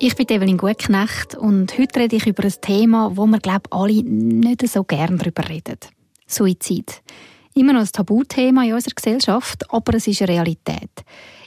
Ich 0.00 0.14
bin 0.14 0.28
Evelyn 0.28 0.58
Gutknecht 0.58 1.34
und 1.34 1.76
heute 1.76 1.98
rede 1.98 2.14
ich 2.14 2.26
über 2.26 2.44
ein 2.44 2.54
Thema, 2.60 3.16
wo 3.16 3.26
wir, 3.26 3.40
glaube 3.40 3.62
ich, 3.66 3.72
alle 3.72 4.02
nicht 4.04 4.68
so 4.68 4.84
gerne 4.84 5.16
darüber 5.16 5.48
reden. 5.48 5.78
Suizid. 6.24 7.02
Immer 7.54 7.72
noch 7.72 7.80
ein 7.80 7.90
Tabuthema 7.90 8.64
in 8.64 8.74
unserer 8.74 8.94
Gesellschaft, 8.94 9.64
aber 9.72 9.94
es 9.94 10.06
ist 10.06 10.22
eine 10.22 10.34
Realität. 10.34 10.90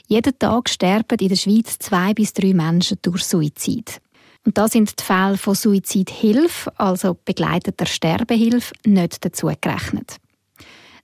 Jeden 0.06 0.38
Tag 0.38 0.68
sterben 0.68 1.18
in 1.18 1.28
der 1.28 1.36
Schweiz 1.36 1.78
zwei 1.78 2.12
bis 2.12 2.34
drei 2.34 2.52
Menschen 2.52 2.98
durch 3.00 3.24
Suizid. 3.24 4.02
Und 4.44 4.58
da 4.58 4.68
sind 4.68 5.00
die 5.00 5.02
Fälle 5.02 5.38
von 5.38 5.54
Suizidhilfe, 5.54 6.78
also 6.78 7.16
begleiteter 7.24 7.86
Sterbehilfe, 7.86 8.74
nicht 8.84 9.24
dazu 9.24 9.50
gerechnet. 9.62 10.18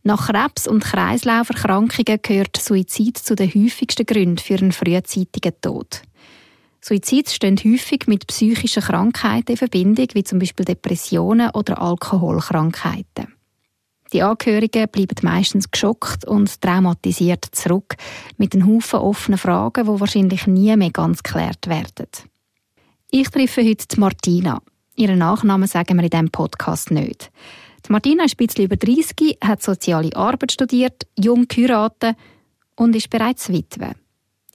Nach 0.02 0.26
Krebs- 0.26 0.68
und 0.68 0.84
Kreislauferkrankungen 0.84 2.20
gehört 2.20 2.58
Suizid 2.58 3.16
zu 3.16 3.34
den 3.34 3.48
häufigsten 3.54 4.04
Gründen 4.04 4.36
für 4.36 4.58
einen 4.58 4.72
frühzeitigen 4.72 5.54
Tod. 5.62 6.02
Suizid 6.80 7.30
stehen 7.30 7.56
häufig 7.56 8.06
mit 8.06 8.26
psychischen 8.26 8.82
Krankheiten 8.82 9.52
in 9.52 9.56
Verbindung, 9.56 10.06
wie 10.12 10.24
zum 10.24 10.38
Beispiel 10.38 10.64
Depressionen 10.64 11.50
oder 11.50 11.80
Alkoholkrankheiten. 11.80 13.34
Die 14.12 14.22
Angehörigen 14.22 14.88
bleiben 14.88 15.16
meistens 15.22 15.70
geschockt 15.70 16.24
und 16.24 16.60
traumatisiert 16.62 17.44
zurück 17.52 17.96
mit 18.38 18.54
einem 18.54 18.66
Haufen 18.66 19.00
offenen 19.00 19.38
Fragen, 19.38 19.84
die 19.84 20.00
wahrscheinlich 20.00 20.46
nie 20.46 20.74
mehr 20.76 20.90
ganz 20.90 21.22
geklärt 21.22 21.66
werden. 21.66 22.08
Ich 23.10 23.28
treffe 23.28 23.62
heute 23.62 24.00
Martina. 24.00 24.62
Ihren 24.96 25.18
Nachnamen 25.18 25.68
sagen 25.68 25.96
wir 25.96 26.04
in 26.04 26.10
diesem 26.10 26.30
Podcast 26.30 26.90
nicht. 26.90 27.30
Die 27.86 27.92
Martina 27.92 28.24
ist 28.24 28.34
ein 28.38 28.46
bisschen 28.46 28.64
über 28.64 28.76
30, 28.76 29.38
hat 29.42 29.62
soziale 29.62 30.14
Arbeit 30.16 30.52
studiert, 30.52 31.06
jung 31.18 31.46
geheiratet 31.46 32.16
und 32.76 32.96
ist 32.96 33.10
bereits 33.10 33.50
Witwe. 33.50 33.94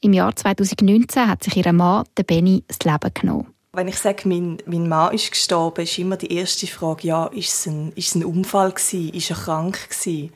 Im 0.04 0.12
Jahr 0.12 0.36
2019 0.36 1.30
hat 1.30 1.46
sich 1.46 1.56
ihr 1.56 1.72
Mann, 1.72 2.04
der 2.18 2.24
Benny, 2.24 2.62
das 2.68 2.80
Leben 2.80 3.14
genommen. 3.14 3.48
Wenn 3.72 3.88
ich 3.88 3.98
sage, 3.98 4.28
mein, 4.28 4.58
mein 4.66 4.90
Mann 4.90 5.14
ist 5.14 5.32
gestorben, 5.32 5.84
ist 5.84 5.98
immer 5.98 6.18
die 6.18 6.34
erste 6.36 6.68
Frage, 6.68 7.08
ja, 7.08 7.28
ist 7.28 7.54
es 7.54 7.68
ein, 7.68 7.94
ist 7.96 8.10
es 8.10 8.16
ein 8.16 8.26
Unfall 8.26 8.74
gewesen? 8.74 9.14
Ist 9.14 9.30
er 9.30 9.38
krank 9.38 9.90
gewesen? 9.90 10.34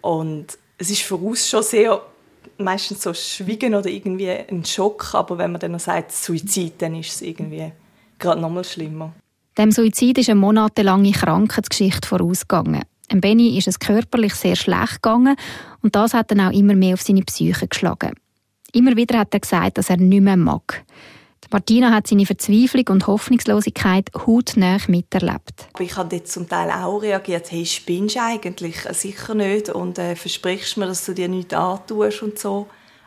Und 0.00 0.46
es 0.78 0.90
ist 0.90 1.02
voraus 1.02 1.46
schon 1.46 1.62
sehr 1.62 2.00
meistens 2.56 3.02
so 3.02 3.12
Schwiegen 3.12 3.74
oder 3.74 3.90
irgendwie 3.90 4.30
ein 4.30 4.64
Schock, 4.64 5.14
aber 5.14 5.36
wenn 5.36 5.52
man 5.52 5.60
dann 5.60 5.72
noch 5.72 5.80
sagt 5.80 6.10
Suizid, 6.10 6.80
dann 6.80 6.94
ist 6.94 7.12
es 7.12 7.22
irgendwie 7.22 7.70
gerade 8.18 8.40
noch 8.40 8.50
mal 8.50 8.64
schlimmer. 8.64 9.12
Dem 9.58 9.70
Suizid 9.70 10.16
ist 10.16 10.30
eine 10.30 10.40
monatelange 10.40 11.12
Krankheitsgeschichte 11.12 12.08
vorausgegangen. 12.08 12.84
Dem 13.12 13.20
Benny 13.20 13.58
ist 13.58 13.68
es 13.68 13.78
körperlich 13.78 14.34
sehr 14.34 14.56
schlecht 14.56 15.02
gegangen 15.02 15.36
und 15.82 15.94
das 15.94 16.14
hat 16.14 16.30
dann 16.30 16.40
auch 16.40 16.52
immer 16.52 16.74
mehr 16.74 16.94
auf 16.94 17.02
seine 17.02 17.22
Psyche 17.22 17.68
geschlagen. 17.68 18.14
Immer 18.72 18.96
wieder 18.96 19.18
hat 19.18 19.34
er 19.34 19.40
gesagt, 19.40 19.78
dass 19.78 19.90
er 19.90 19.96
nicht 19.96 20.20
mehr 20.22 20.36
mag. 20.36 20.84
Martina 21.50 21.92
hat 21.92 22.06
seine 22.06 22.26
Verzweiflung 22.26 22.84
und 22.90 23.06
Hoffnungslosigkeit 23.06 24.10
hautnah 24.14 24.78
miterlebt. 24.86 25.68
Ich 25.78 25.96
habe 25.96 26.16
jetzt 26.16 26.32
zum 26.32 26.46
Teil 26.46 26.70
auch 26.70 26.98
reagiert, 26.98 27.50
hey, 27.50 27.64
spinnst 27.64 28.16
du 28.16 28.22
eigentlich? 28.22 28.76
Sicher 28.92 29.34
nicht. 29.34 29.70
Und 29.70 29.98
äh, 29.98 30.14
versprichst 30.14 30.76
mir, 30.76 30.86
dass 30.86 31.06
du 31.06 31.14
dir 31.14 31.28
nichts 31.28 31.54
antust 31.54 32.22
und 32.22 32.38
so. 32.38 32.66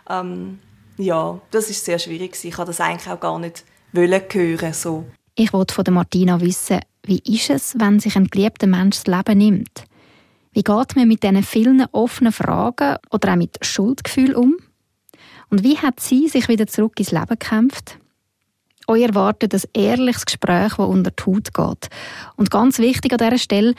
Ähm, 0.10 0.58
ja, 0.98 1.40
das 1.52 1.70
ist 1.70 1.86
sehr 1.86 2.00
schwierig. 2.00 2.44
Ich 2.44 2.58
habe 2.58 2.68
das 2.68 2.82
eigentlich 2.82 3.10
auch 3.10 3.20
gar 3.20 3.38
nicht 3.38 3.64
wollen 3.94 4.22
hören. 4.32 4.74
So. 4.74 5.06
Ich 5.36 5.54
wollte 5.54 5.76
von 5.76 5.94
Martina 5.94 6.42
wissen, 6.42 6.80
wie 7.04 7.20
ist 7.20 7.52
es, 7.52 7.76
wenn 7.78 8.00
sich 8.00 8.16
ein 8.16 8.28
geliebter 8.28 8.68
Mensch 8.68 9.04
das 9.04 9.08
Leben 9.18 9.38
nimmt? 9.38 9.84
Wie 10.54 10.64
geht 10.64 10.96
man 10.96 11.08
mit 11.08 11.24
diesen 11.24 11.44
vielen 11.44 11.86
offenen 11.92 12.34
Fragen 12.34 12.98
oder 13.12 13.34
auch 13.34 13.38
mit 13.38 13.58
Schuldgefühl 13.64 14.36
um? 14.36 14.58
Und 15.52 15.64
wie 15.64 15.78
hat 15.78 16.00
sie 16.00 16.30
sich 16.30 16.48
wieder 16.48 16.66
zurück 16.66 16.98
ins 16.98 17.12
Leben 17.12 17.28
gekämpft? 17.28 18.00
Euch 18.88 19.04
erwartet 19.04 19.54
ein 19.54 19.62
ehrliches 19.74 20.26
Gespräch, 20.26 20.74
das 20.76 20.88
unter 20.88 21.12
die 21.12 21.24
Haut 21.24 21.54
geht. 21.54 21.90
Und 22.38 22.50
ganz 22.50 22.80
wichtig 22.80 23.12
an 23.12 23.20
dieser 23.20 23.38
Stelle, 23.38 23.76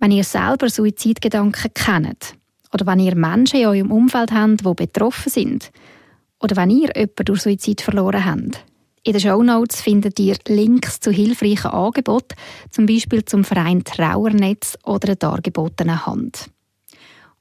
wenn 0.00 0.10
ihr 0.10 0.24
selber 0.24 0.68
Suizidgedanken 0.68 1.72
kennt 1.74 2.34
oder 2.72 2.86
wenn 2.86 2.98
ihr 2.98 3.14
Menschen 3.14 3.60
in 3.60 3.66
eurem 3.66 3.92
Umfeld 3.92 4.32
habt, 4.32 4.66
die 4.66 4.74
betroffen 4.74 5.30
sind 5.30 5.70
oder 6.40 6.56
wenn 6.56 6.70
ihr 6.70 6.90
jemanden 6.96 7.24
durch 7.26 7.42
Suizid 7.42 7.82
verloren 7.82 8.24
habt. 8.24 8.64
In 9.02 9.12
den 9.12 9.20
Show 9.20 9.42
Notes 9.42 9.80
findet 9.80 10.18
ihr 10.18 10.36
Links 10.48 11.00
zu 11.00 11.10
hilfreichen 11.10 11.70
Angeboten, 11.70 12.34
zum 12.70 12.86
Beispiel 12.86 13.24
zum 13.24 13.44
Verein 13.44 13.84
Trauernetz 13.84 14.76
oder 14.84 15.06
der 15.06 15.16
dargebotenen 15.16 16.04
Hand. 16.04 16.50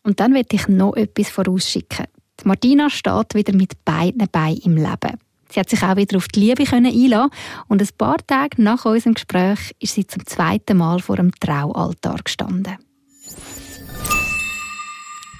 Und 0.03 0.19
dann 0.19 0.31
möchte 0.31 0.55
ich 0.55 0.67
noch 0.67 0.95
etwas 0.95 1.29
vorausschicken. 1.29 2.05
Martina 2.45 2.89
steht 2.89 3.35
wieder 3.35 3.53
mit 3.53 3.83
beiden 3.85 4.27
Beinen 4.31 4.61
im 4.63 4.75
Leben. 4.77 5.19
Sie 5.51 5.59
hat 5.59 5.69
sich 5.69 5.81
auch 5.81 5.95
wieder 5.95 6.17
auf 6.17 6.27
die 6.27 6.41
Liebe 6.41 6.63
einlassen 6.71 7.31
und 7.67 7.81
ein 7.81 7.89
paar 7.97 8.17
Tage 8.27 8.61
nach 8.61 8.85
unserem 8.85 9.15
Gespräch 9.15 9.75
ist 9.79 9.95
sie 9.95 10.05
zum 10.05 10.25
zweiten 10.25 10.77
Mal 10.77 10.99
vor 10.99 11.15
dem 11.15 11.31
Traualtar 11.39 12.19
gestanden. 12.23 12.77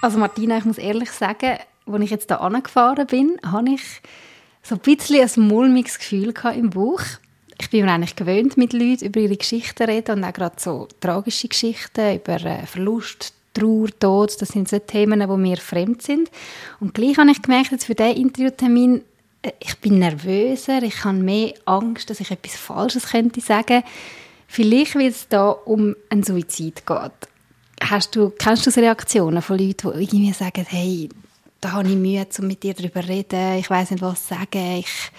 Also 0.01 0.17
Martina, 0.17 0.57
ich 0.57 0.65
muss 0.65 0.77
ehrlich 0.77 1.11
sagen, 1.11 1.57
als 1.85 2.03
ich 2.03 2.09
jetzt 2.09 2.29
hier 2.29 2.41
angefahren 2.41 3.05
bin, 3.05 3.37
habe 3.45 3.71
ich 3.71 4.01
so 4.63 4.75
ein 4.75 4.81
bisschen 4.81 5.29
ein 5.43 5.47
mulmiges 5.47 5.99
Gefühl 5.99 6.33
im 6.55 6.69
Bauch. 6.69 7.01
Ich 7.59 7.69
bin 7.69 7.85
mir 7.85 7.91
eigentlich 7.91 8.15
gewöhnt, 8.15 8.57
mit 8.57 8.73
Leuten 8.73 9.05
über 9.05 9.19
ihre 9.19 9.35
Geschichten 9.35 9.83
zu 9.83 9.87
reden 9.87 10.17
und 10.17 10.23
auch 10.23 10.33
gerade 10.33 10.55
so 10.57 10.87
tragische 11.01 11.49
Geschichten 11.49 12.15
über 12.15 12.41
äh, 12.45 12.65
Verlust, 12.65 13.33
Trauer, 13.59 13.87
Tod, 13.99 14.41
das 14.41 14.49
sind 14.49 14.67
so 14.69 14.79
Themen, 14.79 15.19
die 15.19 15.37
mir 15.37 15.57
fremd 15.57 16.01
sind. 16.01 16.31
Und 16.79 16.93
gleich 16.93 17.17
habe 17.17 17.31
ich 17.31 17.41
gemerkt, 17.41 17.71
jetzt 17.71 17.85
für 17.85 17.95
diesen 17.95 18.15
Interviewtermin 18.15 19.03
äh, 19.41 19.51
ich 19.59 19.77
bin 19.79 19.99
nervöser, 19.99 20.83
ich 20.83 21.03
habe 21.03 21.17
mehr 21.17 21.53
Angst, 21.65 22.09
dass 22.09 22.19
ich 22.19 22.31
etwas 22.31 22.55
Falsches 22.55 23.09
könnte 23.11 23.41
sagen. 23.41 23.83
Vielleicht, 24.47 24.95
weil 24.95 25.07
es 25.07 25.27
da 25.27 25.49
um 25.49 25.95
einen 26.09 26.23
Suizid 26.23 26.85
geht. 26.85 27.11
Hast 27.81 28.15
du, 28.15 28.31
kennst 28.31 28.65
du 28.65 28.81
Reaktionen 28.81 29.41
von 29.41 29.57
Leuten, 29.57 29.91
die 29.93 30.03
irgendwie 30.03 30.33
sagen, 30.33 30.65
hey, 30.67 31.09
da 31.61 31.73
habe 31.73 31.87
ich 31.87 31.95
Mühe, 31.95 32.25
um 32.39 32.47
mit 32.47 32.63
dir 32.63 32.73
darüber 32.73 33.01
zu 33.01 33.09
reden, 33.09 33.57
ich 33.57 33.69
weiß 33.69 33.91
nicht, 33.91 34.01
was 34.01 34.27
sagen, 34.27 34.77
ich 34.79 35.11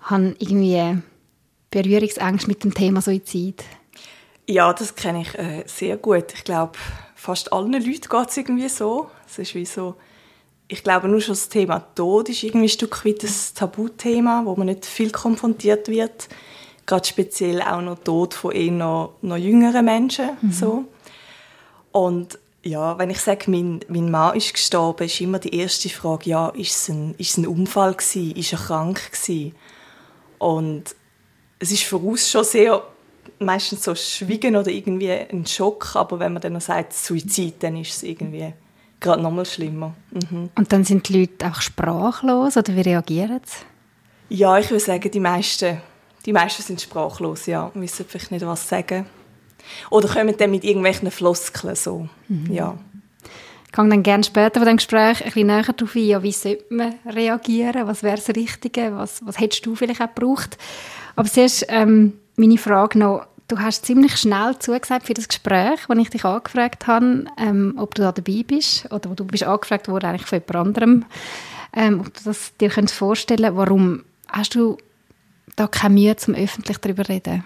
habe 0.00 0.36
irgendwie 0.38 1.02
Berührungsängste 1.70 2.48
mit 2.48 2.62
dem 2.62 2.74
Thema 2.74 3.00
Suizid? 3.00 3.64
Ja, 4.48 4.72
das 4.72 4.94
kenne 4.94 5.22
ich 5.22 5.34
äh, 5.36 5.64
sehr 5.66 5.96
gut. 5.96 6.32
Ich 6.34 6.44
glaube, 6.44 6.78
fast 7.16 7.52
allen 7.52 7.72
Leuten 7.72 8.08
geht 8.08 8.28
es 8.28 8.36
irgendwie 8.36 8.68
so. 8.68 9.10
Es 9.26 9.38
ist 9.38 9.56
wie 9.56 9.66
so 9.66 9.96
ich 10.68 10.82
glaube, 10.82 11.08
nur 11.08 11.20
schon 11.20 11.34
das 11.34 11.48
Thema 11.48 11.80
Tod 11.94 12.28
ist 12.28 12.42
irgendwie 12.42 12.66
ein 12.66 12.70
Stück 12.70 13.04
weit 13.04 13.22
ein 13.22 13.30
Tabuthema, 13.54 14.42
wo 14.44 14.56
man 14.56 14.66
nicht 14.66 14.84
viel 14.84 15.10
konfrontiert 15.10 15.88
wird. 15.88 16.28
Gerade 16.86 17.06
speziell 17.06 17.62
auch 17.62 17.80
noch 17.80 17.98
Tod 17.98 18.34
von 18.34 18.52
eher 18.52 18.72
noch, 18.72 19.14
noch 19.22 19.36
jüngeren 19.36 19.84
Menschen. 19.84 20.30
Mhm. 20.40 20.52
So. 20.52 20.84
Und 21.92 22.38
ja, 22.62 22.98
wenn 22.98 23.10
ich 23.10 23.20
sage, 23.20 23.50
mein, 23.50 23.80
mein 23.88 24.10
Mann 24.10 24.36
ist 24.36 24.52
gestorben, 24.52 25.04
ist 25.04 25.20
immer 25.20 25.38
die 25.38 25.54
erste 25.56 25.88
Frage, 25.88 26.30
ja, 26.30 26.48
ist 26.48 26.74
es 26.74 26.88
ein, 26.88 27.14
ist 27.16 27.30
es 27.30 27.36
ein 27.38 27.46
Unfall 27.46 27.94
gewesen? 27.94 28.34
Ist 28.34 28.52
er 28.52 28.58
krank 28.58 29.12
gewesen? 29.12 29.54
Und 30.38 30.96
es 31.60 31.70
ist 31.70 31.84
voraus 31.84 32.28
schon 32.28 32.44
sehr 32.44 32.82
meistens 33.38 33.84
so 33.84 33.94
Schwiegen 33.94 34.56
oder 34.56 34.70
irgendwie 34.70 35.10
ein 35.10 35.46
Schock, 35.46 35.96
aber 35.96 36.18
wenn 36.18 36.32
man 36.32 36.42
dann 36.42 36.54
noch 36.54 36.60
sagt 36.60 36.92
Suizid, 36.92 37.62
dann 37.62 37.76
ist 37.76 37.96
es 37.96 38.02
irgendwie 38.02 38.52
gerade 39.00 39.22
noch 39.22 39.30
mal 39.30 39.44
schlimmer. 39.44 39.94
Mhm. 40.12 40.50
Und 40.54 40.72
dann 40.72 40.84
sind 40.84 41.08
die 41.08 41.20
Leute 41.20 41.46
auch 41.46 41.60
sprachlos 41.60 42.56
oder 42.56 42.74
wie 42.74 42.80
reagieren 42.80 43.40
sie? 43.44 44.36
Ja, 44.36 44.58
ich 44.58 44.70
würde 44.70 44.84
sagen, 44.84 45.10
die 45.10 45.20
meisten, 45.20 45.80
die 46.24 46.32
meisten 46.32 46.62
sind 46.62 46.80
sprachlos, 46.80 47.46
ja, 47.46 47.70
wissen 47.74 48.06
vielleicht 48.08 48.30
nicht, 48.30 48.44
was 48.44 48.68
sagen. 48.68 49.06
Oder 49.90 50.08
kommen 50.08 50.34
dann 50.36 50.50
mit 50.50 50.64
irgendwelchen 50.64 51.10
Floskeln 51.10 51.76
so, 51.76 52.08
mhm. 52.28 52.52
ja. 52.52 52.78
Ich 53.66 53.72
gehe 53.72 53.88
dann 53.88 54.02
gerne 54.02 54.24
später 54.24 54.60
von 54.60 54.66
dem 54.66 54.76
Gespräch 54.78 55.20
ein 55.20 55.24
bisschen 55.24 55.46
näher 55.48 55.62
darauf 55.62 55.94
ein, 55.94 56.02
ja, 56.02 56.22
wie 56.22 56.32
sollte 56.32 56.74
man 56.74 56.94
reagieren, 57.04 57.86
was 57.86 58.02
wäre 58.02 58.16
das 58.16 58.28
Richtige, 58.30 58.96
was, 58.96 59.24
was 59.26 59.38
hättest 59.38 59.66
du 59.66 59.74
vielleicht 59.74 60.00
auch 60.00 60.14
gebraucht. 60.14 60.56
Aber 61.14 61.28
zuerst 61.28 61.66
ähm, 61.68 62.14
meine 62.36 62.58
Frage 62.58 62.98
noch, 62.98 63.26
Du 63.48 63.60
hast 63.60 63.86
ziemlich 63.86 64.16
schnell 64.16 64.58
zugesagt 64.58 65.06
für 65.06 65.14
das 65.14 65.28
Gespräch, 65.28 65.78
als 65.88 65.98
ich 66.00 66.10
dich 66.10 66.24
angefragt 66.24 66.88
habe, 66.88 67.26
ähm, 67.38 67.74
ob 67.78 67.94
du 67.94 68.02
da 68.02 68.10
dabei 68.10 68.42
bist 68.44 68.86
oder 68.90 69.10
du 69.10 69.24
bist 69.24 69.44
angefragt 69.44 69.86
worden 69.86 70.06
eigentlich 70.06 70.26
von 70.26 70.40
jemand 70.40 70.56
anderem, 70.66 71.04
ähm, 71.72 72.00
ob 72.00 72.12
du 72.12 72.24
das 72.24 72.56
dir 72.56 72.70
könntest 72.70 72.98
vorstellen 72.98 73.56
Warum? 73.56 74.04
Hast 74.26 74.56
du 74.56 74.78
da 75.54 75.68
keine 75.68 75.94
Mühe, 75.94 76.16
zum 76.16 76.34
öffentlich 76.34 76.78
darüber 76.78 77.04
zu 77.04 77.12
reden? 77.12 77.44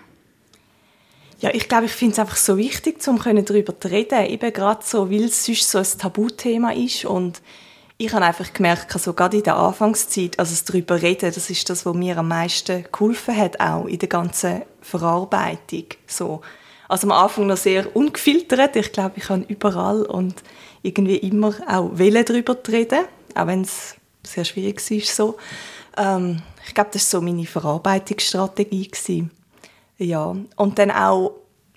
Ja, 1.41 1.51
ich 1.53 1.69
glaube, 1.69 1.85
ich 1.85 1.93
finde 1.93 2.15
es 2.15 2.19
einfach 2.19 2.37
so 2.37 2.57
wichtig, 2.57 3.07
um 3.07 3.19
darüber 3.19 3.79
zu 3.79 3.91
reden, 3.91 4.25
eben 4.25 4.53
gerade 4.55 4.83
so, 4.83 5.11
weil 5.11 5.25
es 5.25 5.45
sonst 5.45 5.71
so 5.71 5.79
ein 5.79 5.99
Tabuthema 5.99 6.73
ist 6.73 7.05
und 7.05 7.43
ich 8.01 8.15
habe 8.15 8.25
einfach 8.25 8.51
gemerkt, 8.55 8.95
also 8.95 9.13
gerade 9.13 9.37
in 9.37 9.43
der 9.43 9.57
Anfangszeit, 9.57 10.39
also 10.39 10.53
das 10.53 10.65
darüber 10.65 11.03
reden, 11.03 11.33
das 11.35 11.51
ist 11.51 11.69
das, 11.69 11.85
was 11.85 11.95
mir 11.95 12.17
am 12.17 12.29
meisten 12.29 12.87
geholfen 12.91 13.37
hat, 13.37 13.61
auch 13.61 13.85
in 13.85 13.99
der 13.99 14.09
ganzen 14.09 14.63
Verarbeitung. 14.81 15.85
So. 16.07 16.41
Also 16.89 17.07
am 17.07 17.13
Anfang 17.13 17.47
noch 17.47 17.59
sehr 17.59 17.95
ungefiltert. 17.95 18.75
Ich 18.77 18.93
glaube, 18.93 19.19
ich 19.19 19.25
kann 19.25 19.45
überall 19.45 20.03
und 20.03 20.43
irgendwie 20.81 21.17
immer 21.17 21.55
auch 21.69 21.91
wollen 21.99 22.25
darüber 22.25 22.57
reden, 22.69 23.05
auch 23.35 23.47
wenn 23.47 23.61
es 23.63 23.97
sehr 24.27 24.47
schwierig 24.47 24.81
war. 24.91 25.01
So. 25.01 25.37
Ähm, 25.99 26.41
ich 26.67 26.73
glaube, 26.73 26.91
das 26.95 27.13
war 27.13 27.21
so 27.21 27.25
meine 27.25 27.45
Verarbeitungsstrategie. 27.45 28.89
Gewesen. 28.89 29.31
Ja. 29.99 30.35
Und 30.57 30.79
dann 30.79 30.91
auch 30.91 31.33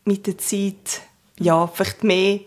mit 0.06 0.26
der 0.26 0.38
Zeit, 0.38 1.02
ja, 1.38 1.68
vielleicht 1.68 2.06
mehr 2.06 2.40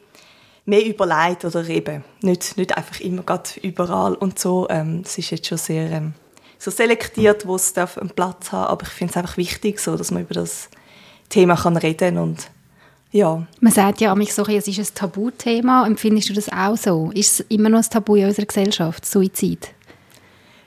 mehr 0.66 0.84
überlegt 0.84 1.44
oder 1.44 1.66
eben 1.68 2.04
nicht, 2.20 2.56
nicht 2.56 2.76
einfach 2.76 3.00
immer 3.00 3.22
gerade 3.22 3.48
überall 3.62 4.14
und 4.14 4.38
so. 4.38 4.66
Ähm, 4.68 5.02
es 5.04 5.16
ist 5.16 5.30
jetzt 5.30 5.46
schon 5.46 5.58
sehr 5.58 5.90
ähm, 5.90 6.14
so 6.58 6.70
selektiert, 6.70 7.46
wo 7.46 7.56
es 7.56 7.72
darf 7.72 7.96
einen 7.96 8.10
Platz 8.10 8.52
haben, 8.52 8.70
aber 8.70 8.82
ich 8.82 8.92
finde 8.92 9.12
es 9.12 9.16
einfach 9.16 9.36
wichtig, 9.36 9.78
so, 9.78 9.96
dass 9.96 10.10
man 10.10 10.22
über 10.22 10.34
das 10.34 10.68
Thema 11.28 11.56
kann 11.56 11.76
reden 11.76 12.18
und 12.18 12.50
ja. 13.12 13.46
Man 13.60 13.72
sagt 13.72 14.00
ja 14.00 14.14
mich 14.14 14.34
so, 14.34 14.44
es 14.44 14.68
ist 14.68 14.78
ein 14.78 14.94
Tabuthema. 14.94 15.86
Empfindest 15.86 16.28
du 16.28 16.34
das 16.34 16.50
auch 16.52 16.76
so? 16.76 17.10
Ist 17.14 17.40
es 17.40 17.46
immer 17.48 17.68
noch 17.68 17.78
ein 17.78 17.88
Tabu 17.88 18.16
in 18.16 18.26
unserer 18.26 18.46
Gesellschaft, 18.46 19.06
Suizid? 19.06 19.68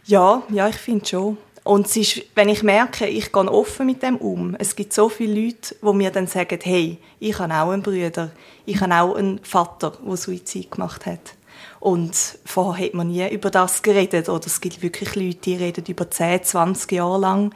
Ja, 0.06 0.42
ja, 0.50 0.68
ich 0.70 0.78
finde 0.78 1.06
schon. 1.06 1.38
Und 1.70 1.86
es 1.86 1.98
ist, 1.98 2.24
wenn 2.34 2.50
ich 2.50 2.64
merke, 2.64 3.06
ich 3.06 3.32
gehe 3.32 3.52
offen 3.52 3.86
mit 3.86 4.02
dem 4.02 4.18
um, 4.18 4.56
es 4.58 4.76
gibt 4.76 4.92
so 4.92 5.08
viele 5.08 5.40
Leute, 5.40 5.76
die 5.80 5.94
mir 5.94 6.10
dann 6.10 6.26
sagen, 6.26 6.58
hey, 6.64 6.98
ich 7.20 7.38
habe 7.38 7.54
auch 7.54 7.70
einen 7.70 7.84
Bruder, 7.84 8.32
ich 8.66 8.82
habe 8.82 8.96
auch 8.96 9.14
einen 9.14 9.40
Vater, 9.44 9.94
der 10.04 10.18
Suizid 10.18 10.72
gemacht 10.72 11.06
hat. 11.06 11.36
Und 11.80 12.16
vorher 12.44 12.88
hat 12.88 12.96
man 12.96 13.10
nie 13.10 13.30
über 13.32 13.52
das 13.52 13.84
geredet. 13.84 14.30
Oder 14.30 14.48
es 14.48 14.60
gibt 14.62 14.82
wirklich 14.82 15.14
Leute, 15.14 15.38
die 15.44 15.56
reden 15.58 15.86
über 15.88 16.10
10, 16.10 16.44
20 16.44 16.92
Jahre 16.92 17.20
lang 17.20 17.54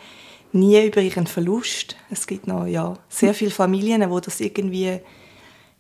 nie 0.52 0.86
über 0.86 1.02
ihren 1.02 1.26
Verlust. 1.26 1.96
Es 2.12 2.28
gibt 2.28 2.46
noch 2.46 2.68
ja, 2.68 2.94
sehr 3.10 3.34
viele 3.34 3.50
Familien, 3.50 4.08
wo 4.12 4.20
das 4.20 4.40
irgendwie 4.42 5.00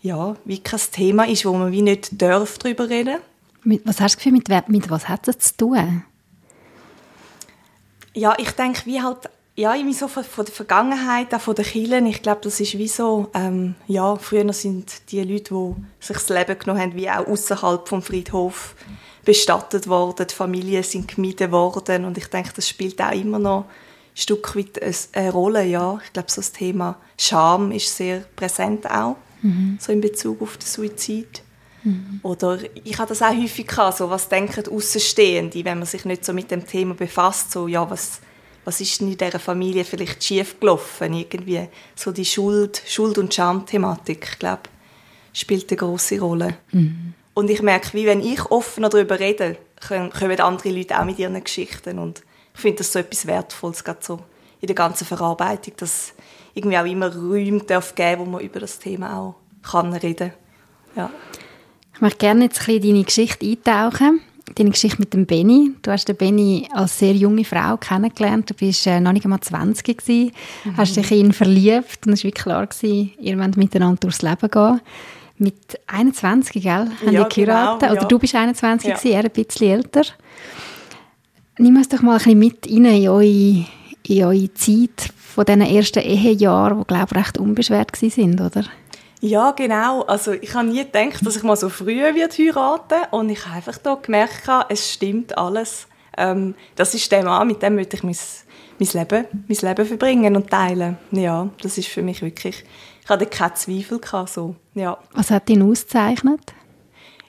ja, 0.01 0.35
wie 0.43 0.57
kein 0.57 0.81
Thema 0.91 1.27
ist, 1.27 1.45
wo 1.45 1.53
man 1.53 1.71
wie 1.71 1.83
nicht 1.83 2.19
darf 2.19 2.57
darüber 2.57 2.89
reden. 2.89 3.19
Mit, 3.63 3.85
was 3.85 4.01
hast 4.01 4.15
du 4.15 4.17
Gefühl, 4.17 4.31
mit, 4.31 4.49
mit 4.69 4.89
was 4.89 5.07
hat 5.07 5.27
das 5.27 5.37
zu 5.37 5.57
tun? 5.57 6.03
Ja, 8.13 8.35
ich 8.37 8.51
denke, 8.51 8.85
wie 8.85 9.01
halt, 9.01 9.29
ja, 9.55 9.73
irgendwie 9.73 9.93
so 9.93 10.07
von, 10.07 10.23
von 10.23 10.45
der 10.45 10.53
Vergangenheit, 10.53 11.33
auch 11.33 11.41
von 11.41 11.55
den 11.55 11.65
Kindern, 11.65 12.05
ich 12.05 12.21
glaube, 12.21 12.41
das 12.43 12.59
ist 12.59 12.77
wie 12.77 12.87
so, 12.87 13.29
ähm, 13.33 13.75
ja, 13.87 14.15
früher 14.15 14.51
sind 14.53 15.11
die 15.11 15.23
Leute, 15.23 15.53
die 15.53 16.05
sich 16.05 16.17
das 16.17 16.29
Leben 16.29 16.57
genommen 16.57 16.81
haben, 16.81 16.95
wie 16.95 17.09
auch 17.09 17.27
außerhalb 17.27 17.87
vom 17.87 18.01
Friedhof 18.01 18.75
bestattet 19.25 19.87
worden, 19.87 20.27
die 20.29 20.33
Familien 20.33 20.83
sind 20.83 21.07
gemieden 21.07 21.51
worden 21.51 22.05
und 22.05 22.17
ich 22.17 22.27
denke, 22.27 22.51
das 22.55 22.67
spielt 22.67 23.01
auch 23.01 23.11
immer 23.11 23.39
noch 23.39 23.65
ein 23.65 24.17
Stück 24.17 24.55
weit 24.55 24.79
eine 25.13 25.31
Rolle, 25.31 25.63
ja. 25.63 25.99
Ich 26.03 26.13
glaube, 26.13 26.29
so 26.29 26.41
das 26.41 26.51
Thema 26.51 26.97
Scham 27.17 27.71
ist 27.71 27.95
sehr 27.95 28.19
präsent 28.35 28.89
auch, 28.89 29.15
mhm. 29.41 29.77
so 29.79 29.91
in 29.91 30.01
Bezug 30.01 30.41
auf 30.41 30.57
den 30.57 30.67
Suizid. 30.67 31.41
Mhm. 31.83 32.19
Oder 32.23 32.59
ich 32.83 32.97
habe 32.97 33.09
das 33.09 33.21
auch 33.21 33.35
häufig 33.35 33.67
gehabt, 33.67 33.97
so, 33.97 34.09
was 34.09 34.29
denken 34.29 34.67
Außenstehende, 34.67 35.65
wenn 35.65 35.79
man 35.79 35.87
sich 35.87 36.05
nicht 36.05 36.25
so 36.25 36.33
mit 36.33 36.51
dem 36.51 36.65
Thema 36.65 36.93
befasst, 36.93 37.51
so, 37.51 37.67
ja, 37.67 37.89
was, 37.89 38.21
was 38.65 38.79
ist 38.79 39.01
denn 39.01 39.11
in 39.11 39.17
dieser 39.17 39.39
Familie 39.39 39.83
vielleicht 39.83 40.23
schief 40.23 40.59
gelaufen, 40.59 41.13
irgendwie, 41.13 41.67
so 41.95 42.11
die 42.11 42.25
Schuld, 42.25 42.81
Schuld- 42.85 43.17
und 43.17 43.33
Schamthematik, 43.33 44.29
ich 44.31 44.39
glaube, 44.39 44.63
spielt 45.33 45.69
eine 45.69 45.77
große 45.77 46.19
Rolle. 46.19 46.57
Mhm. 46.71 47.13
Und 47.33 47.49
ich 47.49 47.61
merke, 47.61 47.93
wie 47.93 48.05
wenn 48.05 48.21
ich 48.21 48.45
offener 48.51 48.89
darüber 48.89 49.19
rede, 49.19 49.57
kommen 49.87 50.39
andere 50.39 50.69
Leute 50.69 50.99
auch 50.99 51.05
mit 51.05 51.19
ihren 51.19 51.43
Geschichten 51.43 51.99
und 51.99 52.23
ich 52.53 52.61
finde 52.61 52.77
das 52.79 52.93
so 52.93 52.99
etwas 52.99 53.25
Wertvolles, 53.25 53.83
gerade 53.83 53.99
so 54.01 54.19
in 54.61 54.67
der 54.67 54.75
ganzen 54.75 55.05
Verarbeitung, 55.05 55.73
dass 55.77 56.13
irgendwie 56.53 56.77
auch 56.77 56.85
immer 56.85 57.13
Räume 57.13 57.63
darf 57.63 57.95
geben, 57.95 58.21
wo 58.21 58.25
man 58.25 58.41
über 58.41 58.59
das 58.59 58.79
Thema 58.79 59.17
auch 59.17 59.35
kann 59.63 59.93
reden. 59.93 60.31
Ja. 60.95 61.09
Ich 61.95 62.01
möchte 62.01 62.17
gerne 62.17 62.45
jetzt 62.45 62.59
ein 62.59 62.65
bisschen 62.65 62.83
in 62.83 62.89
deine 62.89 63.03
Geschichte 63.03 63.45
eintauchen. 63.45 64.21
Deine 64.55 64.71
Geschichte 64.71 64.99
mit 64.99 65.13
dem 65.13 65.25
Benny. 65.25 65.71
Du 65.81 65.91
hast 65.91 66.07
den 66.07 66.15
Benny 66.15 66.67
als 66.73 66.99
sehr 66.99 67.13
junge 67.13 67.45
Frau 67.45 67.77
kennengelernt. 67.77 68.49
Du 68.49 68.65
warst 68.65 68.87
äh, 68.87 68.99
noch 68.99 69.13
nicht 69.13 69.25
einmal 69.25 69.39
20 69.39 69.97
gewesen. 69.97 70.31
Mhm. 70.63 70.77
Hast 70.77 70.95
dich 70.95 71.11
in 71.11 71.17
ihn 71.17 71.33
verliebt 71.33 72.05
und 72.05 72.13
es 72.13 72.23
war 72.23 72.31
klar 72.31 72.67
gewesen, 72.67 73.13
ihr 73.19 73.39
wollt 73.39 73.57
miteinander 73.57 73.99
durchs 74.01 74.21
Leben 74.21 74.49
gehen. 74.49 74.81
Mit 75.37 75.79
21, 75.87 76.61
gell? 76.61 76.71
Haben 76.71 76.91
ja, 77.11 77.23
die 77.23 77.41
geheiratet? 77.41 77.79
Genau, 77.79 77.93
ja. 77.93 77.99
Oder 77.99 78.07
du 78.07 78.19
bist 78.19 78.35
21 78.35 78.89
ja. 78.89 78.95
gewesen, 78.95 79.13
er 79.13 79.23
ein 79.23 79.31
bisschen 79.31 79.69
älter. 79.69 80.03
Nimm 81.57 81.77
uns 81.77 81.89
doch 81.89 82.01
mal 82.01 82.13
ein 82.13 82.17
bisschen 82.17 82.39
mit 82.39 82.67
rein 82.67 82.85
in 82.85 83.07
eure, 83.07 83.65
in 84.07 84.23
eure 84.23 84.53
Zeit 84.53 85.13
von 85.33 85.45
diesen 85.45 85.61
ersten 85.61 85.99
Ehejahren, 85.99 86.79
die, 86.79 86.85
glaube 86.85 87.07
ich, 87.11 87.17
recht 87.17 87.37
unbeschwert 87.37 88.01
waren, 88.01 88.39
oder? 88.39 88.65
Ja, 89.23 89.51
genau. 89.51 90.01
Also 90.01 90.33
ich 90.33 90.53
habe 90.53 90.67
nie 90.67 90.83
gedacht, 90.83 91.25
dass 91.25 91.37
ich 91.37 91.43
mal 91.43 91.55
so 91.55 91.69
früh 91.69 92.01
wird 92.13 92.37
heiraten 92.37 93.05
und 93.11 93.29
ich 93.29 93.45
habe 93.45 93.55
einfach 93.55 93.77
da 93.77 93.95
gemerkt, 93.95 94.49
es 94.67 94.91
stimmt 94.91 95.37
alles. 95.37 95.87
Ähm, 96.17 96.55
das 96.75 96.93
ist 96.93 97.09
der 97.09 97.23
Mann, 97.23 97.47
mit 97.47 97.61
dem 97.61 97.75
möchte 97.75 97.95
ich 97.95 98.03
mein, 98.03 98.17
mein, 98.79 98.89
Leben, 98.91 99.45
mein 99.47 99.57
Leben 99.69 99.85
verbringen 99.85 100.35
und 100.35 100.49
teilen. 100.49 100.97
Ja, 101.11 101.47
das 101.61 101.77
ist 101.77 101.87
für 101.87 102.01
mich 102.01 102.21
wirklich, 102.21 102.65
ich 103.01 103.09
hatte 103.09 103.25
keinen 103.25 103.55
Zweifel 103.55 103.99
gehabt, 103.99 104.33
so. 104.33 104.57
Ja. 104.73 104.97
Was 105.13 105.31
hat 105.31 105.49
ihn 105.49 105.61
ausgezeichnet? 105.61 106.53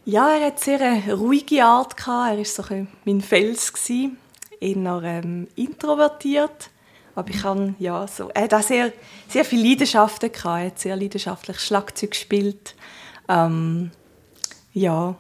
Ja, 0.05 0.31
er 0.31 0.47
hat 0.49 0.59
sehr 0.59 0.81
eine 0.81 1.15
ruhige 1.15 1.65
Art 1.65 1.97
gehabt. 1.97 2.33
Er 2.33 2.39
war 2.39 2.45
so 2.45 2.65
mein 3.05 3.21
Fels 3.21 3.73
gewesen. 3.73 4.19
Eher 4.59 5.01
ähm, 5.05 5.47
introvertiert 5.55 6.71
aber 7.15 7.31
ich 7.31 7.45
habe, 7.45 7.75
ja, 7.79 8.07
so, 8.07 8.29
er 8.35 8.45
hat 8.45 8.55
auch 8.55 8.63
sehr, 8.63 8.93
sehr 9.29 9.45
viele 9.45 9.69
Leidenschaften 9.69 10.33
gehabt. 10.33 10.61
Er 10.61 10.67
hat 10.67 10.79
sehr 10.79 10.97
leidenschaftlich 10.97 11.61
Schlagzeug 11.61 12.11
gespielt. 12.11 12.75
Ähm, 13.29 13.91
ja, 14.73 15.15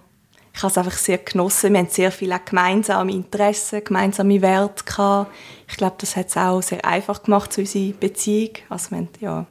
ich 0.52 0.62
habe 0.62 0.70
es 0.70 0.78
einfach 0.78 0.98
sehr 0.98 1.18
genossen. 1.18 1.72
Wir 1.72 1.80
haben 1.80 1.88
sehr 1.88 2.12
viele 2.12 2.40
gemeinsame 2.44 3.12
Interessen, 3.12 3.82
gemeinsame 3.84 4.40
Werte 4.42 4.84
gehabt. 4.84 5.32
Ich 5.68 5.76
glaube, 5.76 5.96
das 5.98 6.16
hat 6.16 6.28
es 6.28 6.36
auch 6.36 6.62
sehr 6.62 6.84
einfach 6.84 7.22
gemacht 7.22 7.52
zu 7.52 7.60
unserer 7.60 7.92
Beziehung. 7.92 8.50
Also 8.68 8.90
wir 8.90 8.98
haben, 8.98 9.08
ja, 9.20 9.46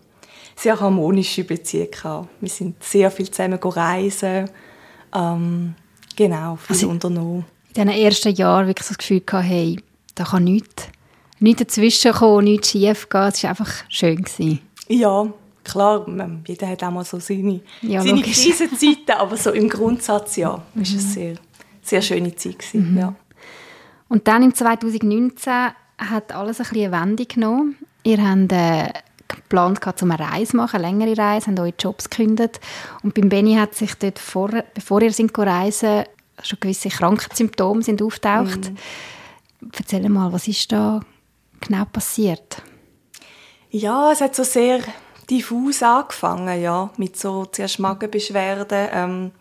sehr 0.55 0.79
harmonische 0.79 1.43
Beziehung 1.43 1.91
gehabt. 1.91 2.29
Wir 2.39 2.49
sind 2.49 2.83
sehr 2.83 3.09
viel 3.11 3.29
zusammen 3.29 3.59
reisen. 3.61 4.49
Ähm, 5.13 5.75
genau, 6.15 6.57
viel 6.57 6.75
also 6.75 6.89
unternommen. 6.89 7.45
In 7.75 7.87
diesen 7.87 8.03
ersten 8.05 8.35
Jahren 8.35 8.67
wirklich 8.67 8.87
so 8.87 8.93
das 8.93 8.99
Gefühl 8.99 9.21
gehabt, 9.21 9.45
hey, 9.45 9.79
da 10.15 10.25
kann 10.25 10.43
nichts 10.43 10.89
nichts 11.39 11.61
dazwischen 11.61 12.13
kommen, 12.13 12.45
nichts 12.45 12.71
schief 12.71 13.09
gehen. 13.09 13.21
Es 13.21 13.43
war 13.43 13.49
einfach 13.51 13.71
schön. 13.89 14.23
Gewesen. 14.23 14.59
Ja, 14.87 15.27
klar, 15.63 16.05
jeder 16.47 16.67
hat 16.67 16.83
auch 16.83 16.91
mal 16.91 17.05
so 17.05 17.19
seine, 17.19 17.61
ja, 17.81 18.01
seine 18.01 18.21
Krisenzeiten, 18.21 19.15
aber 19.17 19.37
so 19.37 19.51
im 19.51 19.69
Grundsatz, 19.69 20.35
ja, 20.35 20.61
mhm. 20.73 20.81
es 20.81 20.93
war 20.93 20.99
eine 20.99 21.09
sehr, 21.09 21.35
sehr 21.81 22.01
schöne 22.01 22.35
Zeit. 22.35 22.59
Gewesen, 22.59 22.91
mhm. 22.91 22.97
ja. 22.97 23.15
Und 24.09 24.27
dann 24.27 24.43
im 24.43 24.53
2019 24.53 25.53
hat 25.97 26.31
alles 26.33 26.59
ein 26.59 26.67
bisschen 26.67 26.93
eine 26.93 27.01
Wendung 27.01 27.27
genommen. 27.27 27.77
Ihr 28.03 28.17
habt 28.21 28.51
äh, 28.51 28.89
geplant, 29.27 29.79
um 30.01 30.11
eine 30.11 30.31
Reise 30.31 30.51
zu 30.51 30.57
machen, 30.57 30.83
eine 30.83 30.87
längere 30.87 31.17
Reise, 31.17 31.47
habt 31.47 31.59
eure 31.59 31.73
Jobs 31.79 32.09
gekündigt. 32.09 32.59
Und 33.01 33.13
beim 33.13 33.29
Benny 33.29 33.55
hat 33.55 33.75
sich 33.75 33.95
dort, 33.95 34.19
vor, 34.19 34.49
bevor 34.73 35.01
ihr 35.01 35.11
sind 35.11 35.37
reisen, 35.37 36.03
schon 36.41 36.59
gewisse 36.59 36.89
Krankheitssymptome 36.89 37.81
sind 37.81 38.01
auftaucht. 38.01 38.71
Mhm. 38.71 39.69
Erzähl 39.75 40.07
mal, 40.09 40.33
was 40.33 40.47
ist 40.47 40.71
da 40.71 40.99
genau 41.67 41.85
passiert? 41.85 42.61
Ja, 43.69 44.11
es 44.11 44.21
hat 44.21 44.35
so 44.35 44.43
sehr 44.43 44.81
diffus 45.29 45.81
angefangen, 45.81 46.61
ja, 46.61 46.91
mit 46.97 47.17
so 47.17 47.45
zuerst 47.45 47.79
Magenbeschwerden. 47.79 48.87
Ähm, 48.91 49.31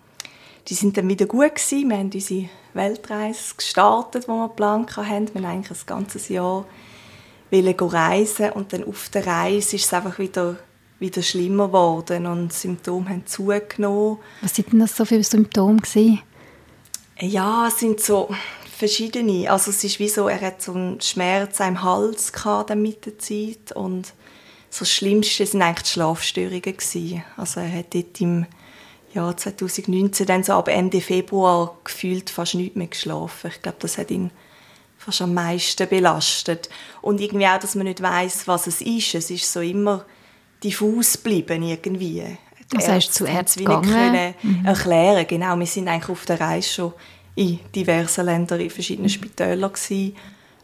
die 0.69 0.75
sind 0.75 0.97
dann 0.97 1.09
wieder 1.09 1.26
gut 1.26 1.57
gewesen. 1.57 1.91
Wir 1.91 1.99
haben 1.99 2.11
unsere 2.12 2.49
Weltreise 2.75 3.55
gestartet, 3.57 4.25
die 4.25 4.29
wir 4.29 4.49
geplant 4.49 4.97
haben. 4.97 5.35
Wir 5.35 5.43
haben 5.43 5.45
eigentlich 5.45 5.79
ein 5.79 5.87
ganzes 5.87 6.29
Jahr 6.29 6.64
reisen 7.52 8.50
und 8.52 8.73
dann 8.73 8.85
auf 8.85 9.11
der 9.11 9.26
Reise 9.26 9.76
ist 9.76 9.85
es 9.85 9.93
einfach 9.93 10.19
wieder, 10.19 10.57
wieder 10.99 11.21
schlimmer 11.21 11.67
geworden 11.67 12.26
und 12.26 12.49
die 12.49 12.57
Symptome 12.57 13.11
haben 13.11 13.26
zugenommen. 13.26 14.19
Was 14.41 14.57
sind 14.57 14.73
denn 14.73 14.81
das 14.81 14.97
so 14.97 15.05
für 15.05 15.23
Symptome 15.23 15.81
gewesen? 15.81 16.23
Ja, 17.19 17.69
es 17.69 17.79
sind 17.79 18.00
so 18.00 18.35
verschiedene. 18.73 19.50
Also 19.50 19.71
es 19.71 19.85
ist 19.85 19.99
wie 19.99 20.09
so, 20.09 20.29
er 20.29 20.41
hat 20.41 20.62
so 20.62 20.73
einen 20.73 21.00
Schmerz 21.00 21.61
im 21.61 21.83
Hals 21.83 22.33
gehabt 22.33 22.75
mit 22.75 23.07
der 23.07 23.19
Zeit 23.19 23.73
und 23.75 24.12
so 24.71 24.81
das 24.81 24.91
Schlimmste 24.91 25.45
sind 25.45 25.61
eigentlich 25.61 25.83
die 25.83 25.91
Schlafstörungen 25.91 26.62
gewesen. 26.62 27.23
Also 27.37 27.61
er 27.61 27.71
hat 27.71 27.95
dort 27.95 28.21
im 28.21 28.47
Jahr 29.12 29.37
2019 29.37 30.26
dann 30.26 30.43
so 30.43 30.55
ab 30.55 30.69
Ende 30.69 31.02
Februar 31.02 31.76
gefühlt 31.85 32.31
fast 32.31 32.55
nicht 32.55 32.76
mehr 32.76 32.87
geschlafen. 32.87 33.50
Ich 33.55 33.61
glaube, 33.61 33.79
das 33.81 33.99
hat 33.99 34.11
ihn 34.11 34.31
fast 34.97 35.21
am 35.21 35.35
meisten 35.35 35.87
belastet. 35.88 36.71
Und 37.02 37.21
irgendwie 37.21 37.47
auch, 37.47 37.59
dass 37.59 37.75
man 37.75 37.85
nicht 37.85 38.00
weiß, 38.00 38.49
was 38.49 38.67
es 38.67 38.81
ist. 38.81 39.14
Es 39.14 39.31
ist 39.31 39.52
so 39.52 39.61
immer 39.61 40.07
diffus 40.64 41.14
geblieben 41.14 41.62
irgendwie. 41.62 42.25
Das 42.71 42.88
heißt, 42.88 43.12
zu 43.12 43.26
Ärzten 43.26 43.45
es 43.45 43.59
wie 43.59 43.69
nicht 43.69 43.83
gegangen? 43.83 44.35
können 44.43 44.64
erklären. 44.64 45.26
Genau, 45.29 45.59
wir 45.59 45.67
sind 45.67 45.88
eigentlich 45.88 46.09
auf 46.09 46.25
der 46.25 46.41
Reise 46.41 46.69
schon 46.69 46.93
in 47.35 47.61
diversen 47.75 48.27
Ländern, 48.27 48.61
in 48.61 48.71
verschiedenen 48.71 49.09
Spitälern 49.09 49.73
gewesen. 49.73 50.17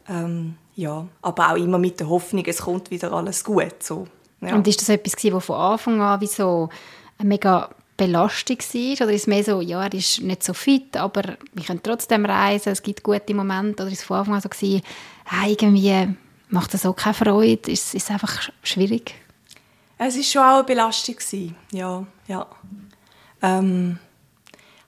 Ähm, 0.09 0.57
ja, 0.77 1.07
aber 1.23 1.53
auch 1.53 1.57
immer 1.57 1.79
mit 1.79 2.01
der 2.01 2.09
Hoffnung, 2.09 2.45
es 2.47 2.59
kommt 2.59 2.91
wieder 2.91 3.13
alles 3.13 3.43
gut. 3.45 3.83
So. 3.83 4.07
Ja. 4.41 4.55
Und 4.55 4.67
ist 4.69 4.81
das 4.81 4.89
etwas, 4.89 5.17
gewesen, 5.17 5.35
was 5.35 5.45
von 5.45 5.57
Anfang 5.57 6.01
an 6.01 6.21
wie 6.21 6.27
so 6.27 6.69
eine 7.19 7.29
mega 7.29 7.71
Belastung 7.97 8.59
war? 8.59 9.07
Oder 9.07 9.13
ist 9.13 9.23
es 9.23 9.27
mehr 9.27 9.45
so, 9.45 9.61
ja, 9.61 9.83
er 9.83 9.93
ist 9.93 10.21
nicht 10.21 10.45
so 10.45 10.55
fit, 10.55 10.97
aber 10.97 11.37
wir 11.53 11.65
können 11.65 11.83
trotzdem 11.83 12.25
reisen, 12.25 12.73
es 12.73 12.83
gibt 12.83 13.03
gute 13.03 13.35
Momente? 13.35 13.83
Oder 13.83 13.93
ist 13.93 13.99
es 13.99 14.05
von 14.05 14.19
Anfang 14.19 14.35
an 14.35 14.41
so, 14.41 14.49
gewesen, 14.49 14.83
ah, 15.27 15.47
irgendwie 15.47 16.15
macht 16.49 16.75
das 16.75 16.87
auch 16.87 16.95
keine 16.95 17.15
Freude? 17.15 17.71
Ist 17.71 17.95
es 17.95 18.11
einfach 18.11 18.51
schwierig? 18.63 19.15
Es 19.99 20.17
war 20.17 20.23
schon 20.23 20.43
auch 20.43 20.55
eine 20.59 20.65
Belastung. 20.65 21.17
Gewesen. 21.17 21.57
Ja, 21.73 22.07
ja. 22.29 22.47
Ähm, 23.43 23.99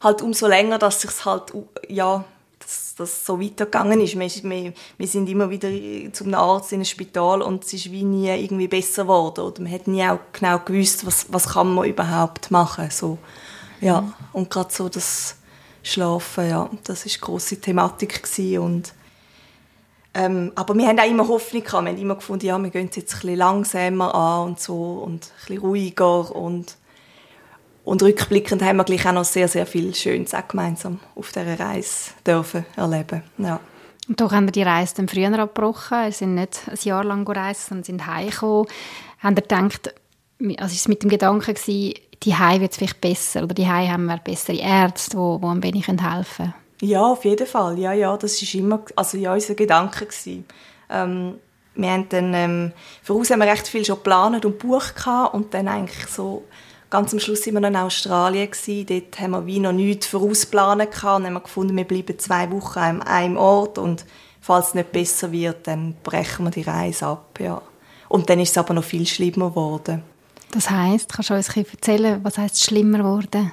halt 0.00 0.22
umso 0.22 0.46
länger, 0.46 0.78
dass 0.78 1.04
es 1.04 1.24
halt, 1.24 1.52
ja, 1.88 2.24
dass 2.58 2.94
das 2.96 3.26
so 3.26 3.40
weitergegangen 3.40 4.00
ist. 4.00 4.18
Wir, 4.18 4.50
wir, 4.50 4.72
wir 4.96 5.06
sind 5.06 5.28
immer 5.28 5.50
wieder 5.50 5.68
zum 6.12 6.32
Arzt 6.34 6.72
in 6.72 6.80
ein 6.80 6.84
Spital 6.84 7.42
und 7.42 7.64
es 7.64 7.72
ist 7.72 7.90
wie 7.90 8.04
nie 8.04 8.28
irgendwie 8.28 8.68
besser 8.68 9.02
geworden. 9.04 9.44
Oder 9.44 9.62
man 9.62 9.72
hat 9.72 9.86
nie 9.86 10.04
auch 10.04 10.18
genau 10.32 10.58
gewusst, 10.60 11.06
was, 11.06 11.26
was 11.32 11.50
kann 11.50 11.74
man 11.74 11.88
überhaupt 11.88 12.50
machen. 12.50 12.90
So, 12.90 13.18
ja. 13.80 14.02
Mhm. 14.02 14.14
Und 14.32 14.50
gerade 14.50 14.72
so 14.72 14.88
das 14.88 15.36
Schlafen, 15.82 16.48
ja, 16.48 16.70
das 16.84 17.06
war 17.06 17.12
eine 17.12 17.20
grosse 17.20 17.60
Thematik. 17.60 18.22
Gewesen. 18.22 18.58
Und 18.58 18.94
ähm, 20.12 20.52
aber 20.54 20.74
wir 20.74 20.86
haben 20.88 20.98
auch 20.98 21.08
immer 21.08 21.28
Hoffnung 21.28 21.62
gehabt. 21.62 21.84
Wir 21.84 21.92
haben 21.92 22.00
immer 22.00 22.16
gefunden, 22.16 22.46
ja, 22.46 22.58
wir 22.58 22.70
gehen 22.70 22.88
es 22.90 22.96
jetzt 22.96 23.14
ein 23.14 23.20
bisschen 23.20 23.36
langsamer 23.36 24.14
an 24.14 24.48
und 24.48 24.60
so 24.60 25.02
und 25.04 25.26
ein 25.26 25.46
bisschen 25.46 25.58
ruhiger 25.58 26.34
und 26.34 26.76
und 27.90 28.04
rückblickend 28.04 28.62
haben 28.62 28.76
wir 28.76 28.84
gleich 28.84 29.04
auch 29.04 29.12
noch 29.12 29.24
sehr, 29.24 29.48
sehr 29.48 29.66
viel 29.66 29.92
Schönes 29.96 30.32
auch 30.32 30.46
gemeinsam 30.46 31.00
auf 31.16 31.32
dieser 31.32 31.58
Reise 31.58 32.12
dürfen 32.24 32.64
erleben. 32.76 33.24
Ja. 33.36 33.58
Und 34.06 34.20
doch 34.20 34.30
haben 34.30 34.46
wir 34.46 34.52
die 34.52 34.62
Reise 34.62 34.94
dann 34.94 35.08
früher 35.08 35.36
abgebrochen. 35.36 36.04
Wir 36.04 36.12
sind 36.12 36.36
nicht 36.36 36.60
ein 36.68 36.78
Jahr 36.82 37.02
lang 37.02 37.24
gereist, 37.24 37.66
sondern 37.66 37.82
sind 37.82 38.06
heimgekommen. 38.06 38.68
Haben 39.18 39.34
ihr 39.34 39.42
gedacht, 39.42 39.92
also 40.58 40.72
ist 40.72 40.82
es 40.82 40.86
mit 40.86 41.02
dem 41.02 41.10
Gedanken 41.10 41.52
gewesen, 41.52 41.94
die 42.22 42.36
Heim 42.36 42.60
wird 42.60 42.70
es 42.70 42.76
vielleicht 42.76 43.00
besser 43.00 43.42
oder 43.42 43.54
die 43.54 43.66
Heim 43.66 43.90
haben 43.90 44.06
wir 44.06 44.18
bessere 44.18 44.58
Ärzte, 44.58 45.16
die, 45.16 45.40
die 45.40 45.46
ein 45.48 45.62
wenig 45.64 45.88
helfen 45.88 46.36
können? 46.36 46.54
Ja, 46.82 47.02
auf 47.02 47.24
jeden 47.24 47.46
Fall. 47.48 47.76
Ja, 47.76 47.92
ja, 47.92 48.16
das 48.16 48.40
ist 48.40 48.54
immer, 48.54 48.84
also 48.94 49.18
ja, 49.18 49.34
unser 49.34 49.56
Gedanke 49.56 50.06
gewesen. 50.06 50.44
Ähm, 50.88 51.38
wir 51.74 51.90
haben 51.90 52.08
dann, 52.08 52.34
ähm, 52.34 52.72
voraus 53.02 53.30
haben 53.30 53.40
wir 53.40 53.50
recht 53.50 53.66
viel 53.66 53.84
schon 53.84 53.96
geplant 53.96 54.44
und 54.44 54.60
gebucht 54.60 54.94
und 55.32 55.52
dann 55.54 55.66
eigentlich 55.66 56.06
so 56.06 56.44
ganz 56.90 57.12
am 57.12 57.20
Schluss 57.20 57.46
waren 57.46 57.62
wir 57.62 57.68
in 57.68 57.76
Australien 57.76 58.50
gewesen. 58.50 58.86
Dort 58.86 59.20
haben 59.20 59.30
wir 59.30 59.46
wie 59.46 59.60
noch 59.60 59.72
nichts 59.72 60.06
vorausplanen 60.06 60.90
können. 60.90 61.26
Haben 61.26 61.42
gefunden, 61.42 61.76
wir 61.76 61.84
bleiben 61.84 62.18
zwei 62.18 62.50
Wochen 62.50 62.78
an 62.78 63.02
einem 63.02 63.36
Ort 63.36 63.78
und 63.78 64.04
falls 64.40 64.68
es 64.68 64.74
nicht 64.74 64.92
besser 64.92 65.32
wird, 65.32 65.66
dann 65.66 65.94
brechen 66.02 66.44
wir 66.44 66.50
die 66.50 66.62
Reise 66.62 67.06
ab, 67.06 67.38
ja. 67.40 67.62
Und 68.08 68.28
dann 68.28 68.40
ist 68.40 68.50
es 68.50 68.58
aber 68.58 68.74
noch 68.74 68.84
viel 68.84 69.06
schlimmer 69.06 69.50
geworden. 69.50 70.02
Das 70.50 70.68
heißt, 70.68 71.12
kannst 71.12 71.30
du 71.30 71.34
uns 71.34 71.56
ein 71.56 71.64
erzählen, 71.64 72.20
was 72.24 72.36
heißt 72.36 72.60
schlimmer 72.60 72.98
geworden? 72.98 73.52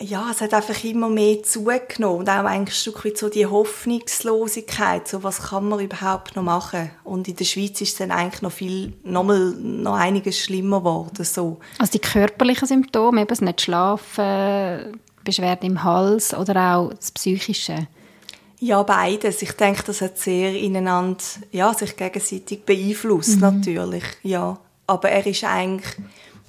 Ja, 0.00 0.28
es 0.30 0.40
hat 0.40 0.54
einfach 0.54 0.82
immer 0.84 1.08
mehr 1.08 1.42
zugenommen 1.42 2.20
und 2.20 2.28
auch 2.28 2.44
eigentlich 2.44 2.76
ein 2.76 2.80
Stück 2.80 3.04
weit 3.04 3.18
so 3.18 3.28
die 3.28 3.46
Hoffnungslosigkeit, 3.46 5.06
so 5.06 5.22
was 5.22 5.42
kann 5.50 5.68
man 5.68 5.80
überhaupt 5.80 6.36
noch 6.36 6.42
machen 6.42 6.90
und 7.04 7.28
in 7.28 7.36
der 7.36 7.44
Schweiz 7.44 7.80
ist 7.80 7.92
es 7.92 7.96
dann 7.96 8.10
eigentlich 8.10 8.42
noch 8.42 8.52
viel, 8.52 8.94
noch, 9.04 9.24
mal, 9.24 9.50
noch 9.50 9.94
einiges 9.94 10.38
schlimmer 10.38 10.80
geworden, 10.80 11.24
so. 11.24 11.58
Also 11.78 11.92
die 11.92 11.98
körperlichen 11.98 12.66
Symptome, 12.66 13.20
eben 13.20 13.28
das 13.28 13.40
nicht 13.40 13.60
schlafen, 13.60 14.98
Beschwerden 15.22 15.66
im 15.66 15.84
Hals 15.84 16.32
oder 16.32 16.76
auch 16.76 16.94
das 16.94 17.10
Psychische? 17.12 17.86
Ja, 18.58 18.82
beides. 18.82 19.40
Ich 19.42 19.52
denke, 19.52 19.82
das 19.86 20.00
hat 20.02 20.18
sehr 20.18 20.54
ineinander, 20.54 21.22
ja, 21.50 21.72
sich 21.72 21.96
gegenseitig 21.96 22.64
beeinflusst, 22.64 23.36
mhm. 23.36 23.40
natürlich, 23.40 24.04
ja. 24.22 24.58
Aber 24.86 25.10
er 25.10 25.26
ist 25.26 25.44
eigentlich 25.44 25.96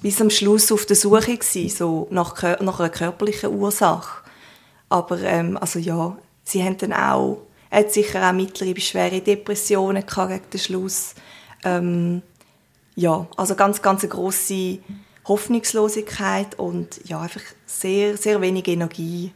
bis 0.02 0.20
am 0.20 0.30
Schluss 0.30 0.72
auf 0.72 0.84
der 0.84 0.96
Suche 0.96 1.36
gewesen, 1.38 1.68
so 1.68 2.08
nach, 2.10 2.42
nach 2.60 2.80
einer 2.80 2.90
körperlichen 2.90 3.54
Ursache. 3.54 4.22
Aber 4.88 5.20
ähm, 5.20 5.56
also 5.56 5.78
ja, 5.78 6.16
sie 6.44 6.62
haben 6.62 6.76
dann 6.76 6.92
auch, 6.92 7.38
hat 7.70 7.92
sicher 7.92 8.28
auch 8.28 8.32
mittlere 8.32 8.74
bis 8.74 8.88
schwere 8.88 9.20
Depressionen 9.20 10.04
gegen 10.04 10.40
den 10.52 10.60
Schluss. 10.60 11.14
Ähm, 11.64 12.22
ja, 12.96 13.26
also 13.36 13.54
ganz, 13.54 13.80
ganz 13.80 14.02
eine 14.02 14.10
grosse 14.10 14.80
Hoffnungslosigkeit 15.26 16.58
und 16.58 17.00
ja, 17.04 17.20
einfach 17.20 17.40
sehr, 17.64 18.16
sehr 18.16 18.40
wenig 18.40 18.66
Energie. 18.68 19.32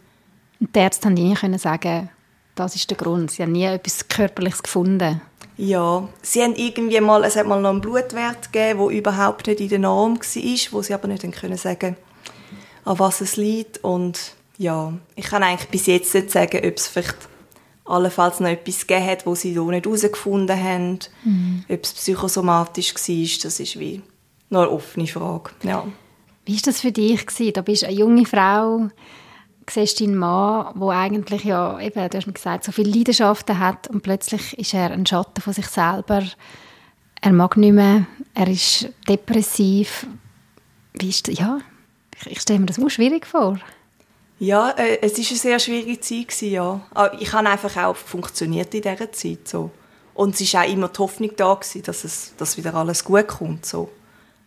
Und 0.61 0.75
die 0.75 0.79
Ärzte 0.79 1.07
haben 1.07 1.15
nie 1.15 1.59
sagen, 1.59 2.11
das 2.55 2.75
ist 2.75 2.91
der 2.91 2.97
Grund. 2.97 3.31
Sie 3.31 3.43
haben 3.43 3.53
nie 3.53 3.65
etwas 3.65 4.09
Körperliches 4.09 4.63
gefunden. 4.63 5.21
Ja, 5.59 6.09
sie 6.23 6.43
haben 6.43 6.55
irgendwie 6.55 7.01
mal, 7.01 7.25
es 7.25 7.37
hat 7.37 7.47
mal 7.47 7.61
noch 7.61 7.71
einen 7.71 7.81
Blutwert 7.81 8.53
gegeben, 8.53 8.89
der 8.89 8.99
überhaupt 8.99 9.47
nicht 9.47 9.61
in 9.61 9.69
der 9.69 9.79
Norm 9.79 10.17
war, 10.17 10.73
wo 10.73 10.83
sie 10.83 10.95
aber 10.95 11.09
nicht 11.09 11.33
können 11.33 11.57
sagen 11.57 11.97
an 12.85 12.99
was 12.99 13.21
es 13.21 13.37
liegt. 13.37 13.83
Und 13.85 14.35
ja, 14.59 14.93
ich 15.15 15.27
kann 15.27 15.43
eigentlich 15.43 15.69
bis 15.71 15.87
jetzt 15.87 16.15
nicht 16.15 16.31
sagen, 16.31 16.59
ob 16.59 16.77
es 16.77 16.89
vielleicht 16.89 17.17
allenfalls 17.85 18.41
noch 18.41 18.49
etwas 18.49 18.87
gegeben 18.87 19.07
hat, 19.07 19.27
wo 19.27 19.35
sie 19.35 19.53
hier 19.53 19.63
nicht 19.65 19.85
herausgefunden 19.85 20.63
haben. 20.63 20.99
Mhm. 21.25 21.65
Ob 21.69 21.85
es 21.85 21.93
psychosomatisch 21.93 22.95
war, 22.95 23.41
das 23.43 23.61
ist 23.61 23.79
wie 23.79 24.03
noch 24.51 24.63
eine 24.63 24.71
offene 24.71 25.07
Frage. 25.07 25.51
Ja. 25.63 25.87
Wie 26.45 26.55
war 26.55 26.61
das 26.65 26.81
für 26.81 26.93
dich? 26.93 27.25
Da 27.53 27.61
bist 27.63 27.83
du 27.83 27.87
eine 27.87 27.97
junge 27.97 28.25
Frau, 28.25 28.89
siehst 29.73 30.01
deinen 30.01 30.17
Mann, 30.17 30.79
der 30.79 30.89
eigentlich 30.89 31.45
ja, 31.45 31.79
eben, 31.81 32.09
du 32.09 32.17
hast 32.17 32.27
mir 32.27 32.33
gesagt, 32.33 32.65
so 32.65 32.73
viele 32.73 32.91
Leidenschaften 32.91 33.59
hat 33.59 33.89
und 33.89 34.03
plötzlich 34.03 34.59
ist 34.59 34.75
er 34.75 34.91
ein 34.91 35.07
Schatten 35.07 35.41
von 35.41 35.53
sich 35.53 35.67
selber. 35.67 36.23
Er 37.21 37.33
mag 37.33 37.57
nicht 37.57 37.73
mehr, 37.73 38.07
er 38.35 38.49
ist 38.49 38.89
depressiv. 39.09 40.07
Wie 40.95 41.09
ist 41.09 41.29
das? 41.29 41.39
Ja, 41.39 41.59
ich, 42.21 42.33
ich 42.33 42.41
stelle 42.41 42.61
mir 42.61 42.67
das 42.67 42.79
auch 42.79 42.89
schwierig 42.89 43.27
vor. 43.27 43.59
Ja, 44.39 44.71
äh, 44.71 44.99
es 45.01 45.13
war 45.13 45.25
eine 45.27 45.39
sehr 45.39 45.59
schwierige 45.59 46.01
Zeit, 46.01 46.29
gewesen, 46.29 46.51
ja. 46.51 46.81
Aber 46.93 47.21
ich 47.21 47.33
habe 47.33 47.49
einfach 47.49 47.77
auch 47.85 47.97
funktioniert 47.97 48.75
in 48.75 48.83
dieser 48.83 49.11
Zeit, 49.13 49.49
so. 49.49 49.71
Und 50.15 50.39
es 50.39 50.55
war 50.55 50.65
auch 50.65 50.69
immer 50.69 50.89
die 50.89 50.99
Hoffnung 50.99 51.31
da, 51.37 51.55
gewesen, 51.55 51.83
dass, 51.83 52.05
es, 52.05 52.35
dass 52.37 52.57
wieder 52.57 52.75
alles 52.75 53.05
gut 53.05 53.27
kommt, 53.29 53.65
so. 53.65 53.91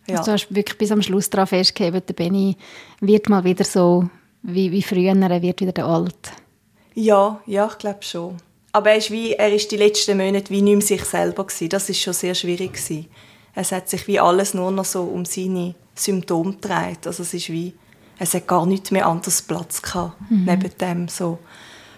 Ja. 0.07 0.17
Also 0.17 0.31
du 0.31 0.33
hast 0.33 0.55
wirklich 0.55 0.77
bis 0.77 0.91
am 0.91 1.01
Schluss 1.01 1.29
daran 1.29 1.47
festgehalten, 1.47 2.01
der 2.07 2.13
Benny 2.13 2.57
wird 2.99 3.29
mal 3.29 3.43
wieder 3.43 3.63
so 3.63 4.09
wie, 4.41 4.71
wie 4.71 4.83
früher, 4.83 5.15
er 5.15 5.41
wird 5.41 5.61
wieder 5.61 5.71
der 5.71 5.85
Alt. 5.85 6.31
Ja, 6.95 7.41
ja, 7.45 7.67
ich 7.67 7.77
glaube 7.77 8.03
schon. 8.03 8.37
Aber 8.71 8.91
er 8.91 8.97
ist, 8.97 9.11
wie, 9.11 9.33
er 9.33 9.53
ist 9.53 9.71
die 9.71 9.77
letzten 9.77 10.17
Monate 10.17 10.49
wie 10.51 10.61
nicht 10.61 10.75
mehr 10.75 10.85
sich 10.85 11.03
selber 11.03 11.45
gewesen. 11.45 11.69
Das 11.69 11.89
ist 11.89 12.01
schon 12.01 12.13
sehr 12.13 12.35
schwierig 12.35 12.73
gewesen. 12.73 13.07
Es 13.55 13.71
hat 13.71 13.89
sich 13.89 14.07
wie 14.07 14.19
alles 14.19 14.53
nur 14.53 14.71
noch 14.71 14.85
so 14.85 15.03
um 15.03 15.25
seine 15.25 15.75
Symptome 15.95 16.53
gedreht. 16.53 17.05
Also 17.05 17.23
es 17.23 17.33
ist 17.33 17.49
wie, 17.49 17.73
es 18.19 18.33
hat 18.33 18.47
gar 18.47 18.65
nicht 18.65 18.91
mehr 18.91 19.07
anders 19.07 19.41
Platz 19.41 19.81
gehabt 19.81 20.19
mhm. 20.29 20.45
neben 20.45 20.77
dem 20.77 21.07
so. 21.07 21.39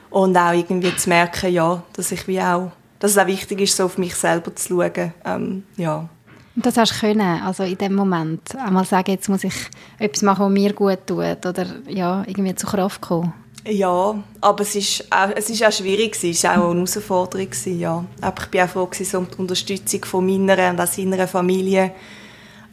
Und 0.09 0.35
auch 0.37 0.53
irgendwie 0.53 0.95
zu 0.95 1.09
merken, 1.09 1.53
ja, 1.53 1.83
dass 1.93 2.11
ich 2.11 2.27
wie 2.27 2.41
auch, 2.41 2.71
dass 2.99 3.11
es 3.11 3.17
auch 3.17 3.27
wichtig 3.27 3.61
ist, 3.61 3.75
so 3.75 3.85
auf 3.85 3.97
mich 3.97 4.15
selber 4.15 4.55
zu 4.55 4.69
schauen. 4.69 5.13
Ähm, 5.25 5.63
ja. 5.77 6.09
Und 6.55 6.65
das 6.65 6.77
hast 6.77 6.93
du 6.95 6.99
können, 6.99 7.41
also 7.41 7.63
in 7.63 7.77
dem 7.77 7.95
Moment, 7.95 8.55
einmal 8.55 8.85
sagen, 8.85 9.11
jetzt 9.11 9.29
muss 9.29 9.43
ich 9.43 9.53
etwas 9.99 10.21
machen, 10.21 10.45
was 10.45 10.51
mir 10.51 10.73
gut 10.73 11.07
tut, 11.07 11.45
oder 11.45 11.65
ja, 11.87 12.23
irgendwie 12.27 12.55
zur 12.55 12.69
Kraft 12.69 13.01
kommen. 13.01 13.33
Ja, 13.65 14.15
aber 14.41 14.61
es 14.63 14.75
ist 14.75 15.05
auch, 15.11 15.29
es 15.35 15.49
ist 15.49 15.63
auch 15.63 15.71
schwierig 15.71 16.17
es 16.23 16.43
war 16.43 16.53
auch 16.53 16.71
eine 16.71 16.79
Herausforderung 16.79 17.49
ja. 17.65 18.03
Aber 18.19 18.41
ich 18.41 18.53
war 18.57 18.65
auch 18.65 18.69
froh 18.69 18.85
gewesen, 18.87 19.17
um 19.17 19.27
die 19.29 19.37
Unterstützung 19.37 20.03
von 20.03 20.25
meiner 20.25 20.71
und 20.71 20.81
auch 20.81 20.87
seiner 20.87 21.27
Familie. 21.27 21.91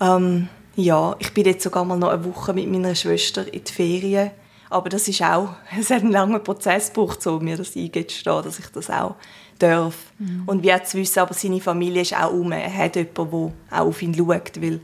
Ähm, 0.00 0.48
ja, 0.76 1.14
ich 1.18 1.34
bin 1.34 1.44
jetzt 1.44 1.62
sogar 1.62 1.84
mal 1.84 1.98
noch 1.98 2.08
eine 2.08 2.24
Woche 2.24 2.54
mit 2.54 2.70
meiner 2.70 2.94
Schwester 2.94 3.52
in 3.52 3.64
die 3.64 3.72
Ferien. 3.72 4.30
Aber 4.70 4.88
das 4.88 5.08
ist 5.08 5.22
auch, 5.22 5.50
es 5.78 5.90
hat 5.90 6.02
einen 6.02 6.12
langen 6.12 6.42
Prozess 6.42 6.92
gebraucht, 6.92 7.22
so 7.22 7.38
mir 7.38 7.58
das 7.58 7.76
eingestehen, 7.76 8.42
dass 8.42 8.58
ich 8.58 8.68
das 8.68 8.88
auch 8.88 9.16
darf. 9.58 9.94
Mhm. 10.18 10.42
Und 10.46 10.62
wie 10.62 10.82
zu 10.84 10.98
wissen, 10.98 11.20
aber 11.20 11.34
seine 11.34 11.60
Familie 11.60 12.02
ist 12.02 12.16
auch 12.16 12.32
um. 12.32 12.52
Er 12.52 12.72
hat 12.72 12.96
jemanden, 12.96 13.52
der 13.70 13.78
auch 13.78 13.86
auf 13.86 14.02
ihn 14.02 14.14
schaut. 14.14 14.60
Weil, 14.60 14.80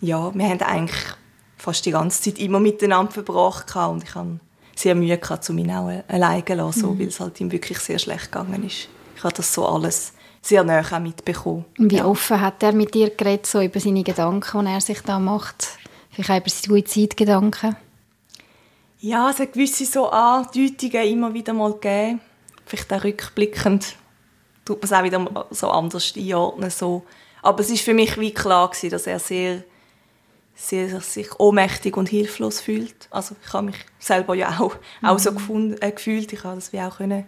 ja, 0.00 0.34
wir 0.34 0.48
haben 0.48 0.62
eigentlich 0.62 1.06
fast 1.56 1.84
die 1.86 1.90
ganze 1.90 2.22
Zeit 2.22 2.38
immer 2.38 2.60
miteinander 2.60 3.12
verbracht 3.12 3.74
und 3.76 4.04
ich 4.04 4.14
hatte 4.14 4.40
sehr 4.74 4.94
Mühe 4.94 5.18
gehabt, 5.18 5.48
um 5.50 5.58
ihn 5.58 5.70
auch 5.70 5.90
alleine 6.08 6.44
zu 6.44 6.54
lassen, 6.54 6.90
mhm. 6.90 6.98
weil 6.98 7.08
es 7.08 7.20
halt 7.20 7.40
ihm 7.40 7.50
wirklich 7.50 7.78
sehr 7.78 7.98
schlecht 7.98 8.30
gegangen 8.30 8.64
ist. 8.64 8.88
Ich 9.16 9.24
habe 9.24 9.34
das 9.34 9.52
so 9.52 9.66
alles 9.66 10.12
sehr 10.40 10.62
nah 10.62 10.80
auch 10.80 10.98
mitbekommen. 11.00 11.64
Wie 11.76 11.96
ja. 11.96 12.04
offen 12.04 12.40
hat 12.40 12.62
er 12.62 12.72
mit 12.72 12.94
dir 12.94 13.10
geredet, 13.10 13.46
so 13.46 13.60
über 13.60 13.80
seine 13.80 14.04
Gedanken, 14.04 14.64
die 14.64 14.72
er 14.72 14.80
sich 14.80 15.00
da 15.02 15.18
macht? 15.18 15.78
Vielleicht 16.10 16.30
auch 16.30 16.36
über 16.36 16.50
seine 16.50 16.84
Zeitgedanken? 16.84 17.76
Ja, 19.00 19.30
es 19.30 19.38
hat 19.38 19.52
gewisse 19.52 19.84
so 19.84 20.08
Andeutungen 20.08 21.06
immer 21.06 21.34
wieder 21.34 21.52
mal 21.52 21.72
gegeben. 21.72 22.20
Vielleicht 22.68 22.92
auch 22.92 23.04
rückblickend 23.04 23.96
tut 24.64 24.82
man 24.82 24.84
es 24.84 24.92
auch 24.92 25.02
wieder 25.02 25.46
so 25.50 25.70
anders 25.70 26.12
einordnen. 26.16 26.70
So. 26.70 27.04
Aber 27.42 27.60
es 27.60 27.70
ist 27.70 27.82
für 27.82 27.94
mich 27.94 28.18
wie 28.18 28.32
klar 28.32 28.68
gewesen, 28.70 28.90
dass 28.90 29.06
er 29.06 29.18
sehr, 29.18 29.64
sehr 30.54 31.00
sich 31.00 31.38
ohnmächtig 31.38 31.96
und 31.96 32.08
hilflos 32.08 32.60
fühlt. 32.60 33.08
Also 33.10 33.34
ich 33.44 33.52
habe 33.52 33.66
mich 33.66 33.76
selber 33.98 34.34
ja 34.34 34.60
auch, 34.60 34.74
mhm. 35.00 35.08
auch 35.08 35.18
so 35.18 35.32
gefunden, 35.32 35.80
äh, 35.80 35.90
gefühlt. 35.90 36.32
Ich 36.32 36.44
habe 36.44 36.56
das 36.56 36.72
wie 36.72 36.80
auch 36.80 36.98
können, 36.98 37.20
ein 37.20 37.26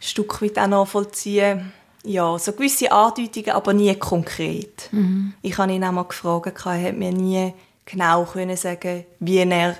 Stück 0.00 0.40
weit 0.42 0.58
auch 0.58 0.66
nachvollziehen 0.66 1.72
ja, 2.04 2.38
so 2.38 2.52
gewisse 2.52 2.92
Andeutungen, 2.92 3.50
aber 3.50 3.72
nie 3.72 3.94
konkret. 3.94 4.88
Mhm. 4.92 5.32
Ich 5.42 5.56
habe 5.56 5.72
ihn 5.72 5.84
auch 5.84 5.92
mal 5.92 6.04
gefragt, 6.04 6.46
er 6.66 6.82
hat 6.82 6.96
mir 6.96 7.12
nie 7.12 7.52
genau 7.86 8.24
können 8.24 8.56
sagen, 8.56 9.04
wie 9.20 9.38
er 9.38 9.76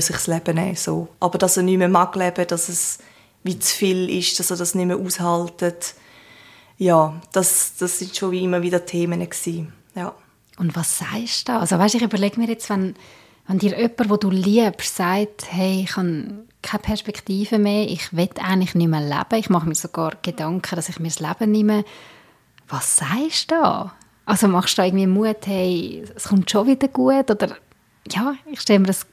sich 0.00 0.16
das 0.16 0.26
Leben 0.26 0.56
nehmen 0.56 0.76
so. 0.76 1.08
Aber 1.20 1.38
dass 1.38 1.56
er 1.56 1.62
nicht 1.62 1.78
mehr 1.78 1.88
mag 1.88 2.14
leben, 2.16 2.46
dass 2.48 2.68
es 2.68 2.98
wie 3.42 3.58
zu 3.58 3.74
viel 3.74 4.10
ist, 4.10 4.38
dass 4.38 4.50
er 4.50 4.56
das 4.56 4.74
nicht 4.74 4.86
mehr 4.86 4.96
aushaltet. 4.96 5.94
Ja, 6.78 7.20
das, 7.32 7.76
das 7.76 7.98
sind 7.98 8.16
schon 8.16 8.30
wie 8.30 8.44
immer 8.44 8.62
wieder 8.62 8.84
Themen 8.84 9.20
gewesen. 9.20 9.72
Ja. 9.94 10.14
Und 10.58 10.76
was 10.76 10.98
sagst 10.98 11.48
du 11.48 11.52
da? 11.52 11.60
Also 11.60 11.78
weißt, 11.78 11.94
ich 11.94 12.02
überlege 12.02 12.40
mir 12.40 12.48
jetzt, 12.48 12.68
wenn, 12.70 12.94
wenn 13.46 13.58
dir 13.58 13.78
jemand, 13.78 14.10
wo 14.10 14.16
du 14.16 14.30
liebst, 14.30 14.96
sagt, 14.96 15.50
hey, 15.50 15.82
ich 15.84 15.96
habe 15.96 16.44
keine 16.62 16.82
Perspektive 16.82 17.58
mehr, 17.58 17.88
ich 17.88 18.12
will 18.12 18.28
eigentlich 18.40 18.74
nicht 18.74 18.88
mehr 18.88 19.00
leben, 19.00 19.40
ich 19.40 19.50
mache 19.50 19.68
mir 19.68 19.74
sogar 19.74 20.12
Gedanken, 20.22 20.76
dass 20.76 20.88
ich 20.88 21.00
mir 21.00 21.08
das 21.08 21.20
Leben 21.20 21.50
nehme. 21.50 21.84
Was 22.68 22.96
sagst 22.96 23.50
du 23.50 23.56
da? 23.56 23.94
Also 24.24 24.46
machst 24.48 24.78
du 24.78 24.82
da 24.82 24.86
irgendwie 24.86 25.06
Mut, 25.06 25.46
hey, 25.46 26.04
es 26.14 26.28
kommt 26.28 26.50
schon 26.50 26.68
wieder 26.68 26.88
gut? 26.88 27.30
Oder 27.30 27.56
ja, 28.10 28.34
ich 28.46 28.60
stelle 28.60 28.80
mir 28.80 28.86
das 28.86 29.06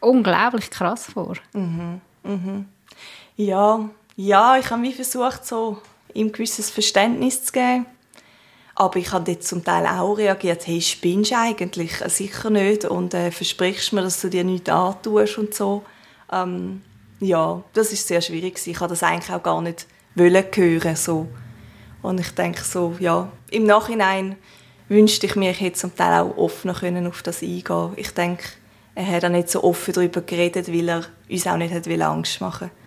unglaublich 0.00 0.70
krass 0.70 1.06
vor. 1.06 1.34
Mhm. 1.52 2.00
Mhm. 2.22 2.66
Ja, 3.36 3.88
ja, 4.16 4.58
ich 4.58 4.70
habe 4.70 4.82
wie 4.82 4.92
versucht, 4.92 5.44
so 5.44 5.78
ihm 6.12 6.30
gewisses 6.30 6.70
Verständnis 6.70 7.44
zu 7.44 7.52
geben. 7.52 7.86
Aber 8.76 8.96
ich 8.96 9.12
habe 9.12 9.30
jetzt 9.30 9.48
zum 9.48 9.64
Teil 9.64 9.86
auch 9.86 10.14
reagiert, 10.14 10.66
hey, 10.66 10.80
spinnst 10.80 11.30
du 11.30 11.36
eigentlich? 11.36 11.96
Sicher 12.06 12.50
nicht. 12.50 12.84
Und 12.84 13.14
äh, 13.14 13.30
versprichst 13.30 13.92
mir, 13.92 14.02
dass 14.02 14.20
du 14.20 14.28
dir 14.28 14.44
nichts 14.44 14.70
antust 14.70 15.38
und 15.38 15.54
so. 15.54 15.84
Ähm, 16.32 16.82
ja, 17.20 17.62
das 17.72 17.92
ist 17.92 18.08
sehr 18.08 18.20
schwierig. 18.20 18.64
Ich 18.66 18.80
habe 18.80 18.90
das 18.90 19.02
eigentlich 19.02 19.32
auch 19.32 19.42
gar 19.42 19.62
nicht 19.62 19.86
wollen 20.14 20.44
hören. 20.54 20.96
So. 20.96 21.28
Und 22.02 22.20
ich 22.20 22.30
denke 22.30 22.62
so, 22.62 22.94
ja, 22.98 23.30
im 23.50 23.64
Nachhinein 23.64 24.36
wünschte 24.88 25.26
ich 25.26 25.36
mir, 25.36 25.50
ich 25.50 25.60
hätte 25.60 25.78
zum 25.78 25.96
Teil 25.96 26.20
auch 26.20 26.36
offener 26.36 26.74
können 26.74 27.06
auf 27.06 27.22
das 27.22 27.42
eingehen 27.42 27.92
Ich 27.96 28.10
denke, 28.10 28.44
er 28.94 29.06
hat 29.06 29.24
auch 29.24 29.28
nicht 29.28 29.48
so 29.48 29.64
offen 29.64 29.94
darüber 29.94 30.20
geredet, 30.20 30.68
weil 30.68 30.88
er 30.88 31.04
uns 31.28 31.46
auch 31.46 31.56
nicht 31.56 31.74
hat 31.74 31.88
Angst 31.88 32.40
machen 32.40 32.70
mhm. 32.70 32.83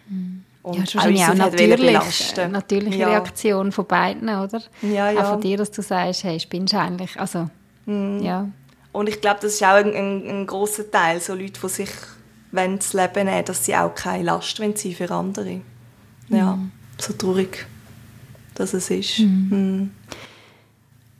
Und 0.63 0.75
ja, 0.75 0.79
wahrscheinlich 0.79 1.23
auch, 1.23 1.29
auch 1.29 1.35
natürlich, 1.35 2.37
äh, 2.37 2.47
natürliche 2.47 2.97
ja. 2.99 3.09
Reaktion 3.09 3.71
von 3.71 3.85
beiden, 3.85 4.27
oder? 4.27 4.61
Ja, 4.81 5.11
ja. 5.11 5.21
Auch 5.21 5.29
von 5.33 5.41
dir, 5.41 5.57
dass 5.57 5.71
du 5.71 5.81
sagst, 5.81 6.23
hey, 6.23 6.39
spinnst 6.39 6.73
du 6.73 6.79
eigentlich? 6.79 7.17
Also, 7.19 7.49
mhm. 7.85 8.21
ja. 8.21 8.47
Und 8.91 9.07
ich 9.07 9.21
glaube, 9.21 9.39
das 9.41 9.53
ist 9.53 9.63
auch 9.63 9.75
ein, 9.75 9.93
ein, 9.93 10.27
ein 10.27 10.47
großer 10.47 10.89
Teil, 10.89 11.21
so 11.21 11.33
Leute, 11.33 11.59
die 11.61 11.69
sich 11.69 11.89
wenn 12.51 12.77
das 12.77 12.93
Leben 12.93 13.25
nehmen, 13.25 13.45
dass 13.45 13.65
sie 13.65 13.75
auch 13.75 13.93
keine 13.93 14.23
Last 14.23 14.59
wollen 14.59 14.75
sein 14.75 14.93
für 14.93 15.11
andere. 15.11 15.61
Ja, 16.29 16.55
mhm. 16.55 16.71
so 16.97 17.13
traurig, 17.13 17.65
dass 18.55 18.73
es 18.73 18.89
ist. 18.89 19.19
Mhm. 19.19 19.47
Mhm. 19.49 19.91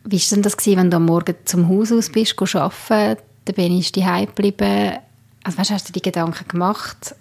Wie 0.03 0.19
war 0.19 0.29
denn 0.31 0.41
das, 0.41 0.55
gewesen, 0.55 0.77
wenn 0.77 0.91
du 0.91 0.97
am 0.97 1.05
Morgen 1.05 1.35
zum 1.45 1.67
Haus 1.67 1.91
aus 1.91 2.09
bist, 2.09 2.35
arbeiten, 2.55 3.21
dann 3.45 3.55
bin 3.55 3.77
ich 3.77 3.91
daheim 3.91 4.27
geblieben? 4.27 4.97
Also 5.43 5.57
weißt, 5.57 5.71
hast 5.71 5.89
du 5.89 5.93
dir 5.93 5.99
die 5.99 6.09
Gedanken 6.09 6.47
gemacht, 6.47 7.15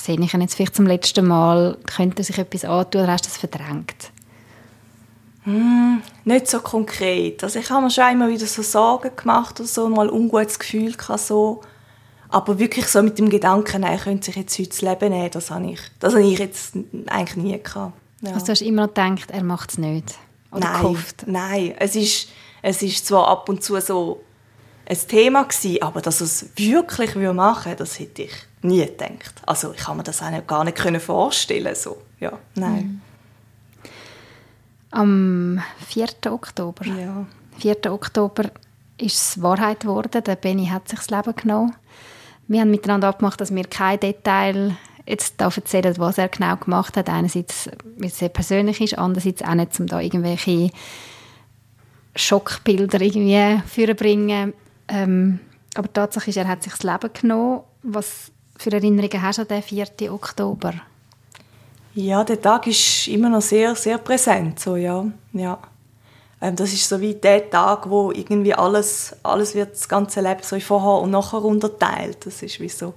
sehe 0.00 0.20
ich 0.20 0.34
ihn 0.34 0.40
jetzt 0.40 0.54
vielleicht 0.54 0.76
zum 0.76 0.86
letzten 0.86 1.26
Mal, 1.26 1.78
könnte 1.86 2.22
sich 2.22 2.38
etwas 2.38 2.64
antun 2.64 3.02
oder 3.02 3.12
hast 3.12 3.24
du 3.24 3.28
das 3.28 3.38
verdrängt? 3.38 4.10
Mm, 5.44 5.98
nicht 6.24 6.48
so 6.48 6.60
konkret. 6.60 7.42
Also 7.42 7.58
ich 7.58 7.70
habe 7.70 7.82
mir 7.82 7.90
schon 7.90 8.12
immer 8.12 8.28
wieder 8.28 8.46
so 8.46 8.62
Sorgen 8.62 9.10
gemacht 9.16 9.58
oder 9.58 9.68
so, 9.68 9.88
mal 9.88 10.08
ein 10.08 10.12
ungutes 10.12 10.58
Gefühl 10.58 10.92
gehabt, 10.92 11.20
so. 11.20 11.62
Aber 12.28 12.58
wirklich 12.58 12.86
so 12.86 13.02
mit 13.02 13.18
dem 13.18 13.28
Gedanken, 13.28 13.82
er 13.82 13.98
könnte 13.98 14.26
sich 14.26 14.36
jetzt 14.36 14.58
heute 14.58 14.68
das 14.68 14.82
Leben 14.82 15.12
nehmen, 15.12 15.30
das 15.32 15.50
habe 15.50 15.66
ich, 15.66 15.80
das 15.98 16.14
habe 16.14 16.24
ich 16.24 16.38
jetzt 16.38 16.74
eigentlich 17.06 17.36
nie 17.36 17.60
gehabt. 17.60 17.94
Ja. 18.20 18.32
Also 18.34 18.46
du 18.46 18.52
hast 18.52 18.62
immer 18.62 18.82
noch 18.82 18.94
gedacht, 18.94 19.30
er 19.30 19.42
macht 19.42 19.70
es 19.70 19.78
nicht? 19.78 20.14
Oder 20.52 20.60
nein, 20.60 20.82
gehofft? 20.82 21.24
nein. 21.26 21.74
Es 21.78 21.96
ist, 21.96 22.28
es 22.62 22.82
ist 22.82 23.06
zwar 23.06 23.28
ab 23.28 23.48
und 23.48 23.64
zu 23.64 23.80
so 23.80 24.20
ein 24.90 24.98
Thema 25.08 25.44
gewesen, 25.44 25.82
aber 25.82 26.00
dass 26.00 26.20
es 26.20 26.50
wirklich 26.56 27.14
machen 27.14 27.74
das 27.78 28.00
hätte 28.00 28.22
ich 28.22 28.32
nie 28.62 28.84
gedacht. 28.84 29.40
Also 29.46 29.72
ich 29.72 29.78
kann 29.78 29.96
mir 29.96 30.02
das 30.02 30.20
auch 30.20 30.46
gar 30.46 30.64
nicht 30.64 30.78
vorstellen. 31.00 31.74
So. 31.76 32.02
Ja, 32.18 32.32
nein. 32.56 33.00
Mhm. 33.82 33.88
Am 34.90 35.62
4. 35.86 36.08
Oktober, 36.32 36.84
ja. 36.86 37.24
4. 37.58 37.92
Oktober 37.92 38.50
ist 38.98 39.14
es 39.14 39.42
Wahrheit 39.42 39.80
geworden. 39.80 40.24
Der 40.24 40.34
Benny 40.34 40.66
hat 40.66 40.88
sich 40.88 40.98
das 40.98 41.10
Leben 41.10 41.36
genommen. 41.36 41.76
Wir 42.48 42.62
haben 42.62 42.72
miteinander 42.72 43.08
abgemacht, 43.08 43.40
dass 43.40 43.54
wir 43.54 43.64
kein 43.64 44.00
Detail 44.00 44.76
jetzt 45.06 45.40
erzählen, 45.40 45.94
was 45.98 46.18
er 46.18 46.28
genau 46.28 46.56
gemacht 46.56 46.96
hat. 46.96 47.08
Einerseits, 47.08 47.70
weil 47.96 48.08
es 48.08 48.18
sehr 48.18 48.28
persönlich 48.28 48.80
ist, 48.80 48.98
andererseits 48.98 49.42
auch 49.42 49.54
nicht, 49.54 49.78
um 49.78 49.86
da 49.86 50.00
irgendwelche 50.00 50.70
Schockbilder 52.16 53.00
irgendwie 53.00 53.62
vorbringen. 53.68 54.52
Ähm, 54.90 55.38
aber 55.74 55.92
Tatsache 55.92 56.30
ist, 56.30 56.36
er 56.36 56.48
hat 56.48 56.62
sich 56.62 56.72
das 56.72 56.82
Leben 56.82 57.12
genommen. 57.12 57.60
Was 57.82 58.32
für 58.58 58.72
Erinnerungen 58.72 59.22
hast 59.22 59.38
du 59.38 59.42
an 59.42 59.48
den 59.48 59.62
4. 59.62 60.12
Oktober? 60.12 60.74
Ja, 61.94 62.22
der 62.24 62.40
Tag 62.40 62.66
ist 62.66 63.08
immer 63.08 63.28
noch 63.28 63.40
sehr, 63.40 63.74
sehr 63.74 63.98
präsent. 63.98 64.60
So, 64.60 64.76
ja. 64.76 65.06
Ja. 65.32 65.58
Ähm, 66.40 66.56
das 66.56 66.72
ist 66.72 66.88
so 66.88 67.00
wie 67.00 67.14
der 67.14 67.48
Tag, 67.50 67.88
wo 67.88 68.10
irgendwie 68.10 68.54
alles, 68.54 69.16
alles 69.22 69.54
wird 69.54 69.72
das 69.72 69.88
ganze 69.88 70.20
Leben 70.20 70.42
so 70.42 70.58
vorher 70.60 71.02
und 71.02 71.10
nachher 71.10 71.42
unterteilt. 71.42 72.26
Das 72.26 72.42
ist 72.42 72.60
wie 72.60 72.68
so, 72.68 72.94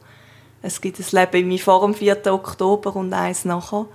es 0.62 0.82
gibt 0.82 1.00
ein 1.00 1.32
Leben 1.32 1.58
vor 1.60 1.82
dem 1.82 1.94
4. 1.94 2.34
Oktober 2.34 2.96
und 2.96 3.14
eins 3.14 3.46
nachher. 3.46 3.86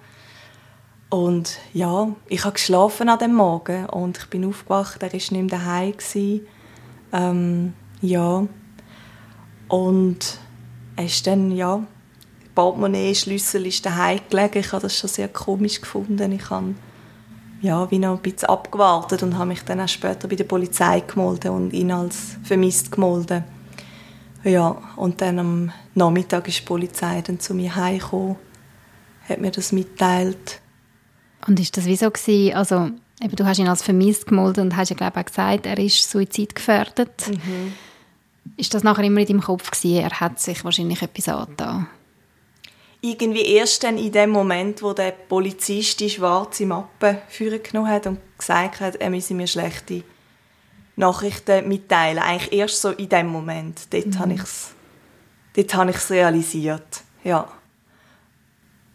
Und 1.10 1.58
ja, 1.72 2.08
ich 2.28 2.44
habe 2.44 2.52
geschlafen 2.52 3.08
an 3.08 3.18
dem 3.18 3.34
Morgen 3.34 3.86
und 3.86 4.18
ich 4.18 4.26
bin 4.26 4.44
aufgewacht, 4.44 5.02
er 5.02 5.10
war 5.10 5.14
nicht 5.14 5.32
mehr 5.32 5.44
daheim. 5.44 5.94
Ähm, 7.10 7.72
ja. 8.00 8.46
Und 9.68 10.38
er 10.96 11.04
ist 11.04 11.26
dann, 11.26 11.50
ja, 11.50 11.82
Portemonnaie, 12.54 13.14
Schlüssel 13.14 13.66
ist 13.66 13.86
daheim 13.86 14.20
gelegen. 14.28 14.58
Ich 14.58 14.72
habe 14.72 14.82
das 14.82 14.96
schon 14.96 15.08
sehr 15.08 15.28
komisch 15.28 15.80
gefunden. 15.80 16.32
Ich 16.32 16.50
habe 16.50 16.74
ja, 17.60 17.90
wie 17.90 17.98
noch 17.98 18.16
ein 18.16 18.22
bisschen 18.22 18.48
abgewartet 18.48 19.22
und 19.22 19.36
habe 19.36 19.48
mich 19.48 19.62
dann 19.62 19.80
auch 19.80 19.88
später 19.88 20.28
bei 20.28 20.36
der 20.36 20.44
Polizei 20.44 21.00
gemeldet 21.00 21.50
und 21.50 21.72
ihn 21.72 21.90
als 21.90 22.36
vermisst 22.42 22.92
gemeldet. 22.92 23.44
Ja, 24.44 24.80
und 24.96 25.20
dann 25.20 25.38
am 25.38 25.72
Nachmittag 25.94 26.48
ist 26.48 26.60
die 26.60 26.64
Polizei 26.64 27.22
dann 27.22 27.40
zu 27.40 27.54
mir 27.54 27.74
heimgekommen, 27.74 28.36
hat 29.28 29.40
mir 29.40 29.50
das 29.50 29.72
mitteilt. 29.72 30.60
Und 31.46 31.58
ist 31.58 31.76
das 31.76 31.86
wieso 31.86 32.10
gewesen? 32.10 32.54
Also, 32.54 32.90
eben, 33.20 33.36
du 33.36 33.44
hast 33.44 33.58
ihn 33.58 33.68
als 33.68 33.82
vermisst 33.82 34.26
gemeldet 34.26 34.58
und 34.58 34.76
hast 34.76 34.90
ja 34.90 34.96
glaube 34.96 35.12
ich 35.16 35.20
auch 35.20 35.26
gesagt, 35.26 35.66
er 35.66 35.78
ist 35.78 36.10
suizidgefährdet. 36.10 37.28
Mhm. 37.28 37.72
Ist 38.56 38.74
das 38.74 38.82
nachher 38.82 39.04
immer 39.04 39.20
in 39.20 39.26
deinem 39.26 39.40
Kopf 39.42 39.70
gewesen? 39.70 40.02
Er 40.02 40.20
hat 40.20 40.40
sich 40.40 40.64
wahrscheinlich 40.64 41.02
etwas 41.02 41.28
angetan? 41.28 41.88
irgendwie 43.00 43.42
erst 43.42 43.84
dann 43.84 43.96
in 43.96 44.12
dem 44.12 44.30
Moment, 44.30 44.82
wo 44.82 44.92
der 44.92 45.12
Polizist 45.12 46.00
die 46.00 46.10
schwarze 46.10 46.66
Mappe 46.66 47.22
genommen 47.38 47.88
hat 47.88 48.06
und 48.06 48.18
gesagt 48.36 48.80
hat, 48.80 48.96
er 48.96 49.10
müsse 49.10 49.34
mir 49.34 49.46
schlechte 49.46 50.02
Nachrichten 50.96 51.68
mitteilen. 51.68 52.18
Eigentlich 52.22 52.52
erst 52.52 52.82
so 52.82 52.90
in 52.90 53.08
dem 53.08 53.28
Moment. 53.28 53.92
Dort 53.92 54.06
mhm. 54.06 54.18
habe 54.18 54.32
ich 54.34 54.42
es 54.42 54.74
dort 55.54 55.74
habe 55.74 55.90
ich's 55.90 56.10
realisiert. 56.10 57.02
Ja. 57.24 57.48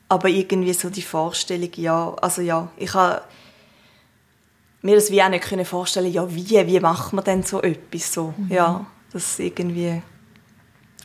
Aber 0.09 0.29
irgendwie 0.29 0.73
so 0.73 0.89
die 0.89 1.01
Vorstellung, 1.01 1.71
ja, 1.75 2.13
also 2.21 2.41
ja, 2.41 2.69
ich 2.77 2.93
habe 2.93 3.21
mir 4.81 4.95
das 4.95 5.11
wie 5.11 5.23
auch 5.23 5.29
nicht 5.29 5.67
vorstellen 5.67 6.11
ja, 6.11 6.33
wie, 6.33 6.67
wie 6.67 6.79
macht 6.79 7.13
man 7.13 7.23
denn 7.23 7.43
so 7.43 7.61
etwas 7.61 8.13
so? 8.13 8.33
Mhm. 8.37 8.47
Ja, 8.49 8.85
das 9.13 9.39
irgendwie 9.39 10.01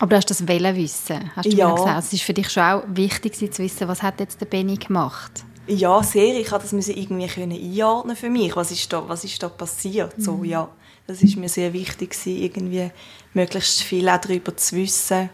aber 0.00 0.10
du 0.10 0.16
hast 0.16 0.30
das 0.30 0.46
wollen 0.46 0.76
wissen, 0.76 1.30
hast 1.34 1.46
du 1.46 1.56
ja. 1.56 1.68
mir 1.68 1.74
gesagt. 1.74 2.04
Es 2.04 2.12
ist 2.12 2.22
für 2.22 2.34
dich 2.34 2.48
schon 2.50 2.62
auch 2.62 2.82
wichtig 2.86 3.34
zu 3.34 3.62
wissen, 3.62 3.88
was 3.88 4.02
hat 4.02 4.20
jetzt 4.20 4.40
der 4.40 4.46
Benny 4.46 4.76
gemacht? 4.76 5.44
Ja, 5.66 6.02
sehr. 6.02 6.38
Ich 6.38 6.50
musste 6.50 6.76
das 6.76 6.88
irgendwie 6.88 7.26
können 7.26 7.52
einordnen 7.52 8.16
für 8.16 8.30
mich. 8.30 8.54
Was 8.56 8.70
ist 8.70 8.92
da, 8.92 9.06
was 9.08 9.24
ist 9.24 9.42
da 9.42 9.48
passiert? 9.48 10.16
Mhm. 10.16 10.22
So, 10.22 10.44
ja, 10.44 10.68
das 11.06 11.22
ist 11.22 11.36
mir 11.36 11.48
sehr 11.48 11.72
wichtig 11.72 12.16
irgendwie 12.24 12.90
möglichst 13.34 13.82
viel 13.82 14.08
auch 14.08 14.20
darüber 14.20 14.56
zu 14.56 14.76
wissen. 14.76 15.30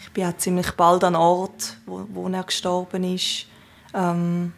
Ich 0.00 0.10
bin 0.12 0.24
auch 0.24 0.36
ziemlich 0.36 0.72
bald 0.72 1.04
an 1.04 1.14
Ort, 1.14 1.76
wo, 1.86 2.04
wo 2.12 2.28
er 2.28 2.42
gestorben 2.42 3.04
ist. 3.04 3.46
Ähm, 3.94 4.52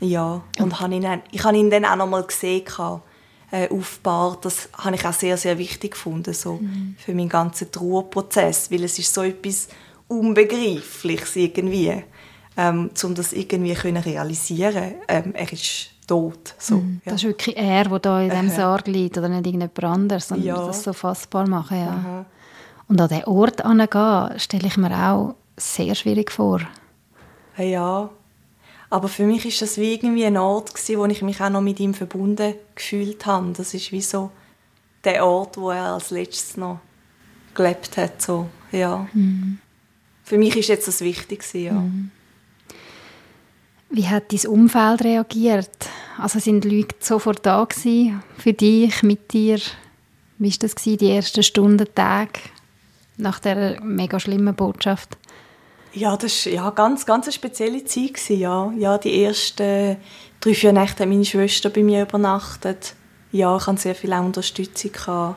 ja, 0.00 0.42
und 0.60 0.80
mhm. 0.80 0.92
ihn, 0.92 1.22
ich 1.32 1.42
habe 1.42 1.56
ihn 1.56 1.70
dann 1.70 1.84
auch 1.84 1.96
noch 1.96 2.08
mal 2.08 2.22
gesehen 2.22 2.64
äh, 3.54 3.68
aufgebaut. 3.70 4.44
Das 4.44 4.68
habe 4.76 4.96
ich 4.96 5.06
auch 5.06 5.12
sehr, 5.12 5.36
sehr 5.36 5.58
wichtig 5.58 5.92
gefunden, 5.92 6.34
so 6.34 6.54
mhm. 6.54 6.96
für 6.98 7.14
meinen 7.14 7.28
ganzen 7.28 7.70
Trauerprozess, 7.70 8.70
weil 8.70 8.82
es 8.84 8.98
ist 8.98 9.14
so 9.14 9.22
etwas 9.22 9.68
Unbegreifliches 10.08 11.36
irgendwie, 11.36 12.02
ähm, 12.56 12.90
um 13.04 13.14
das 13.14 13.32
irgendwie 13.32 13.74
können 13.74 14.02
realisieren. 14.02 14.94
Ähm, 15.08 15.34
er 15.34 15.52
ist 15.52 15.90
tot. 16.06 16.54
So, 16.58 16.76
Mhm. 16.76 17.00
ja. 17.04 17.12
Das 17.12 17.22
ist 17.22 17.28
wirklich 17.28 17.56
er, 17.56 17.84
der 17.84 17.98
da 18.00 18.20
in 18.20 18.30
diesem. 18.30 18.50
Sarg 18.50 18.86
liegt 18.88 19.16
oder 19.18 19.28
nicht 19.28 19.46
irgendjemand 19.46 19.84
anderes, 19.84 20.28
sondern 20.28 20.46
Ja. 20.48 20.66
das 20.66 20.82
so 20.82 20.92
fassbar 20.92 21.48
machen. 21.48 21.78
Ja. 21.78 21.88
Aha. 21.88 22.26
Und 22.88 23.00
an 23.00 23.08
diesen 23.08 23.24
Ort 23.24 23.64
anzugehen, 23.64 24.38
stelle 24.38 24.66
ich 24.66 24.76
mir 24.76 24.92
auch 25.10 25.34
sehr 25.56 25.94
schwierig 25.94 26.30
vor. 26.30 26.60
Ja, 27.56 28.10
aber 28.94 29.08
für 29.08 29.24
mich 29.24 29.44
ist 29.44 29.60
das 29.60 29.76
wie 29.76 29.94
irgendwie 29.94 30.24
ein 30.24 30.36
Ort 30.36 30.72
gewesen, 30.72 30.98
wo 31.00 31.06
ich 31.06 31.20
mich 31.20 31.40
auch 31.40 31.50
noch 31.50 31.60
mit 31.60 31.80
ihm 31.80 31.94
verbunden 31.94 32.54
gefühlt 32.76 33.26
habe. 33.26 33.52
Das 33.52 33.74
ist 33.74 33.90
wie 33.90 34.00
so 34.00 34.30
der 35.02 35.26
Ort, 35.26 35.56
wo 35.56 35.70
er 35.70 35.94
als 35.94 36.10
letztes 36.10 36.56
noch 36.56 36.78
gelebt 37.54 37.96
hat. 37.96 38.22
So, 38.22 38.48
ja. 38.70 39.08
Für 40.22 40.38
mich 40.38 40.56
ist 40.56 40.68
jetzt 40.68 40.86
das 40.86 41.00
wichtig 41.00 41.40
gewesen, 41.40 41.64
ja. 41.64 41.84
Wie 43.90 44.06
hat 44.06 44.32
dein 44.32 44.48
Umfeld 44.48 45.02
reagiert? 45.02 45.88
Also 46.16 46.38
sind 46.38 46.62
die 46.62 46.76
Leute 46.76 46.94
sofort 47.00 47.44
da 47.44 47.64
gewesen, 47.64 48.22
für 48.38 48.52
dich, 48.52 49.02
mit 49.02 49.32
dir? 49.32 49.58
Wie 50.38 50.52
war 50.52 50.58
das 50.60 50.76
gewesen, 50.76 50.98
die 50.98 51.10
ersten 51.10 51.42
Stunden, 51.42 51.92
Tage 51.96 52.38
nach 53.16 53.40
dieser 53.40 53.80
mega 53.80 54.20
schlimmen 54.20 54.54
Botschaft? 54.54 55.18
Ja, 55.94 56.16
das 56.16 56.46
war 56.46 56.52
ja, 56.52 56.70
ganz, 56.70 57.06
ganz 57.06 57.26
eine 57.26 57.32
spezielle 57.32 57.84
Zeit. 57.84 58.14
Gewesen, 58.14 58.40
ja. 58.40 58.72
ja, 58.76 58.98
die 58.98 59.24
ersten 59.24 59.96
drei, 60.40 60.54
vier 60.54 60.72
Nächte 60.72 61.04
hat 61.04 61.08
meine 61.08 61.24
Schwester 61.24 61.70
bei 61.70 61.82
mir 61.82 62.02
übernachtet. 62.02 62.94
Ja, 63.30 63.56
ich 63.56 63.66
hatte 63.66 63.80
sehr 63.80 63.94
viel 63.94 64.12
Unterstützung. 64.12 65.36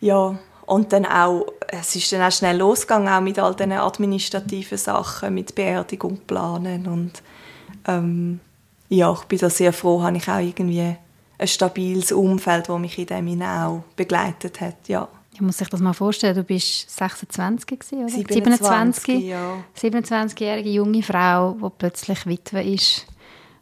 Ja, 0.00 0.38
und 0.66 0.92
dann 0.92 1.06
auch, 1.06 1.46
es 1.68 1.96
ist 1.96 2.12
dann 2.12 2.22
auch 2.22 2.32
schnell 2.32 2.58
losgegangen, 2.58 3.08
auch 3.08 3.20
mit 3.20 3.38
all 3.38 3.54
diesen 3.54 3.72
administrativen 3.72 4.78
Sachen, 4.78 5.34
mit 5.34 5.54
Beerdigung 5.54 6.18
planen 6.26 6.86
und 6.86 7.22
ähm, 7.86 8.40
ja, 8.88 9.12
ich 9.12 9.24
bin 9.24 9.38
da 9.38 9.50
sehr 9.50 9.72
froh, 9.72 10.02
habe 10.02 10.16
ich 10.16 10.28
auch 10.28 10.38
irgendwie 10.38 10.96
ein 11.38 11.48
stabiles 11.48 12.12
Umfeld, 12.12 12.68
das 12.68 12.78
mich 12.78 12.98
in 12.98 13.06
dem 13.06 13.42
auch 13.42 13.82
begleitet 13.96 14.60
hat, 14.60 14.88
ja. 14.88 15.08
Ich 15.34 15.40
muss 15.40 15.58
sich 15.58 15.68
das 15.68 15.80
mal 15.80 15.92
vorstellen, 15.92 16.36
du 16.36 16.44
bist 16.44 16.88
26 16.96 17.66
gewesen, 17.66 18.04
oder? 18.04 18.08
27, 18.08 19.24
ja. 19.24 19.64
27-jährige 19.76 20.70
junge 20.70 21.02
Frau, 21.02 21.56
die 21.60 21.68
plötzlich 21.76 22.24
Witwe 22.26 22.62
ist. 22.62 23.06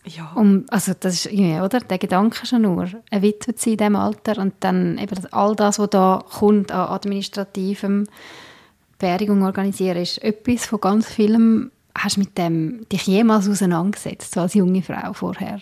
Ja. 0.04 0.32
Um, 0.34 0.66
also 0.68 0.92
das 0.98 1.14
ist 1.14 1.26
irgendwie, 1.26 1.60
oder? 1.60 1.80
Der 1.80 1.96
Gedanke 1.96 2.44
schon 2.44 2.62
nur, 2.62 2.90
eine 3.10 3.22
Witwe 3.22 3.54
zu 3.54 3.64
sein 3.64 3.72
in 3.72 3.78
diesem 3.78 3.96
Alter 3.96 4.38
und 4.38 4.54
dann 4.60 4.98
eben 4.98 5.26
all 5.30 5.56
das, 5.56 5.78
was 5.78 5.88
da 5.90 6.22
kommt 6.38 6.70
an 6.72 6.88
administrativem 6.90 8.06
Beerdigung 8.98 9.42
organisieren, 9.42 10.02
ist 10.02 10.22
etwas 10.22 10.66
von 10.66 10.80
ganz 10.80 11.08
vielem. 11.08 11.70
Hast 11.96 12.16
du 12.16 12.20
mit 12.20 12.36
dem 12.36 12.86
dich 12.90 13.06
jemals 13.06 13.48
auseinandergesetzt, 13.48 14.34
so 14.34 14.40
als 14.40 14.54
junge 14.54 14.82
Frau 14.82 15.12
vorher? 15.12 15.60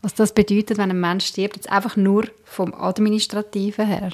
Was 0.00 0.14
das 0.14 0.34
bedeutet, 0.34 0.78
wenn 0.78 0.90
ein 0.90 1.00
Mensch 1.00 1.26
stirbt, 1.26 1.56
jetzt 1.56 1.70
einfach 1.70 1.96
nur 1.96 2.24
vom 2.44 2.74
Administrativen 2.74 3.86
her? 3.86 4.10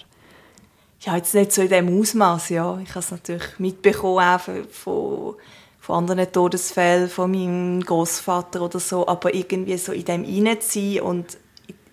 Ja, 1.01 1.17
jetzt 1.17 1.35
nicht 1.35 1.53
so 1.53 1.63
in 1.63 1.69
diesem 1.69 2.01
Ausmaß, 2.01 2.49
ja. 2.51 2.79
Ich 2.83 2.91
habe 2.91 3.01
es 3.01 3.11
natürlich 3.11 3.59
mitbekommen, 3.59 4.25
auch 4.25 4.41
von, 4.41 5.37
von, 5.81 5.97
anderen 5.97 6.31
Todesfällen, 6.31 7.09
von 7.09 7.31
meinem 7.31 7.81
Großvater 7.83 8.61
oder 8.63 8.81
so, 8.81 9.07
aber 9.07 9.33
irgendwie 9.33 9.79
so 9.79 9.93
in 9.93 10.05
dem 10.05 10.61
sein 10.61 11.01
und 11.01 11.39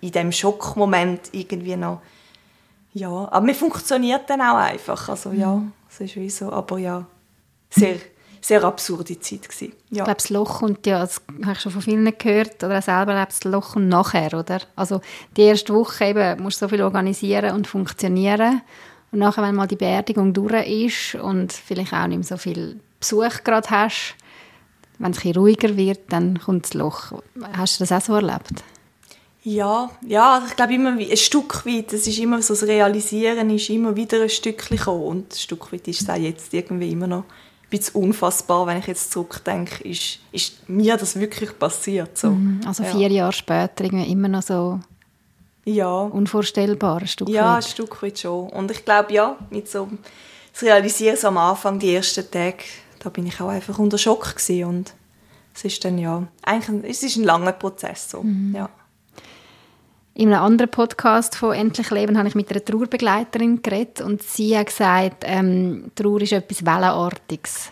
in 0.02 0.12
dem 0.12 0.32
Schockmoment 0.32 1.30
irgendwie 1.32 1.76
noch, 1.76 2.02
ja. 2.94 3.10
Aber 3.10 3.42
mir 3.42 3.56
funktioniert 3.56 4.30
dann 4.30 4.42
auch 4.42 4.56
einfach, 4.56 5.10
also 5.10 5.32
ja, 5.32 5.62
es 5.90 6.00
ist 6.00 6.16
wie 6.16 6.30
so, 6.30 6.52
aber 6.52 6.78
ja, 6.80 7.06
sehr, 7.70 7.98
sehr 8.42 8.64
absurde 8.64 9.20
Zeit 9.20 9.48
gewesen. 9.48 9.74
Ich 9.90 9.98
Ja. 9.98 10.06
glaube, 10.06 10.18
das 10.18 10.30
Loch 10.30 10.60
kommt 10.60 10.88
ja, 10.88 11.00
das 11.00 11.22
habe 11.44 11.54
ich 11.54 11.62
schon 11.62 11.72
von 11.72 11.82
vielen 11.82 12.18
gehört, 12.18 12.64
oder 12.64 12.80
auch 12.80 12.84
selber 12.84 13.14
erlebt, 13.14 13.34
das 13.34 13.44
Loch 13.44 13.74
kommt 13.74 13.90
nachher, 13.90 14.34
oder? 14.34 14.62
Also 14.76 15.02
die 15.38 15.44
erste 15.44 15.74
Woche 15.74 16.06
eben 16.06 16.42
musst 16.42 16.62
du 16.62 16.66
so 16.66 16.70
viel 16.70 16.82
organisieren 16.82 17.54
und 17.56 17.68
funktionieren 17.68 18.62
und 19.16 19.20
nachher, 19.20 19.44
wenn 19.44 19.56
mal 19.56 19.66
die 19.66 19.78
Beerdigung 19.78 20.34
durch 20.34 20.68
ist 20.68 21.16
und 21.16 21.54
vielleicht 21.54 21.94
auch 21.94 22.06
nicht 22.06 22.18
mehr 22.18 22.24
so 22.26 22.36
viel 22.36 22.82
Besuch 23.00 23.46
gerade 23.46 23.70
hast, 23.70 24.16
wenn 25.00 25.12
es 25.12 25.24
ein 25.24 25.32
ruhiger 25.32 25.78
wird, 25.78 26.02
dann 26.10 26.38
kommt 26.38 26.66
das 26.66 26.74
Loch. 26.74 27.14
Hast 27.54 27.80
du 27.80 27.86
das 27.86 27.94
auch 27.94 28.02
so 28.06 28.16
erlebt? 28.16 28.64
Ja, 29.44 29.90
ja, 30.06 30.34
also 30.36 30.48
ich 30.48 30.56
glaube 30.58 30.74
immer 30.74 30.98
wie- 30.98 31.10
ein 31.10 31.16
Stück 31.16 31.66
weit, 31.66 31.94
es 31.94 32.08
ist 32.08 32.20
immer 32.20 32.42
so 32.42 32.54
das 32.56 32.64
Realisieren 32.64 33.50
ist 33.52 33.70
immer 33.70 33.96
wieder 33.96 34.22
ein 34.22 34.30
Stückchen 34.30 34.76
gekommen 34.76 35.04
und 35.04 35.32
ein 35.34 35.38
Stück 35.38 35.72
weit 35.72 35.88
ist 35.88 36.02
es 36.02 36.10
auch 36.10 36.16
jetzt 36.16 36.54
irgendwie 36.54 36.92
immer 36.92 37.08
noch 37.08 37.24
ein 37.24 37.70
bisschen 37.70 37.96
unfassbar, 37.96 38.68
wenn 38.68 38.80
ich 38.80 38.88
jetzt 38.88 39.14
zurückdenke, 39.14 39.82
ist, 39.88 40.20
ist 40.34 40.68
mir 40.68 40.98
das 40.98 41.18
wirklich 41.18 41.58
passiert 41.58 42.18
so. 42.18 42.36
Also 42.66 42.84
ja. 42.84 42.90
vier 42.92 43.10
Jahre 43.10 43.32
später 43.34 43.86
irgendwie 43.86 44.12
immer 44.12 44.28
noch 44.28 44.42
so 44.42 44.80
Ja, 45.66 46.02
unvorstellbar 46.02 47.02
ein 47.02 47.08
Stück 47.08 47.28
ja, 47.28 47.56
ein 47.56 47.58
weit. 47.58 47.66
Stück 47.66 48.02
weit 48.04 48.20
schon. 48.20 48.50
Und 48.50 48.72
ich 48.72 48.86
glaube 48.86 49.14
ja, 49.14 49.36
mit 49.50 49.68
so 49.68 49.90
das 50.54 50.64
Realisieren 50.64 51.18
so 51.18 51.28
am 51.28 51.38
Anfang 51.38 51.80
die 51.80 51.94
ersten 51.94 52.30
Tage, 52.30 52.64
da 53.00 53.10
bin 53.10 53.26
ich 53.26 53.42
auch 53.42 53.50
einfach 53.50 53.78
unter 53.78 53.98
Schock 53.98 54.36
gewesen 54.36 54.66
und 54.66 54.94
es 55.54 55.66
ist 55.66 55.84
dann 55.84 55.98
ja 55.98 56.24
eigentlich 56.44 56.70
ein, 56.70 56.84
es 56.84 57.04
ist 57.04 57.18
ein 57.18 57.24
langer 57.24 57.52
Prozess 57.52 58.10
so. 58.12 58.24
Ja. 58.54 58.70
In 60.14 60.32
einem 60.32 60.44
anderen 60.44 60.72
Podcast 60.72 61.36
von 61.36 61.54
«Endlich 61.54 61.90
Leben» 61.92 62.18
habe 62.18 62.30
ich 62.30 62.36
mit 62.36 62.50
einer 62.50 62.64
Trauerbegleiterin 62.64 63.62
geredet 63.62 64.00
und 64.00 64.24
sie 64.24 64.58
hat 64.58 64.68
gesagt, 64.68 65.26
ähm, 65.26 65.92
Trauer 65.96 66.22
ist 66.22 66.32
etwas 66.32 66.66
Wellenartiges. 66.66 67.70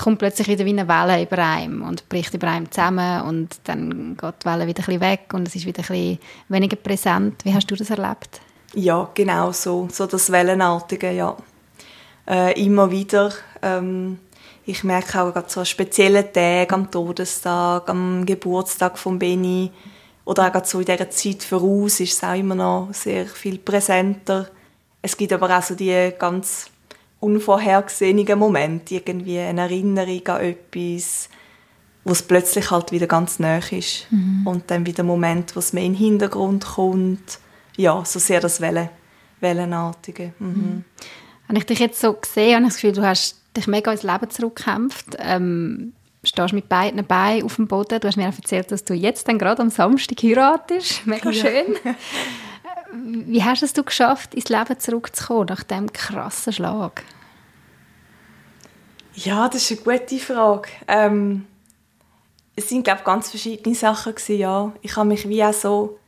Kommt 0.00 0.18
plötzlich 0.18 0.48
wieder 0.48 0.64
wie 0.64 0.70
eine 0.70 0.88
Welle 0.88 1.22
über 1.22 1.36
einem 1.38 1.82
und 1.82 2.08
bricht 2.08 2.32
über 2.32 2.48
einem 2.48 2.70
zusammen 2.70 3.22
und 3.22 3.60
dann 3.64 4.16
geht 4.16 4.34
die 4.42 4.46
Welle 4.46 4.66
wieder 4.66 4.88
ein 4.88 5.00
weg 5.00 5.34
und 5.34 5.46
es 5.46 5.54
ist 5.54 5.66
wieder 5.66 5.82
ein 5.90 6.18
weniger 6.48 6.76
präsent. 6.76 7.44
Wie 7.44 7.52
hast 7.52 7.70
du 7.70 7.74
das 7.74 7.90
erlebt? 7.90 8.40
Ja, 8.72 9.10
genau 9.12 9.52
so, 9.52 9.88
so 9.92 10.06
das 10.06 10.32
Wellenartige, 10.32 11.12
ja. 11.12 11.36
Äh, 12.26 12.64
immer 12.64 12.90
wieder. 12.90 13.30
Ähm, 13.60 14.20
ich 14.64 14.84
merke 14.84 15.20
auch 15.20 15.34
gerade 15.34 15.50
so 15.50 15.60
an 15.60 15.66
speziellen 15.66 16.32
Tagen, 16.32 16.72
am 16.72 16.90
Todestag, 16.90 17.90
am 17.90 18.24
Geburtstag 18.24 18.96
von 18.96 19.18
Benny 19.18 19.70
oder 20.24 20.46
auch 20.46 20.52
gerade 20.52 20.66
so 20.66 20.78
in 20.80 20.86
dieser 20.86 21.10
Zeit 21.10 21.42
voraus 21.42 22.00
ist 22.00 22.14
es 22.14 22.24
auch 22.24 22.34
immer 22.34 22.54
noch 22.54 22.88
sehr 22.92 23.26
viel 23.26 23.58
präsenter. 23.58 24.48
Es 25.02 25.14
gibt 25.14 25.32
aber 25.32 25.58
auch 25.58 25.62
so 25.62 25.74
die 25.74 26.12
ganz 26.18 26.69
unvorhergesehenen 27.20 28.38
Momente, 28.38 28.94
irgendwie 28.94 29.38
eine 29.38 29.62
Erinnerung 29.62 30.26
an 30.28 30.40
etwas, 30.40 31.28
wo 32.04 32.12
es 32.12 32.22
plötzlich 32.22 32.70
halt 32.70 32.92
wieder 32.92 33.06
ganz 33.06 33.38
nah 33.38 33.58
ist. 33.58 34.06
Und 34.44 34.70
dann 34.70 34.86
wieder 34.86 35.04
Moment, 35.04 35.54
wo 35.54 35.60
es 35.60 35.72
mehr 35.72 35.84
in 35.84 35.92
den 35.92 35.98
Hintergrund 35.98 36.64
kommt. 36.64 37.38
Ja, 37.76 38.02
so 38.04 38.18
sehr 38.18 38.40
das 38.40 38.60
Wellen, 38.60 38.88
Wellenartige. 39.40 40.32
Mhm. 40.38 40.84
Wenn 41.46 41.56
ich 41.56 41.66
dich 41.66 41.78
jetzt 41.78 42.00
so 42.00 42.16
sehe, 42.24 42.54
habe 42.54 42.64
ich 42.64 42.72
das 42.72 42.80
Gefühl, 42.80 42.92
du 42.92 43.02
hast 43.02 43.36
dich 43.56 43.66
mega 43.66 43.92
ins 43.92 44.02
Leben 44.02 44.30
zurückgekämpft. 44.30 45.16
Ähm, 45.18 45.92
stehst 46.22 46.52
mit 46.52 46.68
beiden 46.68 47.04
Beinen 47.04 47.44
auf 47.44 47.56
dem 47.56 47.66
Boden. 47.66 48.00
Du 48.00 48.08
hast 48.08 48.16
mir 48.16 48.24
erzählt, 48.24 48.70
dass 48.70 48.84
du 48.84 48.94
jetzt 48.94 49.28
dann 49.28 49.38
gerade 49.38 49.62
am 49.62 49.70
Samstag 49.70 50.22
heiratest. 50.22 51.06
Mega 51.06 51.32
schön. 51.32 51.76
Wie 52.92 53.44
hast 53.44 53.62
es 53.62 53.72
du 53.72 53.84
geschafft, 53.84 54.34
ins 54.34 54.48
Leben 54.48 54.78
zurückzukommen 54.78 55.46
nach 55.48 55.62
diesem 55.62 55.92
krassen 55.92 56.52
Schlag? 56.52 57.04
Ja, 59.14 59.48
das 59.48 59.70
ist 59.70 59.86
eine 59.86 59.98
gute 59.98 60.18
Frage. 60.18 60.68
Ähm, 60.88 61.46
es 62.56 62.68
sind, 62.68 62.84
glaube 62.84 63.02
ganz 63.04 63.30
verschiedene 63.30 63.74
Sachen 63.74 64.14
gewesen, 64.14 64.38
ja. 64.38 64.72
Ich 64.82 64.96
habe 64.96 65.08
mich 65.08 65.28
wie 65.28 65.44
auch 65.44 65.52
so... 65.52 65.98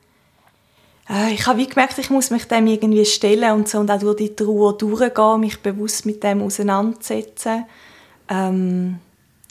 Äh, 1.08 1.32
ich 1.32 1.46
habe 1.46 1.58
wie 1.58 1.66
gemerkt, 1.66 1.98
ich 1.98 2.10
muss 2.10 2.30
mich 2.30 2.46
dem 2.46 2.66
irgendwie 2.66 3.04
stellen 3.04 3.52
und 3.52 3.68
so 3.68 3.78
und 3.78 3.90
auch 3.90 3.98
durch 3.98 4.16
die 4.16 4.34
Trauer 4.34 4.76
durchgehen, 4.76 5.40
mich 5.40 5.60
bewusst 5.60 6.06
mit 6.06 6.22
dem 6.22 6.42
auseinandersetzen. 6.42 7.64
Ähm, 8.28 8.98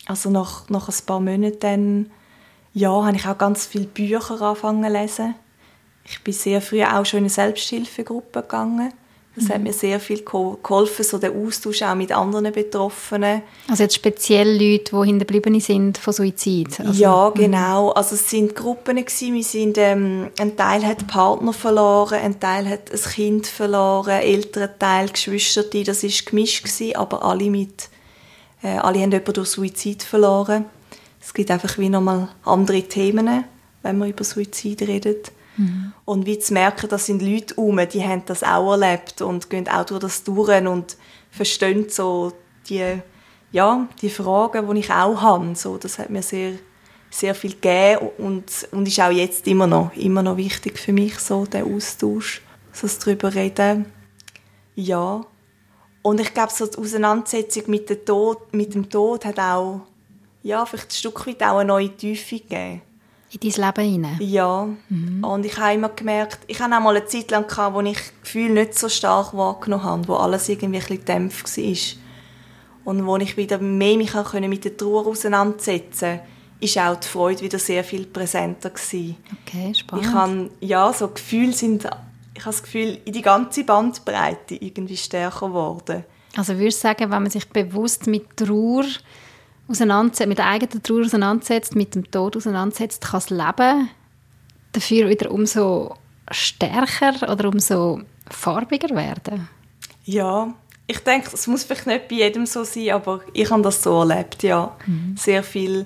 also 0.08 0.30
nach, 0.30 0.70
nach 0.70 0.90
ein 0.90 1.06
paar 1.06 1.20
Monaten 1.20 1.60
dann, 1.60 2.12
ja, 2.74 3.06
habe 3.06 3.16
ich 3.16 3.28
auch 3.28 3.38
ganz 3.38 3.66
viele 3.66 3.86
Bücher 3.86 4.42
angefangen 4.42 4.84
zu 4.84 4.92
lesen. 4.92 5.36
Ich 6.06 6.22
bin 6.24 6.34
sehr 6.34 6.62
früh 6.62 6.84
auch 6.84 7.06
schon 7.06 7.20
in 7.20 7.24
eine 7.26 7.30
Selbsthilfegruppe 7.30 8.42
gegangen. 8.42 8.94
Das 9.34 9.48
hat 9.50 9.62
mir 9.62 9.72
sehr 9.72 10.02
viel 10.02 10.20
geho- 10.20 10.58
geholfen, 10.62 11.06
so 11.06 11.18
der 11.18 11.32
Austausch 11.32 11.82
auch 11.84 11.96
mit 11.96 12.12
anderen 12.12 12.52
Betroffenen. 12.52 13.42
Also 13.70 13.84
jetzt 13.84 13.96
speziell 13.96 14.52
Leute, 14.52 14.92
die 14.94 15.06
hinterblieben 15.08 15.58
sind 15.62 15.98
von 15.98 16.12
Suizid. 16.12 16.78
Also, 16.82 17.02
ja, 17.02 17.30
genau. 17.30 17.92
Also 17.92 18.16
es 18.16 18.30
sind 18.30 18.54
Gruppen 18.58 18.98
gewesen. 18.98 19.34
Wir 19.34 19.44
sind, 19.44 19.78
ähm, 19.78 20.28
ein 20.38 20.58
Teil 20.58 20.86
hat 20.86 21.08
Partner 21.08 21.54
verloren, 21.54 22.20
ein 22.20 22.42
Teil 22.42 22.68
hat 22.68 22.92
ein 22.92 23.00
Kind 23.00 23.48
verloren, 23.48 24.20
älterer 24.20 24.78
Teil 24.78 25.08
Geschwister, 25.08 25.64
das 25.64 26.04
ist 26.04 26.26
gemischt 26.26 26.66
gewesen, 26.66 26.98
aber 26.98 27.24
alle 27.24 27.50
mit, 27.50 27.88
äh, 28.64 28.68
alle 28.80 29.00
haben 29.00 29.12
jemanden 29.12 29.32
durch 29.34 29.48
Suizid 29.48 30.04
verloren. 30.04 30.66
Es 31.22 31.34
gibt 31.34 31.52
einfach 31.52 31.78
wie 31.78 31.88
nochmal 31.88 32.28
andere 32.44 32.82
Themen, 32.84 33.46
wenn 33.82 33.98
man 33.98 34.10
über 34.10 34.26
Suizid 34.26 34.82
redet. 34.82 35.32
Und 36.06 36.26
wie 36.26 36.40
zu 36.40 36.54
merken, 36.54 36.90
das 36.90 37.06
sind 37.06 37.22
Leute 37.22 37.54
um, 37.56 37.80
die 37.88 38.04
haben 38.04 38.24
das 38.26 38.44
auch 38.44 38.72
erlebt 38.72 39.22
und 39.22 39.50
gehen 39.50 39.68
auch 39.68 39.86
durch 39.86 40.00
das 40.00 40.24
durch 40.24 40.66
und 40.66 40.98
verstehen 41.30 41.90
so 41.90 42.34
die, 42.70 43.02
ja, 43.52 43.88
die 44.02 44.10
Fragen, 44.10 44.74
die 44.74 44.80
ich 44.80 44.92
auch 44.92 45.22
habe. 45.22 45.56
So, 45.56 45.78
das 45.78 46.00
hat 46.00 46.10
mir 46.10 46.22
sehr 46.22 46.54
sehr 47.12 47.36
viel 47.36 47.52
gegeben 47.52 48.10
und, 48.18 48.68
und 48.72 48.88
ist 48.88 49.00
auch 49.00 49.12
jetzt 49.12 49.46
immer 49.46 49.68
noch, 49.68 49.94
immer 49.96 50.24
noch 50.24 50.38
wichtig 50.38 50.80
für 50.80 50.94
mich, 50.94 51.20
so 51.20 51.46
der 51.46 51.66
Austausch, 51.66 52.42
so 52.72 52.88
das 52.88 52.98
darüber 53.00 53.36
reden. 53.36 53.86
Ja. 54.76 55.26
Und 56.02 56.20
ich 56.20 56.34
glaube, 56.34 56.52
so 56.54 56.66
die 56.66 56.78
Auseinandersetzung 56.78 57.64
mit 57.68 57.90
dem 57.90 58.04
Tod, 58.06 58.54
mit 58.54 58.74
dem 58.74 58.90
Tod 58.90 59.26
hat 59.26 59.40
auch, 59.40 59.82
ja, 60.42 60.66
vielleicht 60.66 60.90
ein 60.90 60.96
Stück 60.96 61.28
weit 61.28 61.44
auch 61.44 61.58
eine 61.58 61.68
neue 61.68 61.96
Tiefe 61.96 62.40
gegeben. 62.40 62.82
In 63.32 63.40
dein 63.40 63.66
Leben 63.66 63.92
hinein? 63.92 64.18
Ja. 64.20 64.68
Mhm. 64.90 65.24
Und 65.24 65.46
ich 65.46 65.58
habe 65.58 65.76
immer 65.76 65.90
gemerkt, 65.90 66.40
ich 66.48 66.60
hatte 66.60 66.76
auch 66.76 66.82
mal 66.82 66.96
eine 66.96 67.06
Zeit 67.06 67.32
lang, 67.32 67.48
gehabt, 67.48 67.76
wo 67.76 67.82
ich 67.82 67.98
das 67.98 68.14
Gefühl 68.24 68.50
nicht 68.50 68.78
so 68.78 68.90
stark 68.90 69.34
wahrgenommen 69.34 69.84
habe, 69.84 70.08
wo 70.08 70.16
alles 70.16 70.50
irgendwie 70.50 70.78
ein 70.78 70.82
bisschen 70.82 70.98
gedämpft 70.98 71.58
war. 71.58 71.76
Und 72.84 73.06
wo 73.06 73.16
ich 73.18 73.38
wieder 73.38 73.60
mehr 73.60 73.96
mich 73.96 74.14
mit 74.14 74.66
der 74.66 74.76
Trauer 74.76 75.08
auseinandersetzen 75.08 76.18
konnte, 76.18 76.22
ist 76.60 76.78
auch 76.78 76.96
die 76.96 77.08
Freude 77.08 77.42
wieder 77.42 77.60
sehr 77.60 77.84
viel 77.84 78.06
präsenter 78.06 78.70
gewesen. 78.70 79.18
Okay, 79.42 79.74
spannend. 79.74 80.06
Ich 80.06 80.14
habe, 80.14 80.50
ja, 80.62 80.94
so 80.94 81.08
Gefühle 81.08 81.54
sind, 81.54 81.86
ich 82.34 82.42
habe 82.42 82.52
das 82.52 82.64
Gefühl, 82.64 83.00
in 83.06 83.14
die 83.14 83.22
ganze 83.22 83.64
Bandbreite 83.64 84.56
irgendwie 84.56 84.98
stärker 84.98 85.48
geworden. 85.48 86.04
Also 86.36 86.58
würdest 86.58 86.84
du 86.84 86.88
sagen, 86.88 87.12
wenn 87.12 87.24
man 87.24 87.30
sich 87.32 87.50
bewusst 87.50 88.08
mit 88.08 88.38
Trauer 88.38 88.86
auseinandersetzt, 89.68 90.28
mit 90.28 90.38
der 90.38 90.48
eigenen 90.48 90.84
Trauer 90.84 91.02
auseinandersetzt, 91.06 91.76
mit 91.76 91.96
dem 91.96 92.10
Tod 92.10 92.36
auseinandersetzt, 92.38 93.02
kann 93.02 93.20
das 93.20 93.30
Leben 93.30 93.90
dafür 94.74 95.10
wieder 95.10 95.32
umso 95.32 95.96
stärker 96.30 97.32
oder 97.32 97.50
umso 97.50 98.02
farbiger 98.30 98.96
werden? 98.96 99.48
Ja, 100.06 100.54
ich 100.88 101.00
denke, 101.00 101.30
es 101.34 101.48
muss 101.48 101.64
vielleicht 101.64 101.88
nicht 101.88 102.08
bei 102.10 102.16
jedem 102.16 102.46
so 102.46 102.64
sein, 102.64 102.90
aber 102.90 103.22
ich 103.34 103.50
habe 103.50 103.62
das 103.62 103.82
so 103.82 104.00
erlebt, 104.02 104.44
ja. 104.44 104.76
Mhm. 104.86 105.16
Sehr 105.18 105.42
viel, 105.42 105.86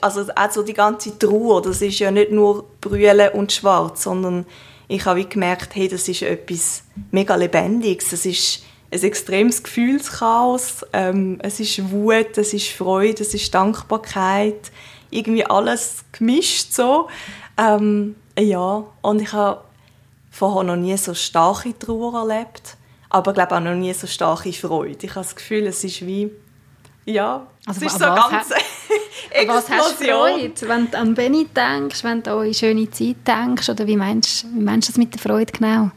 also 0.00 0.22
auch 0.34 0.64
die 0.64 0.72
ganze 0.72 1.16
Trauer, 1.18 1.62
das 1.62 1.82
ist 1.82 1.98
ja 2.00 2.10
nicht 2.10 2.32
nur 2.32 2.64
Brüllen 2.80 3.30
und 3.32 3.52
Schwarz, 3.52 4.02
sondern 4.02 4.46
ich 4.88 5.04
habe 5.04 5.24
gemerkt, 5.24 5.76
hey, 5.76 5.86
das 5.86 6.08
ist 6.08 6.22
etwas 6.22 6.82
mega 7.12 7.36
Lebendiges, 7.36 8.12
es 8.12 8.26
ist 8.26 8.64
ein 8.92 9.02
extremes 9.02 9.62
Gefühlschaos, 9.62 10.84
ähm, 10.92 11.38
es 11.42 11.60
ist 11.60 11.90
Wut, 11.90 12.36
es 12.36 12.52
ist 12.52 12.68
Freude, 12.68 13.22
es 13.22 13.34
ist 13.34 13.54
Dankbarkeit, 13.54 14.70
irgendwie 15.10 15.44
alles 15.44 16.04
gemischt 16.12 16.72
so. 16.72 17.08
Ähm, 17.56 18.16
ja, 18.38 18.84
und 19.02 19.22
ich 19.22 19.32
habe 19.32 19.62
vorher 20.30 20.64
noch 20.64 20.76
nie 20.76 20.96
so 20.96 21.14
starke 21.14 21.78
Trauer 21.78 22.20
erlebt 22.20 22.76
aber 23.10 23.32
ich 23.32 23.34
glaube 23.34 23.56
auch 23.56 23.60
noch 23.60 23.74
nie 23.74 23.92
so 23.92 24.06
starke 24.06 24.52
Freude. 24.52 25.04
Ich 25.04 25.10
habe 25.10 25.26
das 25.26 25.34
Gefühl, 25.34 25.66
es 25.66 25.82
ist 25.84 26.06
wie, 26.06 26.30
ja, 27.04 27.46
also, 27.66 27.84
es 27.84 27.92
ist 27.92 27.98
so 27.98 28.04
eine 28.06 28.14
ganze 28.14 28.54
Was 29.46 29.70
hast 29.70 30.00
du 30.00 30.04
Freude, 30.04 30.68
wenn 30.68 30.90
du 30.90 30.98
an 30.98 31.14
Benny 31.14 31.46
denkst, 31.46 32.02
wenn 32.02 32.22
du 32.22 32.30
an 32.30 32.38
eure 32.38 32.54
schöne 32.54 32.90
Zeit 32.90 33.16
denkst, 33.26 33.68
oder 33.68 33.86
wie 33.86 33.96
meinst, 33.96 34.44
wie 34.44 34.60
meinst 34.60 34.88
du 34.88 34.92
das 34.92 34.98
mit 34.98 35.12
der 35.12 35.20
Freude 35.20 35.52
genau? 35.52 35.90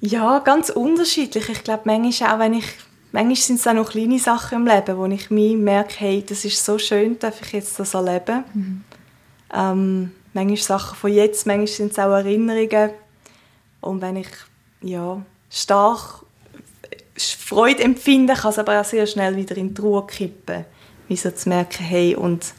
Ja, 0.00 0.38
ganz 0.38 0.70
unterschiedlich. 0.70 1.48
Ich 1.48 1.64
glaube, 1.64 1.82
manchmal 1.84 2.34
auch, 2.34 2.38
wenn 2.38 2.54
ich 2.54 2.66
manchmal 3.12 3.36
sind 3.36 3.60
es 3.60 3.66
auch 3.66 3.74
noch 3.74 3.90
kleine 3.90 4.18
Sachen 4.18 4.58
im 4.58 4.66
Leben, 4.66 4.96
wo 4.96 5.06
ich 5.06 5.30
mir 5.30 5.56
merke, 5.56 5.94
hey, 5.98 6.24
das 6.26 6.44
ist 6.44 6.64
so 6.64 6.78
schön, 6.78 7.18
darf 7.18 7.40
ich 7.42 7.52
jetzt 7.52 7.78
das 7.78 7.94
erleben. 7.94 8.44
Mhm. 8.54 8.84
Ähm, 9.52 10.12
manchmal 10.32 10.56
Sachen 10.56 10.96
von 10.96 11.12
jetzt, 11.12 11.46
manchmal 11.46 11.66
sind 11.66 11.92
es 11.92 11.98
auch 11.98 12.12
Erinnerungen. 12.12 12.90
Und 13.80 14.00
wenn 14.00 14.16
ich 14.16 14.28
ja, 14.82 15.20
stark 15.50 16.24
Freude 17.16 17.82
empfinden, 17.82 18.36
kann 18.36 18.50
es 18.50 18.58
aber 18.58 18.80
auch 18.80 18.84
sehr 18.84 19.06
schnell 19.06 19.36
wieder 19.36 19.56
in 19.56 19.74
die 19.74 19.80
Ruhe 19.80 20.06
kippen. 20.06 20.64
Wie 21.08 21.16
so 21.16 21.30
zu 21.30 21.48
merken, 21.48 21.84
hey, 21.84 22.14
und, 22.14 22.54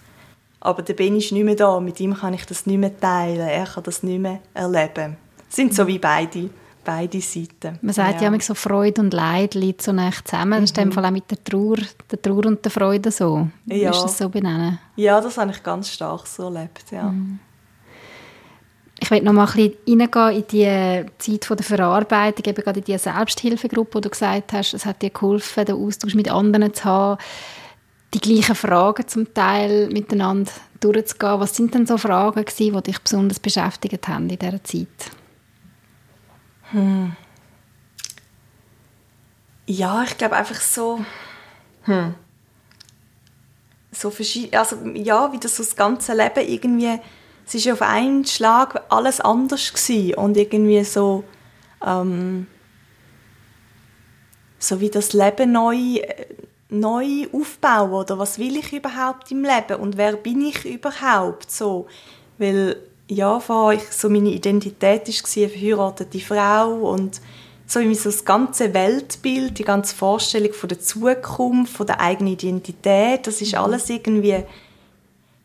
aber 0.60 0.82
der 0.82 0.94
Ben 0.94 1.16
ist 1.16 1.32
nicht 1.32 1.44
mehr 1.44 1.56
da, 1.56 1.80
mit 1.80 2.00
ihm 2.00 2.14
kann 2.14 2.34
ich 2.34 2.46
das 2.46 2.66
nicht 2.66 2.78
mehr 2.78 3.00
teilen, 3.00 3.48
er 3.48 3.66
kann 3.66 3.84
das 3.84 4.04
nicht 4.04 4.20
mehr 4.20 4.42
erleben. 4.54 5.18
Das 5.48 5.56
sind 5.56 5.74
so 5.74 5.88
wie 5.88 5.98
beide, 5.98 6.50
beide 6.84 7.22
Seiten. 7.22 7.80
Man 7.82 7.94
sagt 7.94 8.22
ja, 8.22 8.32
ja 8.32 8.40
so 8.40 8.54
Freude 8.54 9.02
und 9.02 9.14
Leid 9.14 9.56
liegt 9.56 9.82
so 9.82 9.92
nah 9.92 10.12
zusammen. 10.24 10.62
Das 10.62 10.72
ist 10.72 10.78
in 10.78 10.84
dem 10.84 10.90
mhm. 10.90 10.94
Fall 10.94 11.06
auch 11.06 11.12
mit 11.12 11.30
der 11.30 11.44
Trauer, 11.44 11.78
der 12.10 12.22
Trauer 12.22 12.46
und 12.46 12.64
der 12.64 12.72
Freude 12.72 13.12
so. 13.12 13.48
Ja. 13.66 13.92
Ist 13.92 14.04
das 14.04 14.18
so 14.18 14.30
benennen? 14.30 14.80
Ja, 14.96 15.22
das 15.22 15.38
habe 15.38 15.52
ich 15.52 15.62
ganz 15.64 15.90
stark 15.90 16.28
so 16.28 16.44
erlebt, 16.44 16.86
ja. 16.92 17.04
Mhm. 17.04 17.40
Ich 19.04 19.10
möchte 19.10 19.26
noch 19.26 19.34
mal 19.34 19.48
ein 19.48 19.72
bisschen 19.72 20.02
reingehen 20.02 21.06
in 21.08 21.12
die 21.26 21.40
Zeit 21.40 21.60
der 21.60 21.66
Verarbeitung, 21.66 22.46
eben 22.46 22.64
gerade 22.64 22.80
in 22.80 22.86
die 22.86 22.98
Selbsthilfegruppe, 22.98 23.96
wo 23.96 24.00
du 24.00 24.10
gesagt 24.10 24.54
hast, 24.54 24.76
es 24.76 24.86
hat 24.86 25.02
dir 25.02 25.10
geholfen, 25.10 25.66
den 25.66 25.76
Austausch 25.76 26.14
mit 26.14 26.32
anderen 26.32 26.72
zu 26.72 26.84
haben, 26.86 27.18
die 28.14 28.20
gleichen 28.20 28.54
Fragen 28.54 29.08
zum 29.08 29.34
Teil 29.34 29.90
miteinander 29.90 30.52
durchzugehen. 30.82 31.40
Was 31.40 31.56
sind 31.56 31.74
denn 31.74 31.88
so 31.88 31.98
Fragen 31.98 32.46
gewesen, 32.46 32.76
die 32.76 32.84
dich 32.84 33.00
besonders 33.00 33.40
beschäftigt 33.40 34.08
haben 34.08 34.30
in 34.30 34.38
dieser 34.38 34.64
Zeit? 34.64 35.12
Hm. 36.72 37.16
Ja, 39.68 40.04
ich 40.04 40.18
glaube 40.18 40.36
einfach 40.36 40.60
so... 40.60 41.04
Hm. 41.84 42.16
So 43.94 44.10
verschieden, 44.10 44.56
also 44.56 44.78
ja, 44.94 45.32
wie 45.34 45.40
das 45.40 45.58
so 45.58 45.64
das 45.64 45.76
ganze 45.76 46.14
Leben 46.14 46.48
irgendwie 46.48 47.00
es 47.54 47.66
war 47.66 47.74
auf 47.74 47.82
einen 47.82 48.26
Schlag 48.26 48.84
alles 48.90 49.20
anders 49.20 49.74
gewesen 49.74 50.16
und 50.16 50.38
irgendwie 50.38 50.84
so 50.84 51.24
ähm, 51.86 52.48
so 54.60 54.80
wie 54.80 54.90
das 54.90 55.14
Leben 55.14 55.52
neu 55.52 56.02
neu 56.70 57.28
aufbauen 57.34 57.92
oder 57.92 58.18
was 58.18 58.40
will 58.40 58.56
ich 58.56 58.72
überhaupt 58.72 59.32
im 59.32 59.44
Leben 59.44 59.82
und 59.82 59.98
wer 59.98 60.14
bin 60.14 60.42
ich 60.42 60.66
überhaupt 60.66 61.52
so 61.52 61.88
weil 62.38 62.78
ja 63.12 63.72
ich 63.72 63.92
so 63.92 64.10
meine 64.10 64.30
Identität 64.30 65.08
ist 65.10 65.38
eine 65.38 65.50
verheiratete 65.50 66.20
Frau 66.20 66.74
und 66.92 67.22
so 67.68 67.80
wie 67.82 67.96
so 67.96 68.10
das 68.10 68.26
ganze 68.26 68.74
Weltbild 68.74 69.60
die 69.60 69.64
ganze 69.64 69.96
Vorstellung 69.96 70.54
von 70.54 70.70
der 70.70 70.80
Zukunft 70.80 71.74
von 71.74 71.88
der 71.88 72.00
eigenen 72.00 72.34
Identität 72.34 73.28
das 73.28 73.42
ist 73.42 73.54
mhm. 73.54 73.60
alles 73.60 73.90
irgendwie 73.90 74.44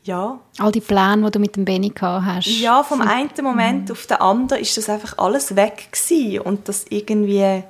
ja. 0.04 0.38
All 0.58 0.70
die 0.70 0.80
Pläne, 0.80 1.24
die 1.24 1.30
du 1.32 1.38
mit 1.40 1.56
dem 1.56 1.64
Benny 1.64 1.92
hast. 2.00 2.46
Ja, 2.46 2.84
vom 2.84 3.00
einen 3.00 3.28
Moment 3.42 3.88
mhm. 3.88 3.92
auf 3.92 4.06
den 4.06 4.18
anderen 4.18 4.62
ist 4.62 4.76
das 4.76 4.88
einfach 4.88 5.18
alles 5.18 5.56
weg 5.56 5.88
gewesen. 5.90 6.42
und 6.42 6.68
das 6.68 6.86
irgendwie 6.90 7.64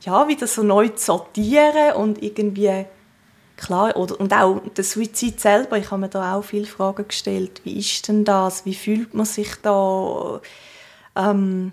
ja 0.00 0.28
wieder 0.28 0.46
so 0.46 0.62
neu 0.62 0.88
zu 0.88 1.04
sortieren 1.04 1.92
und 1.96 2.22
irgendwie 2.22 2.86
klar 3.58 3.96
oder 3.96 4.18
und 4.18 4.32
auch 4.32 4.62
der 4.76 4.84
Suizid 4.84 5.40
selber. 5.40 5.76
Ich 5.76 5.90
habe 5.90 6.00
mir 6.00 6.08
da 6.08 6.34
auch 6.34 6.42
viele 6.42 6.66
Fragen 6.66 7.06
gestellt. 7.06 7.60
Wie 7.64 7.78
ist 7.78 8.08
denn 8.08 8.24
das? 8.24 8.64
Wie 8.64 8.74
fühlt 8.74 9.12
man 9.12 9.26
sich 9.26 9.54
da? 9.62 10.40
Ähm, 11.16 11.72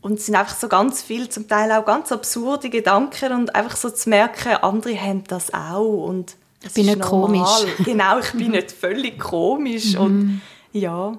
und 0.00 0.18
es 0.18 0.26
sind 0.26 0.34
einfach 0.34 0.54
so 0.54 0.68
ganz 0.68 1.02
viele, 1.02 1.30
zum 1.30 1.48
Teil 1.48 1.72
auch 1.72 1.86
ganz 1.86 2.12
absurde 2.12 2.68
Gedanken 2.68 3.32
und 3.32 3.54
einfach 3.54 3.76
so 3.76 3.88
zu 3.88 4.10
merken, 4.10 4.52
andere 4.60 5.00
haben 5.00 5.24
das 5.24 5.52
auch 5.54 6.04
und 6.06 6.36
ich 6.62 6.72
bin 6.74 6.86
nicht 6.86 6.98
normal. 6.98 7.44
komisch. 7.44 7.74
Genau, 7.84 8.18
ich 8.18 8.32
bin 8.32 8.50
nicht 8.50 8.70
völlig 8.70 9.18
komisch. 9.18 9.96
und 9.96 10.24
mhm. 10.24 10.40
ja. 10.72 11.18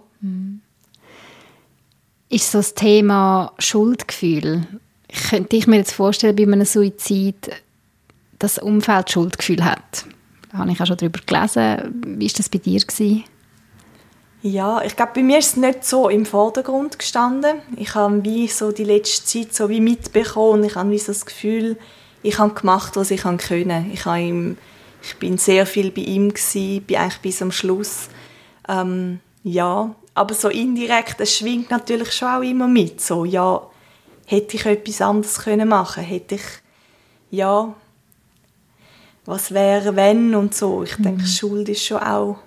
Ist 2.29 2.51
so 2.51 2.59
das 2.59 2.75
Thema 2.75 3.53
Schuldgefühl. 3.57 4.67
Könnte 5.29 5.55
ich 5.55 5.65
mir 5.65 5.77
jetzt 5.77 5.93
vorstellen, 5.93 6.35
bei 6.35 6.43
einem 6.43 6.65
Suizid, 6.65 7.49
das 8.39 8.57
Umfeld 8.57 9.11
Schuldgefühl 9.11 9.63
hat. 9.63 10.05
Da 10.51 10.59
habe 10.59 10.71
ich 10.71 10.81
auch 10.81 10.85
schon 10.85 10.97
darüber 10.97 11.19
gelesen. 11.25 12.01
Wie 12.05 12.27
war 12.27 12.33
das 12.37 12.49
bei 12.49 12.57
dir? 12.59 12.81
Ja, 14.41 14.81
ich 14.83 14.95
glaube, 14.95 15.13
bei 15.15 15.23
mir 15.23 15.39
ist 15.39 15.51
es 15.51 15.55
nicht 15.57 15.83
so 15.85 16.07
im 16.07 16.25
Vordergrund 16.25 16.99
gestanden. 16.99 17.61
Ich 17.77 17.95
habe 17.95 18.23
wie 18.23 18.47
so 18.47 18.71
die 18.71 18.83
letzte 18.83 19.25
Zeit 19.25 19.55
so 19.55 19.69
wie 19.69 19.81
mitbekommen. 19.81 20.63
Ich 20.63 20.75
habe 20.75 20.91
wie 20.91 20.99
so 20.99 21.07
das 21.07 21.25
Gefühl, 21.25 21.77
ich 22.21 22.37
habe 22.37 22.53
gemacht, 22.53 22.95
was 22.95 23.11
ich 23.11 23.23
können. 23.23 23.91
Ich 23.91 24.05
habe 24.05 24.19
ihm 24.19 24.57
ich 25.07 25.17
bin 25.17 25.37
sehr 25.37 25.65
viel 25.65 25.91
bei 25.91 26.01
ihm 26.01 26.29
gewesen, 26.29 26.83
bin 26.83 26.97
eigentlich 26.97 27.21
bis 27.21 27.37
zum 27.37 27.51
Schluss. 27.51 28.09
Ähm, 28.67 29.19
ja, 29.43 29.93
aber 30.15 30.33
so 30.33 30.49
indirekt, 30.49 31.19
es 31.19 31.37
schwingt 31.37 31.69
natürlich 31.69 32.11
schon 32.11 32.29
auch 32.29 32.41
immer 32.41 32.67
mit. 32.67 33.01
So, 33.01 33.23
ja, 33.23 33.61
hätte 34.25 34.57
ich 34.57 34.65
etwas 34.65 35.01
anderes 35.01 35.39
können 35.39 35.71
hätte 35.95 36.35
ich, 36.35 36.41
ja, 37.29 37.75
was 39.25 39.51
wäre 39.51 39.95
wenn 39.95 40.35
und 40.35 40.53
so. 40.53 40.83
Ich 40.83 40.95
denke, 40.95 41.23
mhm. 41.23 41.27
Schuld 41.27 41.69
ist 41.69 41.83
schon 41.83 41.97
auch 41.97 42.37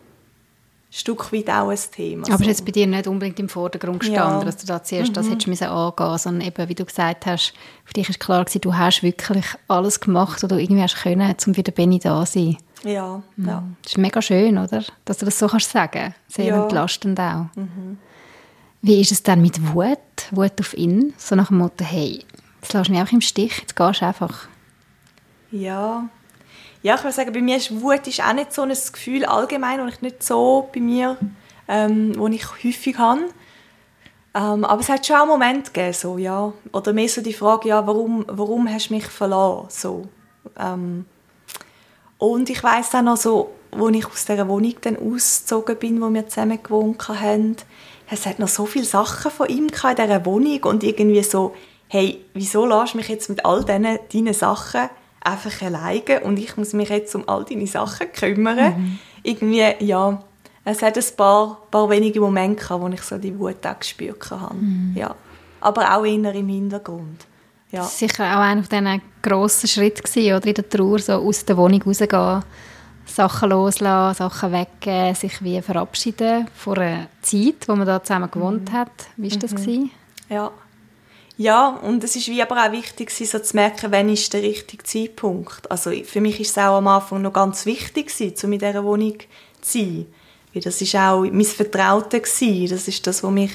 Stück 0.91 1.33
weit 1.35 1.51
auch 1.51 1.69
ein 1.69 1.79
Thema. 1.95 2.27
Aber 2.29 2.39
so. 2.39 2.45
jetzt 2.45 2.65
bei 2.65 2.73
dir 2.73 2.87
nicht 2.87 3.07
unbedingt 3.07 3.39
im 3.39 3.49
Vordergrund 3.49 4.01
gestanden, 4.01 4.39
ja. 4.41 4.45
dass 4.45 4.57
du 4.57 4.67
da 4.67 4.83
zuerst 4.83 5.11
mhm. 5.11 5.15
das 5.15 5.29
hättest 5.29 5.47
müssen 5.47 5.67
angehen 5.69 6.19
sondern 6.19 6.49
eben, 6.49 6.69
wie 6.69 6.75
du 6.75 6.85
gesagt 6.85 7.27
hast, 7.27 7.53
für 7.85 7.93
dich 7.93 8.09
ist 8.09 8.21
klar 8.21 8.45
gewesen, 8.45 8.63
du 8.63 8.75
hast 8.75 9.03
wirklich 9.03 9.45
alles 9.69 10.01
gemacht, 10.01 10.43
was 10.43 10.49
du 10.49 10.57
irgendwie 10.57 10.83
hast 10.83 11.03
können, 11.03 11.35
um 11.47 11.55
für 11.55 11.63
den 11.63 11.75
Benny 11.75 11.99
da 11.99 12.25
zu 12.25 12.33
sein. 12.39 12.57
Ja, 12.85 13.23
mhm. 13.37 13.49
ja. 13.49 13.63
Das 13.83 13.93
ist 13.93 13.99
mega 13.99 14.23
schön, 14.23 14.57
oder? 14.57 14.83
Dass 15.05 15.19
du 15.19 15.27
das 15.27 15.39
so 15.39 15.47
kannst 15.47 15.71
sagen. 15.71 16.15
Sehr 16.29 16.47
ja. 16.47 16.63
entlastend 16.63 17.21
auch. 17.21 17.47
Mhm. 17.55 17.99
Wie 18.81 19.01
ist 19.01 19.13
es 19.13 19.23
dann 19.23 19.43
mit 19.43 19.75
Wut? 19.75 19.99
Wut 20.31 20.61
auf 20.61 20.73
ihn? 20.75 21.13
So 21.19 21.35
nach 21.35 21.49
dem 21.49 21.59
Motto, 21.59 21.85
hey, 21.85 22.25
jetzt 22.63 22.73
lässt 22.73 22.89
du 22.89 22.93
mich 22.93 23.03
auch 23.03 23.13
im 23.13 23.21
Stich, 23.21 23.59
jetzt 23.59 23.77
gehst 23.77 24.01
du 24.01 24.07
einfach. 24.07 24.49
Ja, 25.51 26.09
ja, 26.83 26.95
ich 26.95 27.03
würde 27.03 27.15
sagen, 27.15 27.33
bei 27.33 27.41
mir 27.41 27.57
ist 27.57 27.81
Wut 27.81 28.07
ist 28.07 28.23
auch 28.23 28.33
nicht 28.33 28.53
so 28.53 28.63
ein 28.63 28.71
Gefühl 28.71 29.25
allgemein, 29.25 29.79
das 29.79 29.95
ich 29.95 30.03
nicht 30.03 30.23
so 30.23 30.69
bei 30.73 30.81
mir, 30.81 31.17
ähm, 31.67 32.13
wo 32.17 32.29
ich 32.29 32.45
häufig 32.65 32.97
habe. 32.99 33.23
Ähm, 34.35 34.65
aber 34.65 34.81
es 34.81 34.89
hat 34.89 35.07
schon 35.07 35.17
auch 35.17 35.27
Momente 35.27 35.73
gegeben, 35.73 35.93
so, 35.93 36.19
ja. 36.19 36.53
Oder 36.73 36.93
mehr 36.93 37.09
so 37.09 37.21
die 37.21 37.33
Frage, 37.33 37.71
ja, 37.71 37.87
warum, 37.87 38.25
warum 38.29 38.73
hast 38.73 38.91
du 38.91 38.95
mich 38.95 39.07
verlassen? 39.07 39.69
So, 39.71 40.03
ähm, 40.59 41.07
und 42.19 42.51
ich 42.51 42.63
weiß 42.63 42.91
dann 42.91 43.07
noch 43.07 43.17
so, 43.17 43.53
als 43.73 43.97
ich 43.97 44.07
aus 44.07 44.25
dieser 44.25 44.49
Wohnung 44.49 44.75
dann 44.81 44.97
ausgezogen 44.97 45.77
bin, 45.77 46.01
wo 46.01 46.13
wir 46.13 46.29
zusammen 46.29 46.63
gewohnt 46.63 47.09
haben, 47.09 47.57
es 48.11 48.27
hat 48.27 48.39
noch 48.39 48.49
so 48.49 48.67
viele 48.67 48.85
Sachen 48.85 49.31
von 49.31 49.49
ihm 49.49 49.69
in 49.69 49.97
dieser 49.97 50.25
Wohnung 50.27 50.65
und 50.65 50.83
irgendwie 50.83 51.23
so, 51.23 51.55
hey, 51.89 52.25
wieso 52.35 52.67
lässt 52.67 52.95
du 52.95 52.99
mich 52.99 53.09
jetzt 53.09 53.29
mit 53.29 53.45
all 53.45 53.65
diesen 53.65 53.99
deinen 54.13 54.35
Sachen 54.35 54.89
einfach 55.21 55.63
alleine 55.63 56.21
und 56.21 56.39
ich 56.39 56.57
muss 56.57 56.73
mich 56.73 56.89
jetzt 56.89 57.15
um 57.15 57.29
all 57.29 57.45
deine 57.45 57.67
Sachen 57.67 58.13
kümmern? 58.13 58.79
Mhm. 58.79 58.99
Irgendwie, 59.23 59.65
ja, 59.81 60.23
es 60.65 60.83
hat 60.83 60.97
ein 60.97 61.05
paar, 61.17 61.59
paar 61.71 61.89
wenige 61.91 62.21
Momente 62.21 62.63
gehabt, 62.63 62.83
wo 62.83 62.89
ich 62.89 63.03
so 63.03 63.19
die 63.19 63.39
Wut 63.39 63.67
auch 63.67 63.79
gespürt 63.79 64.31
habe. 64.31 64.55
Mhm. 64.55 64.93
Ja. 64.95 65.15
Aber 65.61 65.97
auch 65.97 66.05
eher 66.05 66.35
im 66.35 66.49
Hintergrund. 66.49 67.27
Ja. 67.71 67.81
Das 67.81 68.01
war 68.01 68.09
sicher 68.09 68.25
auch 68.25 68.41
einer 68.41 68.63
von 68.63 68.85
diesen 68.85 69.03
grossen 69.23 69.69
Schritten, 69.69 70.35
oder 70.35 70.47
in 70.47 70.55
der 70.55 70.69
Trauer, 70.69 70.99
so 70.99 71.15
aus 71.15 71.45
der 71.45 71.57
Wohnung 71.57 71.83
rauszugehen, 71.83 72.43
Sachen 73.07 73.51
loslassen, 73.51 74.19
Sachen 74.19 74.53
weggeben, 74.53 75.15
sich 75.15 75.43
wie 75.43 75.61
verabschieden 75.63 76.47
von 76.55 76.79
einer 76.79 77.07
Zeit, 77.23 77.67
wo 77.67 77.75
man 77.75 77.87
da 77.87 78.03
zusammen 78.03 78.31
gewohnt 78.31 78.71
mhm. 78.71 78.75
hat. 78.75 78.93
Wie 79.17 79.31
war 79.31 79.39
das? 79.39 79.53
Mhm. 79.53 79.91
Ja. 80.29 80.51
Ja, 81.41 81.69
und 81.69 82.03
es 82.03 82.17
ist 82.17 82.27
wie 82.27 82.43
aber 82.43 82.67
auch 82.67 82.73
wichtig, 82.73 83.13
so 83.13 83.39
zu 83.39 83.55
merken, 83.55 83.93
wann 83.93 84.09
ist 84.09 84.35
der 84.35 84.43
richtige 84.43 84.83
Zeitpunkt. 84.83 85.71
Also 85.71 85.93
für 86.03 86.21
mich 86.21 86.41
ist 86.41 86.51
es 86.51 86.59
auch 86.59 86.79
am 86.79 86.89
Anfang 86.89 87.23
noch 87.23 87.33
ganz 87.33 87.65
wichtig, 87.65 88.13
um 88.43 88.53
in 88.53 88.59
dieser 88.59 88.83
Wohnung 88.83 89.19
zu 89.61 89.79
sein. 89.79 90.07
Weil 90.53 90.63
das 90.63 90.81
war 90.95 91.13
auch 91.13 91.23
mein 91.23 91.45
Vertraute. 91.45 92.21
Das 92.21 92.43
ist 92.89 93.07
das, 93.07 93.23
was 93.23 93.31
mich 93.31 93.53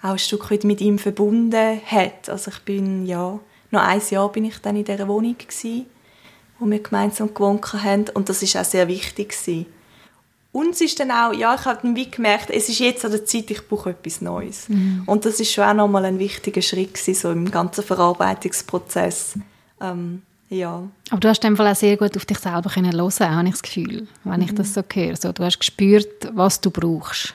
auch 0.00 0.10
ein 0.10 0.18
Stück 0.20 0.48
weit 0.52 0.62
mit 0.62 0.80
ihm 0.80 1.00
verbunden 1.00 1.80
hat. 1.84 2.28
Also 2.28 2.52
ich 2.52 2.60
bin, 2.60 3.04
ja, 3.04 3.40
noch 3.72 3.82
ein 3.82 4.02
Jahr 4.08 4.30
bin 4.30 4.44
ich 4.44 4.58
dann 4.58 4.76
in 4.76 4.84
dieser 4.84 5.08
Wohnung 5.08 5.36
gewesen, 5.36 5.86
wo 6.60 6.70
wir 6.70 6.80
gemeinsam 6.80 7.34
gewohnt 7.34 7.72
haben 7.72 8.04
und 8.14 8.28
das 8.28 8.44
ist 8.44 8.56
auch 8.56 8.64
sehr 8.64 8.86
wichtig 8.86 9.30
gewesen. 9.30 9.66
Und 10.52 10.74
es 10.74 10.82
ist 10.82 11.00
dann 11.00 11.10
auch, 11.10 11.32
ja, 11.32 11.54
ich 11.54 11.64
habe 11.64 11.80
dann 11.82 11.96
wie 11.96 12.10
gemerkt, 12.10 12.50
es 12.50 12.68
ist 12.68 12.78
jetzt 12.78 13.04
an 13.06 13.10
der 13.10 13.24
Zeit, 13.24 13.50
ich 13.50 13.66
brauche 13.66 13.90
etwas 13.90 14.20
Neues. 14.20 14.68
Mhm. 14.68 15.02
Und 15.06 15.24
das 15.24 15.40
ist 15.40 15.50
schon 15.50 15.64
auch 15.64 15.74
nochmal 15.74 16.04
ein 16.04 16.18
wichtiger 16.18 16.60
Schritt 16.60 16.92
gewesen, 16.92 17.14
so 17.14 17.32
im 17.32 17.50
ganzen 17.50 17.82
Verarbeitungsprozess. 17.82 19.38
Ähm, 19.80 20.22
ja. 20.50 20.82
Aber 21.08 21.20
du 21.20 21.28
hast 21.28 21.42
in 21.42 21.52
dem 21.52 21.56
Fall 21.56 21.72
auch 21.72 21.76
sehr 21.76 21.96
gut 21.96 22.14
auf 22.14 22.26
dich 22.26 22.38
selber 22.38 22.68
können 22.68 22.92
hören, 22.92 23.34
habe 23.34 23.48
ich 23.48 23.54
das 23.54 23.62
Gefühl, 23.62 24.06
wenn 24.24 24.40
mhm. 24.40 24.42
ich 24.42 24.54
das 24.54 24.74
so 24.74 24.82
höre. 24.92 25.16
So, 25.16 25.32
du 25.32 25.42
hast 25.42 25.58
gespürt, 25.58 26.30
was 26.34 26.60
du 26.60 26.70
brauchst. 26.70 27.34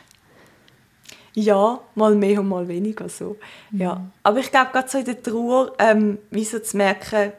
Ja, 1.34 1.80
mal 1.95 2.13
mehr 2.13 2.39
und 2.39 2.49
mal 2.49 2.67
weniger 2.67 3.10
so. 3.10 3.36
Mhm. 3.71 3.82
Ja. 3.82 4.01
Aber 4.21 4.39
ich 4.39 4.51
glaube, 4.51 4.71
gerade 4.71 4.89
so 4.89 4.99
in 4.99 5.06
der 5.06 5.23
Trauer, 5.23 5.71
ähm, 5.80 6.19
wie 6.30 6.45
so 6.45 6.60
zu 6.60 6.77
merken, 6.77 7.32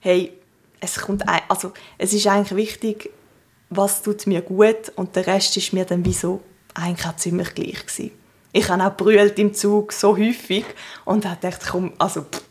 hey, 0.00 0.32
es, 0.80 1.00
kommt 1.00 1.28
ein, 1.28 1.40
also, 1.48 1.72
es 1.98 2.12
ist 2.12 2.26
eigentlich 2.26 2.56
wichtig, 2.56 3.10
was 3.70 4.02
tut 4.02 4.26
mir 4.26 4.42
gut 4.42 4.92
und 4.96 5.16
der 5.16 5.26
Rest 5.26 5.56
ist 5.56 5.72
mir 5.72 5.84
dann 5.84 6.04
wie 6.04 6.12
so 6.12 6.40
eigentlich 6.74 7.06
auch 7.06 7.16
ziemlich 7.16 7.54
gleich 7.54 7.86
gewesen. 7.86 8.10
Ich 8.52 8.68
habe 8.68 8.84
auch 8.84 8.96
brüllt 8.96 9.38
im 9.38 9.54
Zug 9.54 9.92
so 9.92 10.16
häufig 10.16 10.64
und 11.04 11.24
habe 11.24 11.36
gedacht, 11.36 11.62
komm, 11.70 11.92
also 11.98 12.22
pff, 12.22 12.42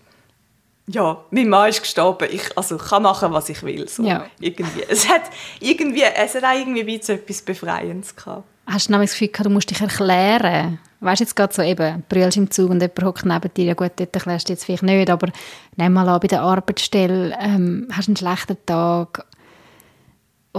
ja, 0.91 1.23
mein 1.29 1.49
Mann 1.49 1.69
ist 1.69 1.81
gestorben, 1.81 2.27
ich 2.31 2.57
also, 2.57 2.77
kann 2.77 3.03
machen, 3.03 3.31
was 3.31 3.49
ich 3.49 3.61
will. 3.61 3.87
So, 3.87 4.03
ja. 4.03 4.25
irgendwie. 4.39 4.83
Es, 4.89 5.07
hat 5.07 5.23
irgendwie, 5.59 6.01
es 6.01 6.33
hat 6.33 6.43
auch 6.43 6.57
irgendwie 6.57 6.85
wie 6.85 7.01
so 7.01 7.13
etwas 7.13 7.41
Befreiendes 7.41 8.15
gehabt. 8.15 8.43
Hast 8.65 8.87
du 8.87 8.93
nämlich 8.93 9.11
das 9.11 9.19
Gefühl, 9.19 9.43
du 9.43 9.49
musst 9.49 9.69
dich 9.69 9.81
erklären? 9.81 10.79
Weißt 11.01 11.19
du, 11.19 11.23
jetzt 11.23 11.35
gerade 11.35 11.53
so 11.53 11.61
eben, 11.61 12.03
brüllst 12.09 12.37
im 12.37 12.51
Zug 12.51 12.71
und 12.71 12.81
jemand 12.81 13.03
hockt 13.03 13.25
neben 13.25 13.53
dir, 13.53 13.65
ja 13.65 13.73
gut, 13.73 13.91
dort 13.95 14.15
erklärst 14.15 14.49
du 14.49 14.53
jetzt 14.53 14.65
vielleicht 14.65 14.83
nicht, 14.83 15.09
aber 15.09 15.29
nimm 15.75 15.93
mal 15.93 16.09
an, 16.09 16.19
bei 16.19 16.27
der 16.27 16.41
Arbeitsstelle 16.41 17.37
ähm, 17.39 17.87
hast 17.91 18.07
du 18.07 18.11
einen 18.11 18.17
schlechten 18.17 18.57
Tag 18.65 19.25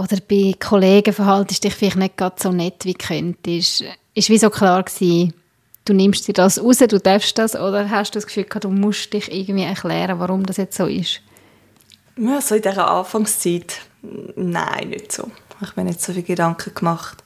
oder 0.01 0.17
bei 0.27 0.53
Kollegen 0.59 1.13
verhaltest 1.13 1.63
dich 1.63 1.75
vielleicht 1.75 1.97
nicht 1.97 2.17
gerade 2.17 2.35
so 2.39 2.51
nett, 2.51 2.85
wie 2.85 2.93
könntest. 2.93 3.83
Ist 4.13 4.29
wie 4.29 4.37
so 4.37 4.49
klar 4.49 4.83
gewesen, 4.83 5.33
du 5.85 5.93
nimmst 5.93 6.27
dir 6.27 6.33
das 6.33 6.61
raus, 6.61 6.77
du 6.77 6.99
darfst 6.99 7.37
das, 7.37 7.55
oder 7.55 7.89
hast 7.89 8.15
du 8.15 8.17
das 8.17 8.27
Gefühl 8.27 8.45
du 8.45 8.69
musst 8.69 9.13
dich 9.13 9.31
irgendwie 9.31 9.63
erklären, 9.63 10.19
warum 10.19 10.45
das 10.45 10.57
jetzt 10.57 10.77
so 10.77 10.85
ist? 10.85 11.21
Ja, 12.17 12.41
so 12.41 12.55
in 12.55 12.61
dieser 12.61 12.89
Anfangszeit, 12.89 13.81
nein, 14.35 14.89
nicht 14.89 15.11
so. 15.11 15.31
Ich 15.61 15.67
habe 15.67 15.81
mir 15.81 15.89
nicht 15.89 16.01
so 16.01 16.11
viele 16.11 16.23
Gedanken 16.23 16.73
gemacht. 16.73 17.23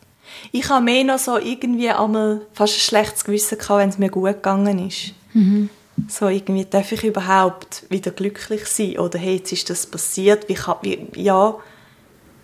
Ich 0.51 0.69
habe 0.69 0.83
mehr 0.83 1.03
noch 1.03 1.17
so 1.17 1.37
irgendwie 1.37 1.89
einmal 1.89 2.41
fast 2.53 2.75
ein 2.75 2.79
schlechtes 2.79 3.23
Gewissen 3.23 3.57
gehabt, 3.57 3.79
wenn 3.79 3.89
es 3.89 3.97
mir 3.97 4.09
gut 4.09 4.33
gegangen 4.33 4.87
ist. 4.87 5.13
Mhm. 5.33 5.69
So 6.09 6.27
irgendwie, 6.27 6.65
darf 6.65 6.91
ich 6.91 7.03
überhaupt 7.03 7.85
wieder 7.89 8.11
glücklich 8.11 8.65
sein? 8.65 8.99
Oder 8.99 9.17
hey, 9.17 9.37
jetzt 9.37 9.53
ist 9.53 9.69
das 9.69 9.87
passiert, 9.87 10.49
wie 10.49 10.55
kann, 10.55 10.75
wie, 10.81 11.07
ja, 11.15 11.55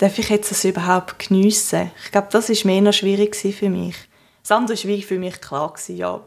darf 0.01 0.17
ich 0.17 0.29
jetzt 0.29 0.49
das 0.49 0.65
überhaupt 0.65 1.27
geniessen? 1.27 1.91
Ich 2.03 2.11
glaube, 2.11 2.27
das 2.31 2.49
war 2.49 2.57
mehr 2.65 2.81
noch 2.81 2.93
schwierig 2.93 3.35
für 3.35 3.69
mich. 3.69 3.95
Das 4.41 4.51
andere 4.51 4.75
war 4.75 5.01
für 5.01 5.19
mich 5.19 5.39
klar, 5.39 5.73
ja, 5.87 6.19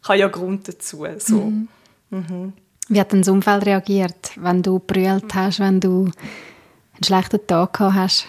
ich 0.00 0.08
habe 0.08 0.18
ja 0.18 0.28
Grund 0.28 0.68
dazu. 0.68 1.04
So. 1.18 1.34
Mhm. 1.34 1.68
Mhm. 2.10 2.52
Wie 2.88 3.00
hat 3.00 3.12
dein 3.12 3.28
Umfeld 3.28 3.66
reagiert, 3.66 4.30
wenn 4.36 4.62
du 4.62 4.78
brüllt 4.78 5.34
hast, 5.34 5.58
wenn 5.58 5.80
du 5.80 6.04
einen 6.04 7.04
schlechten 7.04 7.44
Tag 7.44 7.72
gehabt 7.72 7.96
hast? 7.96 8.26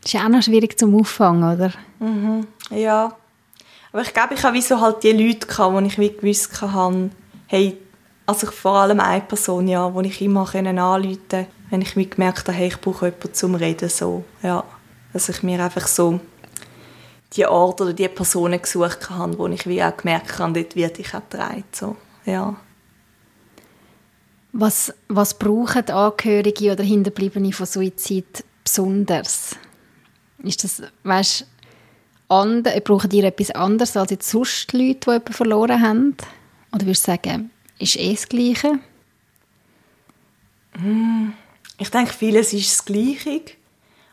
Das 0.00 0.06
ist 0.06 0.12
ja 0.14 0.24
auch 0.24 0.30
noch 0.30 0.42
schwierig 0.42 0.78
zum 0.78 0.94
Auffangen, 0.98 1.42
oder? 1.42 1.72
Mhm. 1.98 2.46
Ja. 2.70 3.14
Aber 3.92 4.02
ich 4.02 4.14
glaube, 4.14 4.34
ich 4.34 4.42
habe 4.42 4.56
wie 4.56 4.62
so 4.62 4.80
halt 4.80 5.02
die 5.02 5.12
Leute 5.12 5.46
gehabt, 5.46 5.74
wo 5.74 5.80
ich 5.80 5.98
wie 5.98 6.10
gewusst 6.10 6.62
habe, 6.62 7.10
hey, 7.46 7.76
also 8.28 8.46
vor 8.50 8.74
allem 8.74 9.00
eine 9.00 9.22
Person, 9.22 9.66
ja, 9.68 9.94
wo 9.94 10.02
ich 10.02 10.20
immer 10.20 10.40
anrufen 10.54 10.76
konnte, 10.76 11.46
wenn 11.70 11.80
ich 11.80 11.96
mir 11.96 12.04
gemerkt 12.04 12.46
habe, 12.46 12.52
hey, 12.52 12.68
ich 12.68 12.78
brauche 12.78 13.06
jemanden 13.06 13.32
zum 13.32 13.54
Reden, 13.54 13.88
so, 13.88 14.22
ja. 14.42 14.64
Dass 15.14 15.30
ich 15.30 15.42
mir 15.42 15.64
einfach 15.64 15.86
so 15.86 16.20
die 17.32 17.46
Orte 17.46 17.84
oder 17.84 17.92
die 17.94 18.06
Personen 18.06 18.60
gesucht 18.60 19.08
habe, 19.08 19.38
wo 19.38 19.46
ich 19.46 19.66
wie 19.66 19.82
auch 19.82 19.96
gemerkt 19.96 20.38
habe, 20.38 20.52
dort 20.52 20.76
wird 20.76 20.98
ich 20.98 21.10
getragen, 21.10 21.64
so, 21.72 21.96
ja. 22.26 22.54
Was, 24.52 24.92
was 25.08 25.38
brauchen 25.38 25.88
Angehörige 25.88 26.72
oder 26.72 26.84
Hinterbliebene 26.84 27.54
von 27.54 27.64
Suizid 27.64 28.44
besonders? 28.62 29.56
Ist 30.42 30.64
das, 30.64 30.82
weißt, 31.02 31.46
andere, 32.28 32.82
brauchen 32.82 33.08
die 33.08 33.22
etwas 33.22 33.52
anderes 33.52 33.96
als 33.96 34.10
jetzt 34.10 34.28
sonst 34.28 34.70
Leute, 34.74 34.98
die 35.00 35.10
jemanden 35.12 35.32
verloren 35.32 35.80
haben? 35.80 36.16
Oder 36.74 36.84
würdest 36.84 37.08
du 37.08 37.12
sagen, 37.12 37.50
ist 37.78 37.96
eh 37.96 38.12
das 38.12 38.28
Gleiche? 38.28 38.78
Hm, 40.72 41.32
ich 41.78 41.90
denke, 41.90 42.12
vieles 42.12 42.52
ist 42.52 42.70
das 42.70 42.84
Gleiche. 42.84 43.42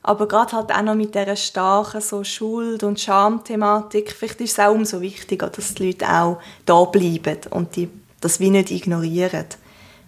Aber 0.03 0.27
gerade 0.27 0.51
halt 0.51 0.71
auch 0.71 0.83
noch 0.83 0.93
mit 0.93 1.15
dieser 1.15 1.35
starken 1.35 1.99
so 1.99 2.23
Schuld- 2.23 2.83
und 2.83 2.99
Schamthematik, 2.99 4.11
vielleicht 4.11 4.39
ist 4.41 4.51
es 4.51 4.59
auch 4.59 4.71
umso 4.71 5.01
wichtiger, 5.01 5.49
dass 5.49 5.73
die 5.73 5.87
Leute 5.87 6.07
auch 6.07 6.39
da 6.65 6.83
bleiben 6.85 7.39
und 7.49 7.75
die, 7.75 7.89
das 8.21 8.39
wie 8.39 8.51
nicht 8.51 8.69
ignorieren. 8.69 9.47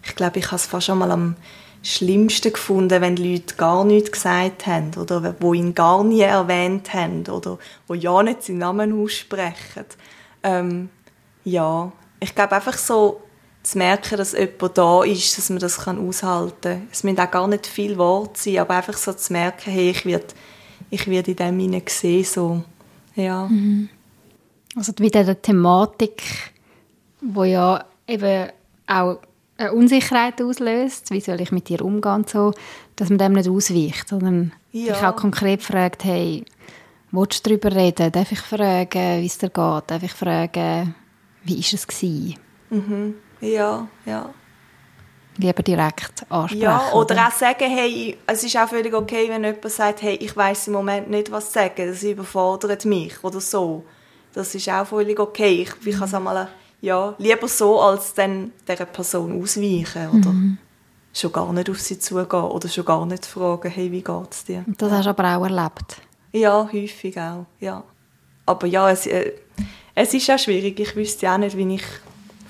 Ich 0.04 0.16
glaube, 0.16 0.38
ich 0.38 0.46
habe 0.46 0.58
es 0.58 0.68
fast 0.68 0.86
schon 0.86 1.00
mal 1.00 1.10
am 1.10 1.36
schlimmsten 1.82 2.54
gefunden, 2.54 3.02
wenn 3.02 3.18
Leute 3.18 3.56
gar 3.56 3.84
nichts 3.86 4.12
gesagt 4.12 4.68
haben 4.68 4.92
oder 5.00 5.36
wo 5.40 5.56
ihn 5.56 5.74
gar 5.74 6.04
nie 6.04 6.22
erwähnt 6.22 6.94
haben 6.94 7.26
oder 7.28 7.58
wo 7.88 7.96
ja 7.96 8.22
nicht 8.22 8.44
seinen 8.44 8.60
Namen 8.60 9.04
aussprechen. 9.04 9.86
Ähm, 10.44 10.90
ja, 11.44 11.92
ich 12.20 12.36
glaube 12.36 12.56
einfach 12.56 12.78
so 12.78 13.22
zu 13.72 13.78
merken, 13.78 14.18
dass 14.18 14.34
jemand 14.34 14.78
da 14.78 15.04
ist, 15.04 15.38
dass 15.38 15.50
man 15.50 15.60
das 15.60 15.86
aushalten 15.86 16.62
kann. 16.62 16.88
Es 16.92 17.04
müssen 17.04 17.20
auch 17.20 17.32
gar 17.32 17.48
nicht 17.48 17.68
viel 17.68 17.98
Worte 17.98 18.40
sein, 18.40 18.60
aber 18.60 18.76
einfach 18.76 18.98
so 18.98 19.14
zu 19.14 19.34
merken, 19.34 19.72
hey, 19.72 19.90
ich 19.90 20.06
werde 20.06 20.28
ich 20.90 21.08
werd 21.08 21.28
in 21.28 21.36
dem 21.36 21.60
hinein 21.60 21.84
gesehen, 21.84 22.24
so, 22.24 22.64
ja. 23.16 23.48
Mhm. 23.48 23.90
Also 24.76 24.94
wieder 25.00 25.24
der 25.24 25.42
Thematik, 25.42 26.24
wo 27.22 27.44
ja 27.44 27.84
eben 28.08 28.50
auch 28.86 29.20
eine 29.58 29.74
Unsicherheit 29.74 30.42
auslöst, 30.42 31.12
wie 31.12 31.20
soll 31.20 31.42
ich 31.42 31.52
mit 31.52 31.68
dir 31.68 31.82
umgehen, 31.84 32.26
so, 32.28 32.54
dass 32.96 33.10
man 33.10 33.18
dem 33.18 33.34
nicht 33.34 33.50
ausweicht, 33.50 34.08
sondern 34.08 34.54
ja. 34.72 34.94
sich 34.94 35.04
auch 35.04 35.16
konkret 35.16 35.64
fragt, 35.64 36.04
hey, 36.06 36.46
willst 37.12 37.46
du 37.46 37.50
darüber 37.50 37.76
reden? 37.76 38.12
Darf 38.12 38.32
ich 38.32 38.40
fragen, 38.40 39.22
wie 39.22 39.26
es 39.26 39.40
dir 39.40 39.50
geht? 39.50 39.84
Darf 39.88 40.04
ich 40.04 40.14
fragen, 40.14 40.96
wie 41.44 41.56
war 41.56 41.74
es 41.74 41.88
gewesen? 41.88 42.36
Mhm. 42.70 43.16
Ja, 43.42 43.88
ja. 44.06 44.30
Lieber 45.38 45.62
direkt 45.62 46.26
ansprechen. 46.30 46.64
Ja, 46.64 46.90
oder, 46.94 47.12
oder, 47.12 47.28
auch 47.28 47.32
sagen, 47.32 47.70
hey, 47.70 48.18
es 48.26 48.44
ist 48.44 48.58
auch 48.58 48.68
völlig 48.68 48.94
okay, 48.94 49.30
wenn 49.30 49.44
jemand 49.44 49.70
sagt, 49.70 50.02
hey, 50.02 50.16
ich 50.16 50.36
weiß 50.36 50.68
im 50.68 50.74
Moment 50.74 51.10
nicht, 51.10 51.32
was 51.32 51.48
zu 51.48 51.60
sagen, 51.60 51.88
das 51.88 52.02
überfordert 52.02 52.86
mich 52.86 53.24
oder 53.24 53.40
so. 53.40 53.84
Das 54.34 54.56
ist 54.56 54.70
auch 54.70 54.86
völlig 54.86 55.20
okay. 55.20 55.62
Ich, 55.62 55.88
ich 55.88 55.96
kann 55.96 56.08
es 56.08 56.14
einmal 56.14 56.48
ja, 56.82 57.16
lieber 57.18 57.48
so, 57.48 57.80
als 57.80 58.14
dann 58.14 58.52
dieser 58.68 58.86
Person 58.86 59.42
ausweichen, 59.42 60.10
oder? 60.10 60.30
Mhm. 60.30 60.58
schon 61.14 61.32
gar 61.32 61.52
nicht 61.52 61.70
auf 61.70 61.80
sie 61.80 62.00
zugehen 62.00 62.42
oder 62.44 62.68
schon 62.68 62.86
gar 62.86 63.06
nicht 63.06 63.26
fragen, 63.26 63.70
hey, 63.70 63.92
wie 63.92 64.04
geht's 64.04 64.46
dir? 64.46 64.64
Und 64.66 64.82
das 64.82 64.92
hast 64.92 65.06
du 65.06 65.10
aber 65.10 65.38
auch 65.38 65.44
erlebt? 65.44 66.02
Ja, 66.32 66.70
häufig 66.72 67.18
auch, 67.20 67.46
ja. 67.60 67.84
Aber 68.46 68.68
ja, 68.68 68.90
es, 68.92 69.08
äh, 69.08 69.34
es 69.96 70.14
ist 70.14 70.30
auch 70.30 70.38
schwierig. 70.38 70.80
Ich 70.80 70.96
wüsste 70.96 71.32
auch 71.32 71.38
nicht, 71.38 71.58
wie 71.58 71.76
ich 71.76 71.84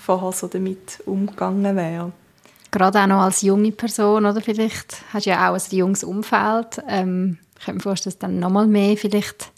vorher 0.07 0.31
so 0.31 0.47
damit 0.47 1.01
umgegangen 1.05 1.75
wäre. 1.75 2.13
Gerade 2.71 3.01
auch 3.01 3.07
noch 3.07 3.21
als 3.23 3.41
junge 3.41 3.73
Person, 3.73 4.25
oder 4.25 4.39
vielleicht 4.39 5.03
hast 5.11 5.25
du 5.25 5.31
ja 5.31 5.49
auch 5.49 5.55
ein 5.55 5.77
junges 5.77 6.05
Umfeld. 6.05 6.81
Ähm, 6.87 7.39
ich 7.59 7.65
kann 7.65 7.75
mir 7.75 7.81
vorstellen, 7.81 8.13
dass 8.13 8.19
dann 8.19 8.39
noch 8.39 8.49
mal 8.49 8.67
mehr 8.67 8.95
vielleicht 8.95 9.51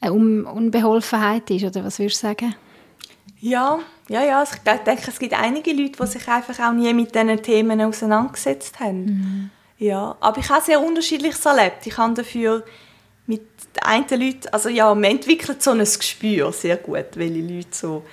eine 0.00 0.12
Unbeholfenheit 0.12 1.50
ist, 1.50 1.64
oder 1.64 1.84
was 1.84 1.98
würdest 1.98 2.22
du 2.22 2.28
sagen? 2.28 2.54
Ja, 3.40 3.80
ja, 4.08 4.22
ja. 4.22 4.38
Also 4.38 4.54
ich 4.54 4.60
denke, 4.62 5.02
es 5.08 5.18
gibt 5.18 5.34
einige 5.34 5.72
Leute, 5.72 6.00
die 6.00 6.06
sich 6.06 6.28
einfach 6.28 6.58
auch 6.60 6.72
nie 6.72 6.94
mit 6.94 7.12
diesen 7.12 7.42
Themen 7.42 7.80
auseinandergesetzt 7.80 8.78
haben. 8.78 9.04
Mhm. 9.04 9.50
Ja, 9.78 10.16
aber 10.20 10.38
ich 10.38 10.48
habe 10.48 10.64
sehr 10.64 10.80
unterschiedliches 10.80 11.44
erlebt. 11.44 11.84
Ich 11.84 11.98
habe 11.98 12.14
dafür 12.14 12.62
mit 13.26 13.42
einen 13.82 14.06
Leuten, 14.08 14.48
also 14.52 14.68
ja, 14.68 14.94
man 14.94 15.04
entwickelt 15.04 15.60
so 15.62 15.72
ein 15.72 15.78
Gespür 15.78 16.52
sehr 16.52 16.76
gut, 16.76 17.16
welche 17.16 17.40
Leute 17.40 17.68
so 17.72 18.04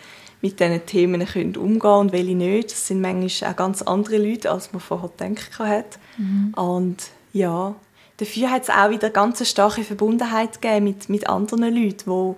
mit 0.42 0.60
diesen 0.60 0.86
Themen 0.86 1.26
können 1.26 1.58
umgehen 1.58 1.92
und 1.92 2.12
welche 2.12 2.36
nicht. 2.36 2.72
Das 2.72 2.88
sind 2.88 3.02
manchmal 3.02 3.52
auch 3.52 3.56
ganz 3.56 3.82
andere 3.82 4.18
Leute, 4.18 4.52
als 4.52 4.72
man 4.72 4.80
vorher 4.80 5.10
gedacht 5.10 5.60
hat. 5.60 6.00
Mhm. 6.18 6.54
Und 6.56 6.98
ja, 7.34 7.76
dafür 8.18 8.52
hat 8.52 8.64
es 8.64 8.70
auch 8.70 8.90
wieder 8.90 9.10
ganz 9.10 9.40
eine 9.40 9.46
starke 9.46 9.84
Verbundenheit 9.84 10.62
gegeben 10.62 10.86
mit, 10.86 11.10
mit 11.10 11.28
anderen 11.28 11.74
Leuten, 11.74 12.10
die 12.10 12.36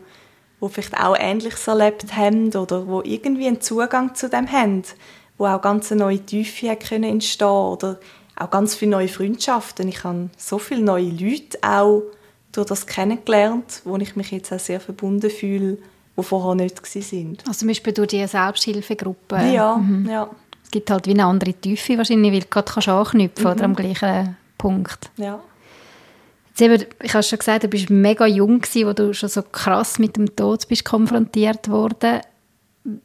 die 0.62 0.70
vielleicht 0.70 1.00
auch 1.00 1.16
Ähnliches 1.18 1.68
erlebt 1.68 2.16
haben 2.16 2.50
oder 2.56 2.88
wo 2.88 3.02
irgendwie 3.02 3.48
einen 3.48 3.62
Zugang 3.62 4.16
zu 4.16 4.30
dem 4.30 4.52
haben, 4.52 4.84
wo 5.38 5.48
auch 5.48 5.62
ganz 5.62 5.92
eine 5.92 6.02
neue 6.02 6.20
Tiefe 6.20 6.76
können 6.76 7.04
entstehen 7.04 7.48
oder 7.48 8.00
auch 8.36 8.50
ganz 8.50 8.76
viele 8.76 8.92
neue 8.92 9.08
Freundschaften. 9.08 9.88
Ich 9.88 10.04
habe 10.04 10.30
so 10.38 10.60
viele 10.60 10.84
neue 10.84 11.10
Leute 11.10 11.58
auch 11.62 12.04
durch 12.52 12.68
das 12.68 12.86
kennengelernt, 12.86 13.82
wo 13.86 13.98
ich 13.98 14.16
mich 14.16 14.32
jetzt 14.32 14.52
auch 14.54 14.60
sehr 14.60 14.80
verbunden 14.80 15.30
fühle, 15.30 15.78
die 16.18 16.24
vorher 16.24 16.56
nicht 16.56 16.82
waren. 16.82 17.38
Also 17.48 17.60
zum 17.60 17.68
Beispiel 17.68 17.94
durch 17.94 18.10
die 18.10 18.26
Selbsthilfegruppe? 18.26 19.36
Ja, 19.52 19.78
mhm. 19.78 20.10
ja. 20.10 20.30
Es 20.64 20.72
gibt 20.72 20.90
halt 20.90 21.06
wie 21.08 21.12
eine 21.12 21.26
andere 21.26 21.54
Tiefe 21.54 21.98
wahrscheinlich, 21.98 22.32
weil 22.32 22.40
du 22.42 22.48
gerade 22.48 22.92
anknüpfen 22.94 23.46
mhm. 23.46 23.52
oder 23.52 23.64
am 23.66 23.76
gleichen 23.76 24.38
Punkt. 24.58 25.12
Ja. 25.18 25.42
Jetzt 26.50 26.62
eben, 26.62 26.86
ich 27.02 27.14
habe 27.14 27.24
schon 27.24 27.40
gesagt, 27.40 27.64
du 27.64 27.68
bist 27.68 27.90
mega 27.90 28.26
jung 28.26 28.60
gewesen, 28.60 28.88
wo 28.88 28.94
du 28.94 29.14
schon 29.14 29.30
so 29.30 29.42
krass 29.42 30.00
mit 30.00 30.18
dem 30.18 30.36
Tod 30.36 30.68
bist 30.68 30.86
konfrontiert 30.86 31.70
worden. 31.70 32.22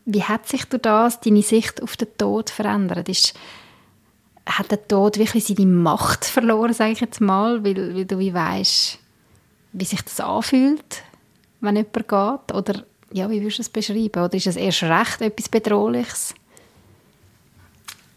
Wie 0.05 0.23
hat 0.23 0.49
sich 0.49 0.65
durch 0.65 0.83
das 0.83 1.21
deine 1.21 1.43
Sicht 1.43 1.83
auf 1.83 1.97
den 1.97 2.09
Tod 2.19 2.51
verändert? 2.51 3.09
Ist, 3.09 3.35
hat 4.47 4.71
der 4.71 4.87
Tod 4.89 5.19
wirklich 5.19 5.45
seine 5.45 5.67
Macht 5.67 6.25
verloren, 6.25 6.73
sage 6.73 6.93
ich 6.93 7.01
jetzt 7.01 7.21
mal, 7.21 7.65
weil, 7.65 7.95
weil 7.95 8.05
du 8.05 8.19
wie 8.19 8.35
weißt, 8.35 8.99
wie 9.73 9.85
sich 9.85 10.03
das 10.03 10.21
anfühlt, 10.21 11.03
wenn 11.61 11.77
jemand 11.77 11.95
geht? 11.95 12.57
Oder 12.57 12.85
ja, 13.17 13.31
wie 13.31 13.41
würdest 13.41 13.59
du 13.59 13.63
es 13.63 13.69
beschreiben? 13.71 14.23
Oder 14.23 14.35
ist 14.35 14.47
es 14.47 14.57
erst 14.57 14.83
recht 14.83 15.23
etwas 15.23 15.49
Bedrohliches? 15.49 16.35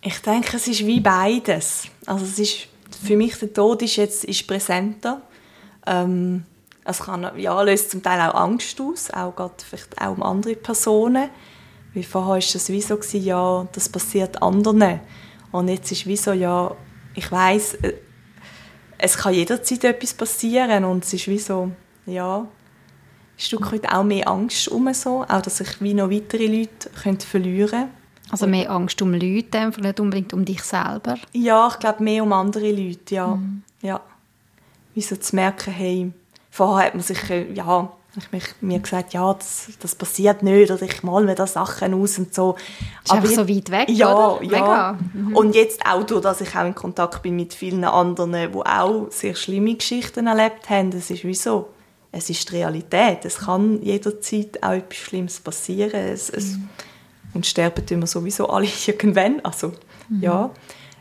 Ich 0.02 0.20
denke, 0.20 0.58
es 0.58 0.68
ist 0.68 0.86
wie 0.86 1.00
beides. 1.00 1.88
Also 2.06 2.26
es 2.26 2.38
ist 2.38 2.68
für 3.06 3.16
mich 3.16 3.38
der 3.38 3.54
Tod 3.54 3.82
ist 3.82 3.96
jetzt 3.96 4.26
ist 4.26 4.46
präsenter. 4.46 5.22
Ähm, 5.88 6.44
es 6.84 7.00
kann, 7.00 7.32
ja, 7.38 7.62
löst 7.62 7.92
zum 7.92 8.04
Teil 8.04 8.20
auch 8.30 8.36
Angst 8.36 8.80
aus, 8.82 9.10
auch 9.12 9.36
gerade 9.36 9.54
vielleicht 9.58 10.02
auch 10.02 10.12
um 10.12 10.24
andere 10.24 10.56
Personen. 10.56 11.30
Wie 11.94 12.04
vorher 12.04 12.32
war 12.32 12.38
es 12.38 12.70
wie 12.70 12.82
so, 12.82 12.98
gewesen, 12.98 13.24
ja, 13.24 13.68
das 13.72 13.88
passiert 13.88 14.42
anderen. 14.42 15.00
Und 15.52 15.70
jetzt 15.70 15.92
ist 15.92 16.08
wie 16.08 16.18
so, 16.18 16.34
ja, 16.34 16.76
ich 17.16 17.32
weiß, 17.32 17.76
äh, 17.76 17.94
es 18.98 19.18
kann 19.18 19.34
jederzeit 19.34 19.84
etwas 19.86 20.14
passieren 20.14 20.84
und 20.84 21.06
es 21.06 21.14
ist 21.14 21.28
wie 21.28 21.40
so, 21.40 21.72
ja, 22.06 22.46
ein 23.40 23.42
Stück 23.42 23.72
weit 23.72 23.90
auch 23.90 24.04
mehr 24.04 24.28
Angst 24.28 24.68
um 24.68 24.94
so, 24.94 25.24
auch 25.28 25.42
dass 25.42 25.62
ich 25.62 25.82
wie 25.82 25.94
noch 25.94 26.10
weitere 26.10 26.48
Leute 26.48 26.90
könnte 27.02 27.26
verlieren 27.26 27.70
könnte. 27.70 27.90
Also 28.32 28.48
mehr 28.48 28.70
Angst 28.70 29.02
um 29.02 29.14
Leute, 29.14 29.72
nicht 29.82 30.00
unbedingt 30.00 30.34
um 30.34 30.44
dich 30.44 30.62
selber? 30.62 31.16
Ja, 31.32 31.70
ich 31.72 31.80
glaube 31.80 32.04
mehr 32.04 32.24
um 32.24 32.34
andere 32.34 32.72
Leute, 32.72 33.16
ja. 33.16 33.28
Mhm. 33.28 33.64
ja. 33.82 34.02
Wie 34.94 35.02
so 35.02 35.16
zu 35.16 35.36
merken, 35.36 35.72
hey, 35.72 36.12
vorher 36.52 36.88
hat 36.88 36.96
man 36.96 37.04
sich, 37.04 37.30
äh, 37.30 37.52
ja, 37.54 37.90
ich 38.18 38.32
mich, 38.32 38.44
mir 38.60 38.80
gesagt, 38.80 39.14
ja, 39.14 39.34
das, 39.34 39.70
das 39.80 39.96
passiert 39.96 40.44
nicht 40.44 40.70
oder 40.70 40.82
ich 40.82 41.02
mal 41.04 41.24
mir 41.24 41.36
da 41.36 41.48
Sachen 41.48 41.94
aus 41.94 42.20
und 42.20 42.34
so. 42.34 42.56
Ist 43.04 43.12
Aber 43.12 43.28
so 43.28 43.48
weit 43.48 43.72
weg, 43.72 43.90
ja, 43.90 44.14
oder? 44.14 44.44
Ja, 44.44 44.98
mhm. 45.14 45.36
Und 45.36 45.56
jetzt 45.56 45.86
auch 45.86 46.04
durch, 46.04 46.22
dass 46.22 46.42
ich 46.42 46.56
auch 46.56 46.66
in 46.66 46.76
Kontakt 46.76 47.24
bin 47.24 47.36
mit 47.36 47.54
vielen 47.54 47.86
anderen, 47.86 48.34
die 48.34 48.58
auch 48.58 49.08
sehr 49.10 49.36
schlimme 49.36 49.76
Geschichten 49.76 50.28
erlebt 50.28 50.70
haben, 50.70 50.92
das 50.92 51.10
ist 51.10 51.24
wie 51.24 51.36
so, 51.36 51.70
es 52.12 52.30
ist 52.30 52.50
die 52.50 52.56
Realität. 52.56 53.24
Es 53.24 53.40
kann 53.40 53.82
jederzeit 53.82 54.62
auch 54.64 54.72
etwas 54.72 54.98
Schlimmes 54.98 55.40
passieren. 55.40 56.00
Es, 56.00 56.30
es, 56.30 56.54
mhm 56.54 56.70
und 57.34 57.46
sterben 57.46 57.86
tun 57.86 58.00
wir 58.00 58.08
sowieso 58.08 58.50
alle 58.50 58.68
irgendwann. 58.88 59.40
Also, 59.42 59.74
mhm. 60.10 60.22
ja, 60.22 60.50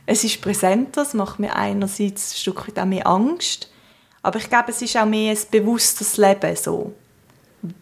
es 0.07 0.25
ist 0.25 0.41
präsenter, 0.41 1.03
es 1.03 1.15
macht 1.15 1.39
mir 1.39 1.55
einerseits 1.55 2.33
ein 2.33 2.37
Stück 2.37 2.69
weit 2.69 2.79
auch 2.79 2.87
mehr 2.87 3.07
Angst, 3.07 3.71
aber 4.23 4.39
ich 4.39 4.49
glaube, 4.49 4.71
es 4.71 4.83
ist 4.83 4.97
auch 4.97 5.07
mehr 5.07 5.33
ein 5.33 5.39
bewusstes 5.51 6.17
Leben 6.17 6.57
so. 6.57 6.95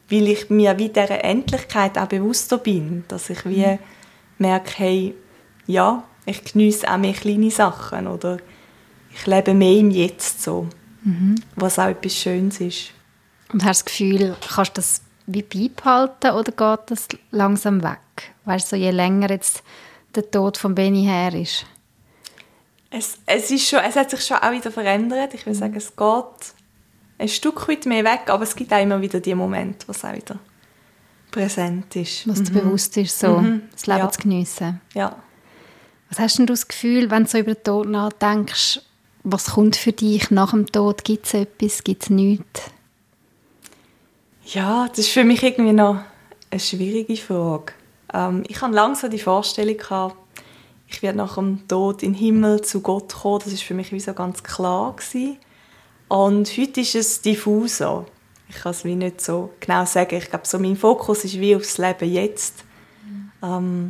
Weil 0.09 0.29
ich 0.29 0.49
mir 0.49 0.79
wie 0.79 0.89
dieser 0.89 1.23
Endlichkeit 1.23 1.99
auch 1.99 2.09
bewusster 2.09 2.59
bin, 2.59 3.05
dass 3.09 3.31
ich 3.31 3.45
wie 3.45 3.67
mhm. 3.67 3.79
merke, 4.39 4.73
hey, 4.77 5.15
ja, 5.67 6.03
ich 6.25 6.45
genieße 6.45 6.91
auch 6.91 6.97
mehr 6.97 7.13
kleine 7.13 7.51
Sachen 7.51 8.07
oder 8.07 8.39
ich 9.13 9.27
lebe 9.27 9.55
mehr 9.55 9.77
im 9.77 9.91
Jetzt 9.91 10.43
so, 10.43 10.67
mhm. 11.05 11.37
was 11.55 11.79
auch 11.79 11.89
etwas 11.89 12.15
Schönes 12.15 12.61
ist. 12.61 12.93
Und 13.53 13.65
hast 13.65 13.83
du 13.83 13.85
das 13.85 13.85
Gefühl, 13.85 14.37
kannst 14.55 14.73
du 14.73 14.75
das 14.77 15.03
wie 15.27 15.43
beibehalten 15.43 16.31
oder 16.31 16.53
geht 16.53 16.91
das 16.91 17.09
langsam 17.31 17.83
weg? 17.83 17.99
Weißt 18.45 18.67
du, 18.67 18.77
so 18.77 18.81
je 18.81 18.91
länger 18.91 19.31
jetzt 19.31 19.63
der 20.15 20.31
Tod 20.31 20.57
von 20.57 20.75
Benny 20.75 21.05
her 21.05 21.35
ist? 21.35 21.67
Es, 22.91 23.19
es, 23.27 23.51
ist 23.51 23.69
schon, 23.69 23.81
es 23.81 23.97
hat 23.97 24.11
sich 24.11 24.25
schon 24.25 24.39
auch 24.39 24.53
wieder 24.53 24.71
verändert. 24.71 25.35
Ich 25.35 25.45
würde 25.45 25.57
mhm. 25.57 25.61
sagen, 25.61 25.77
es 25.77 25.97
geht 25.97 26.55
ein 27.19 27.29
Stück 27.29 27.69
weit 27.69 27.87
mehr 27.87 28.05
weg, 28.05 28.23
aber 28.29 28.45
es 28.45 28.55
gibt 28.55 28.73
auch 28.73 28.81
immer 28.81 29.01
wieder 29.01 29.21
die 29.21 29.35
Momente, 29.35 29.87
wo 29.89 29.93
es 29.93 30.05
auch 30.05 30.15
wieder 30.15 30.39
präsent 31.31 31.95
ist. 31.97 32.27
Was 32.29 32.39
mhm. 32.39 32.45
dir 32.45 32.61
bewusst 32.61 32.97
ist, 32.97 33.19
so 33.19 33.39
mhm. 33.39 33.63
das 33.73 33.87
Leben 33.87 33.99
ja. 33.99 34.11
zu 34.11 34.21
geniessen. 34.21 34.81
Ja. 34.95 35.17
Was 36.09 36.19
hast 36.21 36.39
denn 36.39 36.47
du 36.47 36.53
das 36.53 36.69
Gefühl, 36.69 37.11
wenn 37.11 37.25
du 37.25 37.29
so 37.29 37.39
über 37.39 37.55
den 37.55 37.65
Tod 37.65 37.89
nachdenkst, 37.89 38.81
was 39.25 39.47
kommt 39.47 39.75
für 39.75 39.93
dich 39.93 40.31
nach 40.31 40.53
dem 40.53 40.67
Tod? 40.67 41.03
Gibt 41.03 41.27
es 41.27 41.35
etwas, 41.35 41.83
gibt 41.83 42.05
es 42.05 42.11
nichts? 42.11 42.71
Ja, 44.49 44.87
das 44.89 44.99
ist 45.01 45.09
für 45.09 45.25
mich 45.25 45.43
irgendwie 45.43 45.73
noch 45.73 45.99
eine 46.53 46.61
schwierige 46.61 47.17
Frage. 47.17 47.73
Ähm, 48.15 48.45
ich 48.47 48.63
hatte 48.63 48.75
langsam 48.75 49.11
die 49.11 49.19
Vorstellung, 49.19 49.77
gehabt, 49.77 50.15
ich 50.87 51.03
werde 51.03 51.19
nach 51.19 51.35
dem 51.35 51.67
Tod 51.67 52.05
in 52.05 52.13
den 52.13 52.19
Himmel 52.19 52.63
zu 52.63 52.81
Gott 52.81 53.13
kommen. 53.13 53.41
Das 53.43 53.53
ist 53.53 53.65
für 53.65 53.75
mich 53.75 53.91
wie 53.91 53.99
so 53.99 54.15
ganz 54.15 54.45
klar 54.45 54.95
gewesen. 54.95 55.39
Und 56.07 56.49
heute 56.57 56.81
ist 56.81 56.95
es 56.95 57.21
diffuser. 57.23 58.07
Ich 58.49 58.55
kann 58.55 58.71
es 58.71 58.85
wie 58.85 58.95
nicht 58.95 59.21
so 59.21 59.51
genau 59.59 59.85
sagen. 59.85 60.15
Ich 60.15 60.31
glaube, 60.31 60.47
so 60.47 60.61
mein 60.61 60.77
Fokus 60.77 61.25
ist 61.25 61.41
wie 61.41 61.57
aufs 61.57 61.79
Leben 61.79 62.09
jetzt. 62.09 62.63
Ähm, 63.43 63.89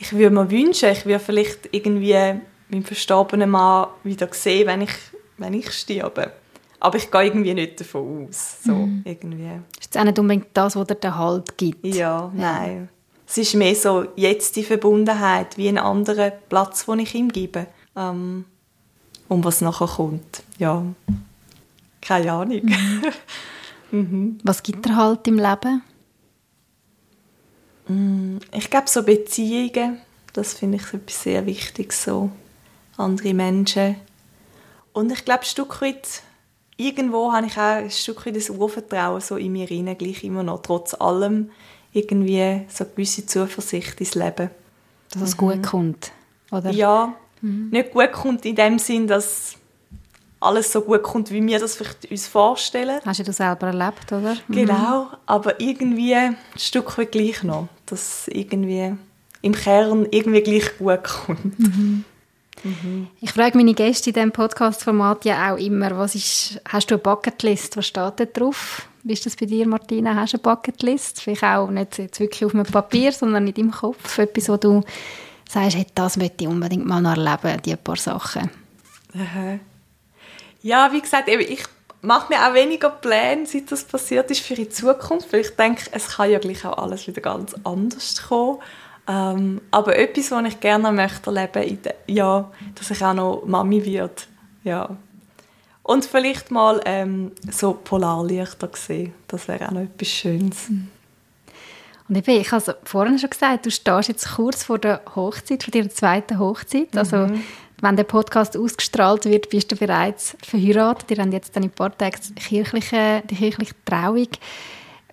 ich 0.00 0.12
würde 0.12 0.34
mir 0.34 0.50
wünschen, 0.50 0.90
ich 0.90 1.06
würde 1.06 1.20
vielleicht 1.20 1.68
irgendwie 1.70 2.40
meinen 2.70 2.84
verstorbenen 2.84 3.50
Mann 3.50 3.86
wieder 4.02 4.28
sehen, 4.32 4.66
wenn 4.66 4.80
ich, 4.80 4.94
wenn 5.38 5.54
ich 5.54 5.70
sterbe. 5.70 6.32
Aber 6.80 6.96
ich 6.96 7.10
gehe 7.10 7.24
irgendwie 7.24 7.54
nicht 7.54 7.80
davon 7.80 8.26
aus. 8.28 8.56
So, 8.64 8.72
mhm. 8.72 9.02
irgendwie. 9.04 9.60
Ist 9.78 9.94
es 9.94 10.00
auch 10.00 10.04
nicht 10.04 10.18
unbedingt 10.18 10.48
das, 10.54 10.76
was 10.76 10.86
dir 10.86 10.94
den 10.94 11.16
Halt 11.16 11.56
gibt? 11.58 11.84
Ja, 11.86 12.32
nein. 12.34 12.88
Es 13.26 13.38
ist 13.38 13.54
mehr 13.54 13.74
so 13.76 14.06
jetzt 14.16 14.56
die 14.56 14.64
Verbundenheit, 14.64 15.56
wie 15.56 15.68
ein 15.68 15.78
anderer 15.78 16.30
Platz, 16.30 16.86
den 16.86 16.98
ich 17.00 17.14
ihm 17.14 17.30
gebe. 17.30 17.66
Ähm, 17.94 18.44
und 19.28 19.44
was 19.44 19.60
nachher 19.60 19.86
kommt, 19.86 20.42
ja, 20.58 20.82
keine 22.00 22.32
Ahnung. 22.32 22.62
Mhm. 22.64 23.02
mhm. 23.92 24.38
Was 24.42 24.62
gibt 24.62 24.86
dir 24.86 24.96
Halt 24.96 25.28
im 25.28 25.38
Leben? 25.38 25.82
Mm, 27.86 28.38
ich 28.52 28.70
glaube, 28.70 28.88
so 28.88 29.04
Beziehungen, 29.04 29.98
das 30.32 30.54
finde 30.54 30.78
ich 30.78 30.92
etwas 30.92 31.22
sehr 31.22 31.46
Wichtiges, 31.46 32.04
so 32.04 32.30
andere 32.96 33.34
Menschen. 33.34 33.96
Und 34.92 35.12
ich 35.12 35.24
glaube, 35.24 35.42
ein 35.42 35.46
Stück 35.46 35.80
weit 35.80 36.22
irgendwo 36.80 37.32
habe 37.32 37.46
ich 37.46 37.56
auch 37.56 37.76
ein 37.76 37.90
Stück 37.90 38.24
das 38.32 38.50
Urvertrauen 38.50 39.20
so 39.20 39.36
in 39.36 39.52
mir 39.52 39.70
rein, 39.70 39.96
gleich 39.98 40.24
immer 40.24 40.42
noch, 40.42 40.62
trotz 40.62 40.94
allem 40.94 41.50
irgendwie 41.92 42.62
so 42.68 42.84
eine 42.84 42.92
gewisse 42.94 43.26
Zuversicht 43.26 44.00
ins 44.00 44.14
Leben. 44.14 44.50
Dass 45.10 45.22
es 45.22 45.34
mhm. 45.34 45.38
gut 45.38 45.62
kommt, 45.62 46.12
oder? 46.50 46.70
Ja, 46.70 47.14
mhm. 47.42 47.68
nicht 47.70 47.92
gut 47.92 48.12
kommt 48.12 48.46
in 48.46 48.56
dem 48.56 48.78
Sinn, 48.78 49.06
dass 49.06 49.56
alles 50.38 50.72
so 50.72 50.80
gut 50.80 51.02
kommt, 51.02 51.30
wie 51.30 51.44
wir 51.46 51.58
das 51.58 51.76
vielleicht 51.76 52.10
uns 52.10 52.26
vorstellen. 52.26 53.00
Hast 53.04 53.20
du 53.20 53.24
das 53.24 53.36
selber 53.36 53.66
erlebt, 53.66 54.10
oder? 54.12 54.36
Mhm. 54.48 54.54
Genau, 54.54 55.08
aber 55.26 55.60
irgendwie 55.60 56.14
ein 56.14 56.36
Stück 56.56 56.96
weit 56.96 57.12
gleich 57.12 57.42
noch, 57.42 57.68
dass 57.86 58.26
irgendwie 58.28 58.94
im 59.42 59.52
Kern 59.52 60.06
irgendwie 60.10 60.40
gleich 60.40 60.78
gut 60.78 61.04
kommt. 61.04 61.58
Mhm. 61.58 62.04
Mhm. 62.62 63.08
Ich 63.20 63.32
frage 63.32 63.56
meine 63.56 63.74
Gäste 63.74 64.10
in 64.10 64.14
diesem 64.14 64.32
Podcast-Format 64.32 65.24
ja 65.24 65.52
auch 65.52 65.58
immer, 65.58 65.96
was 65.96 66.14
ist, 66.14 66.60
hast 66.68 66.90
du 66.90 66.94
eine 66.94 67.02
Bucketlist? 67.02 67.76
Was 67.76 67.86
steht 67.86 68.12
da 68.16 68.24
drauf? 68.24 68.86
Wie 69.02 69.14
ist 69.14 69.24
das 69.24 69.36
bei 69.36 69.46
dir, 69.46 69.66
Martina? 69.66 70.14
Hast 70.14 70.34
du 70.34 70.36
eine 70.36 70.42
Bucketlist? 70.42 71.22
Vielleicht 71.22 71.44
auch 71.44 71.70
nicht 71.70 71.98
jetzt 71.98 72.20
wirklich 72.20 72.44
auf 72.44 72.54
einem 72.54 72.66
Papier, 72.66 73.12
sondern 73.12 73.46
in 73.46 73.54
deinem 73.54 73.70
Kopf. 73.70 74.18
Etwas, 74.18 74.48
wo 74.48 74.56
du 74.56 74.82
sagst, 75.48 75.76
hey, 75.76 75.86
das 75.94 76.16
möchte 76.16 76.44
ich 76.44 76.48
unbedingt 76.48 76.86
mal 76.86 77.00
noch 77.00 77.16
erleben, 77.16 77.62
diese 77.64 77.76
paar 77.76 77.96
Sachen. 77.96 78.50
Ja, 80.62 80.92
wie 80.92 81.00
gesagt, 81.00 81.28
ich 81.28 81.64
mache 82.02 82.32
mir 82.32 82.46
auch 82.46 82.54
weniger 82.54 82.90
Pläne, 82.90 83.46
seit 83.46 83.72
das 83.72 83.84
passiert 83.84 84.30
ist, 84.30 84.40
für 84.40 84.54
die 84.54 84.68
Zukunft, 84.68 85.32
weil 85.32 85.40
ich 85.40 85.56
denke, 85.56 85.82
es 85.92 86.08
kann 86.08 86.30
ja 86.30 86.38
gleich 86.38 86.64
auch 86.64 86.78
alles 86.78 87.06
wieder 87.06 87.20
ganz 87.20 87.54
anders 87.64 88.22
kommen. 88.28 88.58
Ähm, 89.08 89.60
aber 89.70 89.96
etwas, 89.96 90.30
was 90.30 90.46
ich 90.46 90.60
gerne 90.60 90.92
möchte 90.92 91.30
erleben 91.30 91.52
möchte, 91.54 91.94
ja, 92.06 92.50
dass 92.74 92.90
ich 92.90 93.04
auch 93.04 93.14
noch 93.14 93.42
Mami 93.44 93.84
wird. 93.84 94.28
Ja. 94.62 94.96
Und 95.82 96.04
vielleicht 96.04 96.50
mal 96.50 96.80
ähm, 96.84 97.32
so 97.50 97.72
Polarlichter 97.72 98.70
sehen. 98.74 99.14
Das 99.26 99.48
wäre 99.48 99.66
auch 99.66 99.72
noch 99.72 99.80
etwas 99.80 100.08
Schönes. 100.08 100.68
Mhm. 100.68 100.88
Und 102.08 102.16
eben, 102.16 102.40
ich 102.40 102.50
habe 102.50 102.76
vorhin 102.84 103.18
schon 103.18 103.30
gesagt, 103.30 103.66
du 103.66 103.70
stehst 103.70 104.08
jetzt 104.08 104.34
kurz 104.34 104.64
vor 104.64 104.78
der 104.78 105.00
Hochzeit, 105.14 105.62
vor 105.62 105.70
deiner 105.70 105.90
zweiten 105.90 106.38
Hochzeit. 106.38 106.96
Also, 106.96 107.16
mhm. 107.18 107.42
wenn 107.80 107.96
der 107.96 108.04
Podcast 108.04 108.56
ausgestrahlt 108.56 109.24
wird, 109.24 109.48
bist 109.48 109.70
du 109.70 109.76
bereits 109.76 110.36
verheiratet. 110.42 111.10
Ihr 111.10 111.18
habt 111.18 111.32
jetzt 111.32 111.54
dann 111.56 111.62
in 111.62 111.70
ein 111.70 111.72
paar 111.72 111.96
Tagen 111.96 112.18
kirchliche, 112.34 113.22
die 113.30 113.36
kirchliche 113.36 113.74
Trauung. 113.84 114.28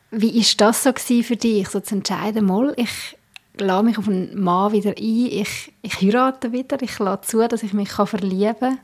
Wie 0.10 0.40
ist 0.40 0.60
das 0.60 0.84
so 0.84 0.92
für 0.94 1.36
dich, 1.36 1.70
so 1.70 1.80
zu 1.80 1.96
entscheiden, 1.96 2.46
mal, 2.46 2.74
ich 2.78 3.16
lade 3.60 3.86
mich 3.86 3.98
auf 3.98 4.08
einen 4.08 4.40
Mann 4.42 4.72
wieder 4.72 4.92
ein, 4.92 4.96
ich, 4.98 5.74
ich 5.82 6.02
heirate 6.02 6.52
wieder, 6.52 6.82
ich 6.82 6.98
lade 7.00 7.26
zu, 7.26 7.48
dass 7.48 7.64
ich 7.64 7.74
mich 7.74 7.92
verlieben 7.92 8.56
kann. 8.60 8.80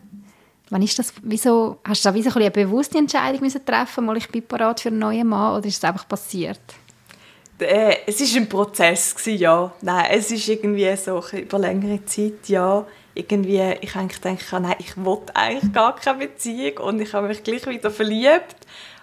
Wann 0.69 0.81
ist 0.81 0.97
das, 0.97 1.13
wieso, 1.21 1.79
hast 1.83 2.03
du 2.03 2.09
da 2.09 2.15
wie 2.15 2.23
so 2.23 2.31
eine 2.31 2.49
bewusste 2.49 2.97
Entscheidung 2.97 3.41
müssen 3.41 3.65
treffen 3.65 4.05
mal 4.05 4.17
ich 4.17 4.29
bin 4.29 4.43
parat 4.43 4.79
für 4.79 4.89
einen 4.89 4.99
neuen 4.99 5.27
Mann, 5.27 5.57
oder 5.57 5.67
ist 5.67 5.77
es 5.77 5.83
einfach 5.83 6.07
passiert? 6.07 6.59
Äh, 7.59 7.97
es 8.07 8.19
war 8.19 8.41
ein 8.41 8.49
Prozess, 8.49 9.15
gewesen, 9.15 9.39
ja. 9.39 9.71
Nein, 9.81 10.05
es 10.11 10.31
ist 10.31 10.47
irgendwie 10.47 10.95
so 10.95 11.23
über 11.33 11.59
längere 11.59 12.03
Zeit, 12.05 12.47
ja. 12.47 12.85
Irgendwie, 13.13 13.61
ich 13.81 13.95
eigentlich 13.95 14.21
denke, 14.21 14.59
nein, 14.59 14.75
ich 14.79 14.97
wollte 14.97 15.35
eigentlich 15.35 15.71
gar 15.71 15.95
keine 15.95 16.27
Beziehung 16.27 16.77
und 16.79 16.99
ich 16.99 17.13
habe 17.13 17.27
mich 17.27 17.43
gleich 17.43 17.65
wieder 17.67 17.91
verliebt. 17.91 18.55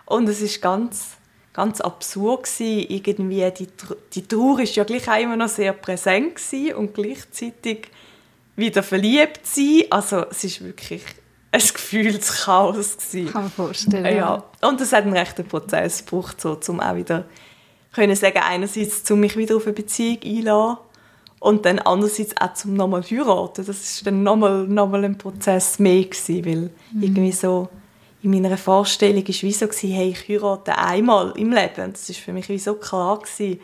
Und 0.06 0.28
es 0.28 0.42
ist 0.42 0.60
ganz 0.60 1.16
ganz 1.52 1.80
absurd 1.80 2.44
gewesen. 2.44 2.86
Irgendwie 2.88 3.50
die, 3.50 3.68
die 4.14 4.26
Trauer 4.26 4.60
ist 4.60 4.76
ja 4.76 4.84
gleich 4.84 5.08
auch 5.08 5.20
immer 5.20 5.36
noch 5.36 5.48
sehr 5.48 5.72
präsent 5.72 6.36
gewesen 6.36 6.74
und 6.74 6.94
gleichzeitig 6.94 7.88
wieder 8.56 8.82
verliebt 8.82 9.46
sein. 9.46 9.84
Also 9.90 10.26
es 10.30 10.44
ist 10.44 10.64
wirklich 10.64 11.02
ein 11.52 11.60
Gefühlschaos 11.60 12.96
gewesen. 12.96 13.32
Kann 13.32 13.42
man 13.42 13.50
vorstellen. 13.50 14.16
Ja. 14.16 14.44
Und 14.62 14.80
es 14.80 14.92
hat 14.92 15.04
einen 15.04 15.16
rechten 15.16 15.46
Prozess 15.46 16.04
gebraucht, 16.04 16.40
so, 16.40 16.58
um 16.68 16.80
auch 16.80 16.94
wieder 16.94 17.24
können 17.92 18.14
sagen, 18.14 18.38
einerseits, 18.38 19.10
um 19.10 19.20
mich 19.20 19.36
wieder 19.36 19.56
auf 19.56 19.66
eine 19.66 19.72
Beziehung 19.72 20.18
einzulassen 20.22 20.78
und 21.40 21.64
dann 21.64 21.78
andererseits 21.80 22.36
auch 22.36 22.54
zum 22.54 22.74
nochmal 22.74 23.02
heiraten. 23.02 23.64
Das 23.66 23.80
ist 23.80 24.06
dann 24.06 24.22
nochmal, 24.22 24.68
nochmal 24.68 25.04
ein 25.04 25.18
Prozess 25.18 25.78
mehr 25.78 26.04
gewesen, 26.04 26.44
weil 26.44 26.70
mhm. 26.92 27.02
irgendwie 27.02 27.32
so 27.32 27.68
in 28.22 28.30
meiner 28.30 28.56
Vorstellung 28.56 29.26
war 29.26 29.42
wie 29.42 29.52
so, 29.52 29.66
hey, 29.66 30.10
ich 30.10 30.28
heirate 30.28 30.76
einmal 30.76 31.32
im 31.36 31.52
Leben. 31.52 31.92
Das 31.92 32.08
war 32.08 32.16
für 32.16 32.32
mich 32.32 32.48
wie 32.48 32.58
so 32.58 32.74
klar. 32.74 33.18
Gewesen. 33.18 33.60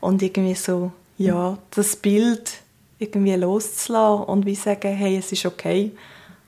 Und 0.00 0.22
irgendwie 0.22 0.54
so, 0.54 0.92
ja, 1.16 1.56
das 1.70 1.96
Bild 1.96 2.52
irgendwie 2.98 3.34
loszulassen 3.34 4.24
und 4.26 4.46
wie 4.46 4.54
sagen, 4.54 4.94
hey, 4.94 5.16
es 5.16 5.32
ist 5.32 5.46
okay. 5.46 5.92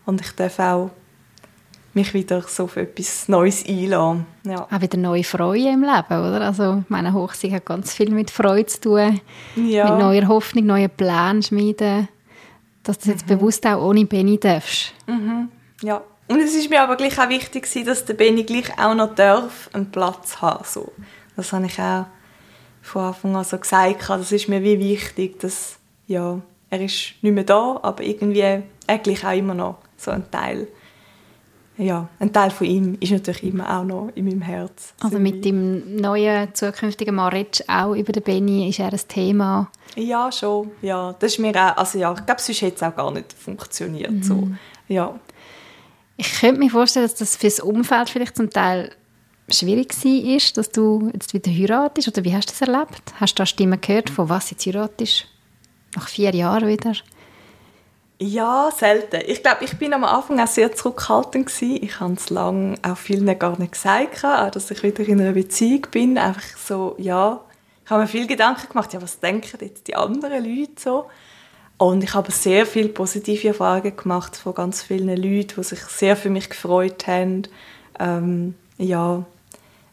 Und 0.04 0.20
ich 0.20 0.32
darf 0.32 0.58
auch 0.58 0.90
mich 1.94 2.12
wieder 2.12 2.42
so 2.42 2.64
auf 2.64 2.76
etwas 2.76 3.26
Neues 3.28 3.66
einlassen. 3.66 4.26
Ja. 4.44 4.68
Auch 4.70 4.80
wieder 4.80 4.98
neue 4.98 5.24
Freude 5.24 5.70
im 5.70 5.80
Leben, 5.80 6.10
oder? 6.10 6.42
Also 6.42 6.84
meine 6.88 7.14
Hochzeit 7.14 7.52
hat 7.52 7.64
ganz 7.64 7.94
viel 7.94 8.10
mit 8.10 8.30
Freude 8.30 8.66
zu 8.66 8.80
tun, 8.80 9.20
ja. 9.56 9.90
mit 9.90 10.00
neuer 10.00 10.28
Hoffnung, 10.28 10.66
neuen 10.66 10.90
Plänen 10.90 11.42
schmieden, 11.42 12.08
dass 12.82 12.98
du 12.98 13.06
das 13.06 13.14
jetzt 13.14 13.30
mhm. 13.30 13.38
bewusst 13.38 13.66
auch 13.66 13.82
ohne 13.82 14.04
Benny 14.04 14.38
darfst. 14.38 14.92
Mhm. 15.06 15.48
Ja, 15.82 16.02
und 16.28 16.40
es 16.40 16.54
ist 16.54 16.70
mir 16.70 16.82
aber 16.82 16.96
gleich 16.96 17.18
auch 17.18 17.28
wichtig, 17.28 17.68
dass 17.84 18.04
der 18.04 18.14
Benny 18.14 18.42
gleich 18.44 18.78
auch 18.78 18.94
noch 18.94 19.14
darf, 19.14 19.70
einen 19.72 19.90
Platz 19.90 20.40
haben 20.40 20.64
so. 20.64 20.92
Das 21.36 21.52
habe 21.52 21.66
ich 21.66 21.78
auch 21.78 22.06
von 22.82 23.02
Anfang 23.02 23.36
an 23.36 23.44
so 23.44 23.58
gesagt. 23.58 24.08
Das 24.08 24.32
ist 24.32 24.48
mir 24.48 24.62
wie 24.62 24.78
wichtig, 24.78 25.38
dass 25.40 25.78
ja, 26.06 26.40
er 26.70 26.80
ist 26.80 27.14
nicht 27.22 27.34
mehr 27.34 27.44
da, 27.44 27.78
aber 27.82 28.02
irgendwie 28.02 28.62
er 28.86 28.98
gleich 28.98 29.24
auch 29.24 29.36
immer 29.36 29.54
noch 29.54 29.78
so 29.96 30.10
ein 30.10 30.30
Teil. 30.30 30.68
Ja, 31.78 32.08
ein 32.20 32.32
Teil 32.32 32.50
von 32.50 32.66
ihm 32.66 32.96
ist 33.00 33.12
natürlich 33.12 33.44
immer 33.44 33.78
auch 33.78 33.84
noch 33.84 34.10
in 34.14 34.24
meinem 34.24 34.40
Herz. 34.40 34.94
Also 35.02 35.18
mit 35.18 35.44
dem 35.44 35.96
neuen 35.96 36.54
zukünftigen 36.54 37.14
Maretsch 37.14 37.60
auch 37.68 37.94
über 37.94 38.12
den 38.12 38.22
Benny 38.22 38.68
ist 38.68 38.78
er 38.78 38.92
ein 38.92 39.00
Thema? 39.08 39.70
Ja, 39.94 40.32
schon. 40.32 40.70
Ja, 40.80 41.14
das 41.18 41.32
ist 41.32 41.38
mir 41.38 41.54
auch, 41.54 41.76
also 41.76 41.98
ja, 41.98 42.14
ich 42.14 42.24
glaube, 42.24 42.40
sonst 42.40 42.62
hätte 42.62 42.76
es 42.76 42.82
auch 42.82 42.96
gar 42.96 43.10
nicht 43.10 43.32
funktioniert. 43.32 44.10
Mhm. 44.10 44.22
So. 44.22 44.48
Ja. 44.88 45.18
Ich 46.16 46.40
könnte 46.40 46.60
mir 46.60 46.70
vorstellen, 46.70 47.06
dass 47.06 47.14
das 47.14 47.36
für 47.36 47.46
das 47.46 47.60
Umfeld 47.60 48.08
vielleicht 48.10 48.36
zum 48.36 48.50
Teil 48.50 48.90
schwierig 49.48 49.92
war, 50.04 50.52
dass 50.54 50.70
du 50.70 51.10
jetzt 51.12 51.34
wieder 51.34 51.50
heiratest. 51.50 52.08
Oder 52.08 52.24
wie 52.24 52.34
hast 52.34 52.48
du 52.48 52.52
das 52.52 52.68
erlebt? 52.68 53.02
Hast 53.20 53.38
du 53.38 53.42
da 53.42 53.46
Stimmen 53.46 53.80
gehört, 53.80 54.10
von 54.10 54.28
was 54.28 54.50
jetzt 54.50 54.66
heiratest? 54.66 55.26
Nach 55.94 56.08
vier 56.08 56.34
Jahren 56.34 56.68
wieder? 56.68 56.94
Ja, 58.18 58.70
selten. 58.74 59.20
Ich 59.26 59.42
glaube, 59.42 59.64
ich 59.64 59.76
bin 59.76 59.92
am 59.92 60.04
Anfang 60.04 60.40
auch 60.40 60.46
sehr 60.46 60.74
zurückhaltend 60.74 61.46
gewesen. 61.46 61.82
Ich 61.82 62.00
habe 62.00 62.14
es 62.14 62.30
lange 62.30 62.76
auch 62.82 62.96
vielen 62.96 63.38
gar 63.38 63.58
nicht 63.58 63.72
gesagt, 63.72 64.24
dass 64.24 64.70
ich 64.70 64.82
wieder 64.82 65.06
in 65.06 65.20
einer 65.20 65.32
Beziehung 65.32 65.86
bin. 65.90 66.16
Einfach 66.16 66.56
so, 66.56 66.94
ja, 66.98 67.40
ich 67.84 67.90
habe 67.90 68.02
mir 68.02 68.08
viel 68.08 68.26
Gedanken 68.26 68.68
gemacht, 68.68 68.94
ja, 68.94 69.02
was 69.02 69.20
denken 69.20 69.58
jetzt 69.60 69.86
die 69.86 69.94
anderen 69.94 70.44
Leute 70.44 70.72
so? 70.78 71.06
Und 71.78 72.02
ich 72.02 72.14
habe 72.14 72.32
sehr 72.32 72.64
viele 72.64 72.88
positive 72.88 73.48
Erfahrungen 73.48 73.96
gemacht 73.96 74.36
von 74.36 74.54
ganz 74.54 74.82
vielen 74.82 75.08
Leuten, 75.08 75.54
die 75.56 75.62
sich 75.62 75.80
sehr 75.80 76.16
für 76.16 76.30
mich 76.30 76.48
gefreut 76.48 77.06
haben. 77.06 77.42
Ähm, 77.98 78.54
ja, 78.78 79.24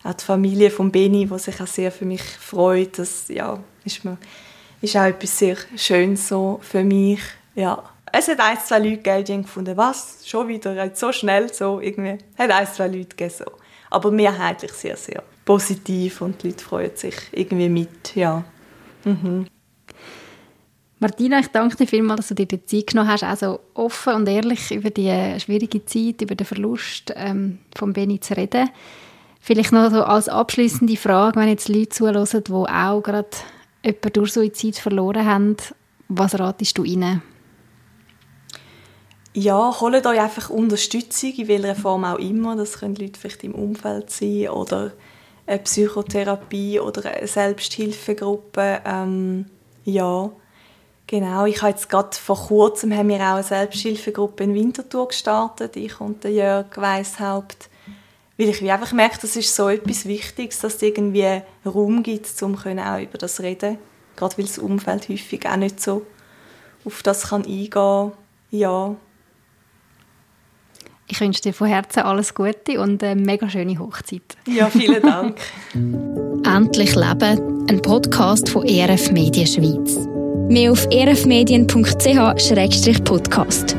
auch 0.04 0.14
die 0.14 0.24
Familie 0.24 0.70
von 0.70 0.92
Beni, 0.92 1.26
die 1.26 1.40
sich 1.40 1.62
auch 1.62 1.68
sehr 1.68 1.92
für 1.92 2.06
mich 2.06 2.24
freut. 2.24 3.00
Das 3.00 3.28
ja, 3.28 3.60
ist, 3.84 4.06
mir, 4.06 4.18
ist 4.82 4.96
auch 4.96 5.04
etwas 5.04 5.38
sehr 5.38 5.58
Schönes 5.76 6.28
so 6.28 6.60
für 6.62 6.84
mich. 6.84 7.22
Ja. 7.56 7.84
Es 8.16 8.28
hat 8.28 8.40
ein, 8.40 8.58
zwei 8.64 8.80
Leute 8.80 8.98
gegeben, 8.98 9.26
die 9.26 9.42
gefunden 9.42 9.76
was, 9.76 10.20
schon 10.26 10.48
wieder, 10.48 10.96
so 10.96 11.12
schnell, 11.12 11.52
so 11.52 11.80
irgendwie. 11.80 12.24
Es 12.38 12.44
hat 12.44 12.52
ein, 12.52 12.68
zwei 12.68 12.88
Leute 12.88 13.06
gegeben, 13.06 13.34
so. 13.36 13.46
Aber 13.90 14.12
mehrheitlich 14.12 14.72
sehr, 14.74 14.96
sehr 14.98 15.24
positiv 15.46 16.22
und 16.22 16.44
die 16.44 16.50
Leute 16.50 16.64
freuen 16.64 16.96
sich 16.96 17.16
irgendwie 17.32 17.70
mit, 17.70 18.16
ja. 18.16 18.44
Mhm. 19.04 19.48
Martina, 21.04 21.42
ich 21.42 21.50
danke 21.50 21.76
dir 21.76 21.86
vielmals, 21.86 22.20
dass 22.20 22.28
du 22.30 22.36
dir 22.36 22.46
die 22.46 22.66
Zeit 22.66 22.88
genommen 22.88 23.10
hast, 23.10 23.26
also 23.26 23.60
offen 23.74 24.14
und 24.14 24.30
ehrlich 24.30 24.72
über 24.72 24.90
die 24.90 25.38
schwierige 25.38 25.84
Zeit, 25.84 26.22
über 26.22 26.34
den 26.34 26.48
Verlust 26.48 27.12
ähm, 27.18 27.60
von 27.76 27.92
Benny 27.92 28.22
zu 28.22 28.38
reden. 28.38 28.70
Vielleicht 29.42 29.74
noch 29.74 29.92
so 29.92 30.02
als 30.06 30.30
abschließende 30.30 30.96
Frage, 30.96 31.38
wenn 31.38 31.50
jetzt 31.50 31.68
Leute 31.68 31.90
zuhören, 31.90 32.26
die 32.26 32.52
auch 32.54 33.02
gerade 33.02 33.28
jemanden 33.84 34.14
durch 34.14 34.32
Suizid 34.32 34.78
verloren 34.78 35.26
haben, 35.26 35.58
was 36.08 36.40
ratest 36.40 36.78
du 36.78 36.86
ihnen? 36.86 37.22
Ja, 39.34 39.78
holt 39.82 40.08
euch 40.08 40.22
einfach 40.22 40.50
Unterstützung, 40.52 41.34
in 41.34 41.50
welcher 41.50 41.76
Form 41.76 42.06
auch 42.06 42.18
immer. 42.18 42.56
Das 42.56 42.80
können 42.80 42.96
Leute 42.96 43.20
vielleicht 43.20 43.44
im 43.44 43.56
Umfeld 43.56 44.10
sein 44.10 44.48
oder 44.48 44.94
eine 45.48 45.60
Psychotherapie 45.60 46.80
oder 46.80 47.14
eine 47.14 47.28
Selbsthilfegruppe. 47.28 48.80
Ähm, 48.86 49.48
ja, 49.84 50.32
Genau, 51.08 51.46
ich 51.46 51.62
habe 51.62 51.72
jetzt 51.72 51.90
gerade 51.90 52.16
vor 52.16 52.38
kurzem 52.48 52.96
haben 52.96 53.10
wir 53.10 53.18
auch 53.18 53.36
eine 53.36 53.44
Selbsthilfegruppe 53.44 54.46
in 54.46 54.54
Winterthur 54.54 55.10
gestartet, 55.10 55.76
ich 55.76 56.00
und 56.00 56.24
der 56.24 56.32
Jörg 56.32 56.66
Weishaupt, 56.76 57.70
weil 58.38 58.50
ich 58.50 58.72
einfach 58.72 58.94
merke, 58.94 59.20
das 59.22 59.36
ist 59.36 59.56
so 59.56 59.70
etwas 59.70 60.06
Wichtiges, 60.06 60.60
dass 60.60 60.76
es 60.76 60.82
irgendwie 60.82 61.42
Raum 61.66 62.04
gibt, 62.04 62.42
um 62.42 62.56
auch 62.56 63.00
über 63.00 63.18
das 63.18 63.36
zu 63.36 63.44
reden, 63.44 63.78
gerade 64.16 64.38
weil 64.38 64.46
das 64.46 64.58
Umfeld 64.58 65.10
häufig 65.10 65.46
auch 65.48 65.58
nicht 65.58 65.82
so 65.82 66.06
auf 66.86 67.04
das 67.04 67.30
kann 67.30 67.44
eingehen 67.44 67.70
kann. 67.70 68.12
Ja. 68.52 68.96
Ich 71.08 71.20
wünsche 71.20 71.42
dir 71.42 71.54
von 71.54 71.68
Herzen 71.68 72.00
alles 72.00 72.34
Gute 72.34 72.80
und 72.80 73.04
eine 73.04 73.20
mega 73.22 73.50
schöne 73.50 73.78
Hochzeit. 73.78 74.38
Ja, 74.48 74.70
vielen 74.70 75.02
Dank. 75.02 75.38
Endlich 75.74 76.96
Leben, 76.96 77.68
ein 77.70 77.82
Podcast 77.82 78.50
von 78.50 78.66
ERF 78.66 79.12
Medien 79.12 79.48
Schweiz. 79.48 80.13
Mehr 80.54 80.72
auf 80.72 80.88
erfmedien.ch-podcast. 80.92 83.76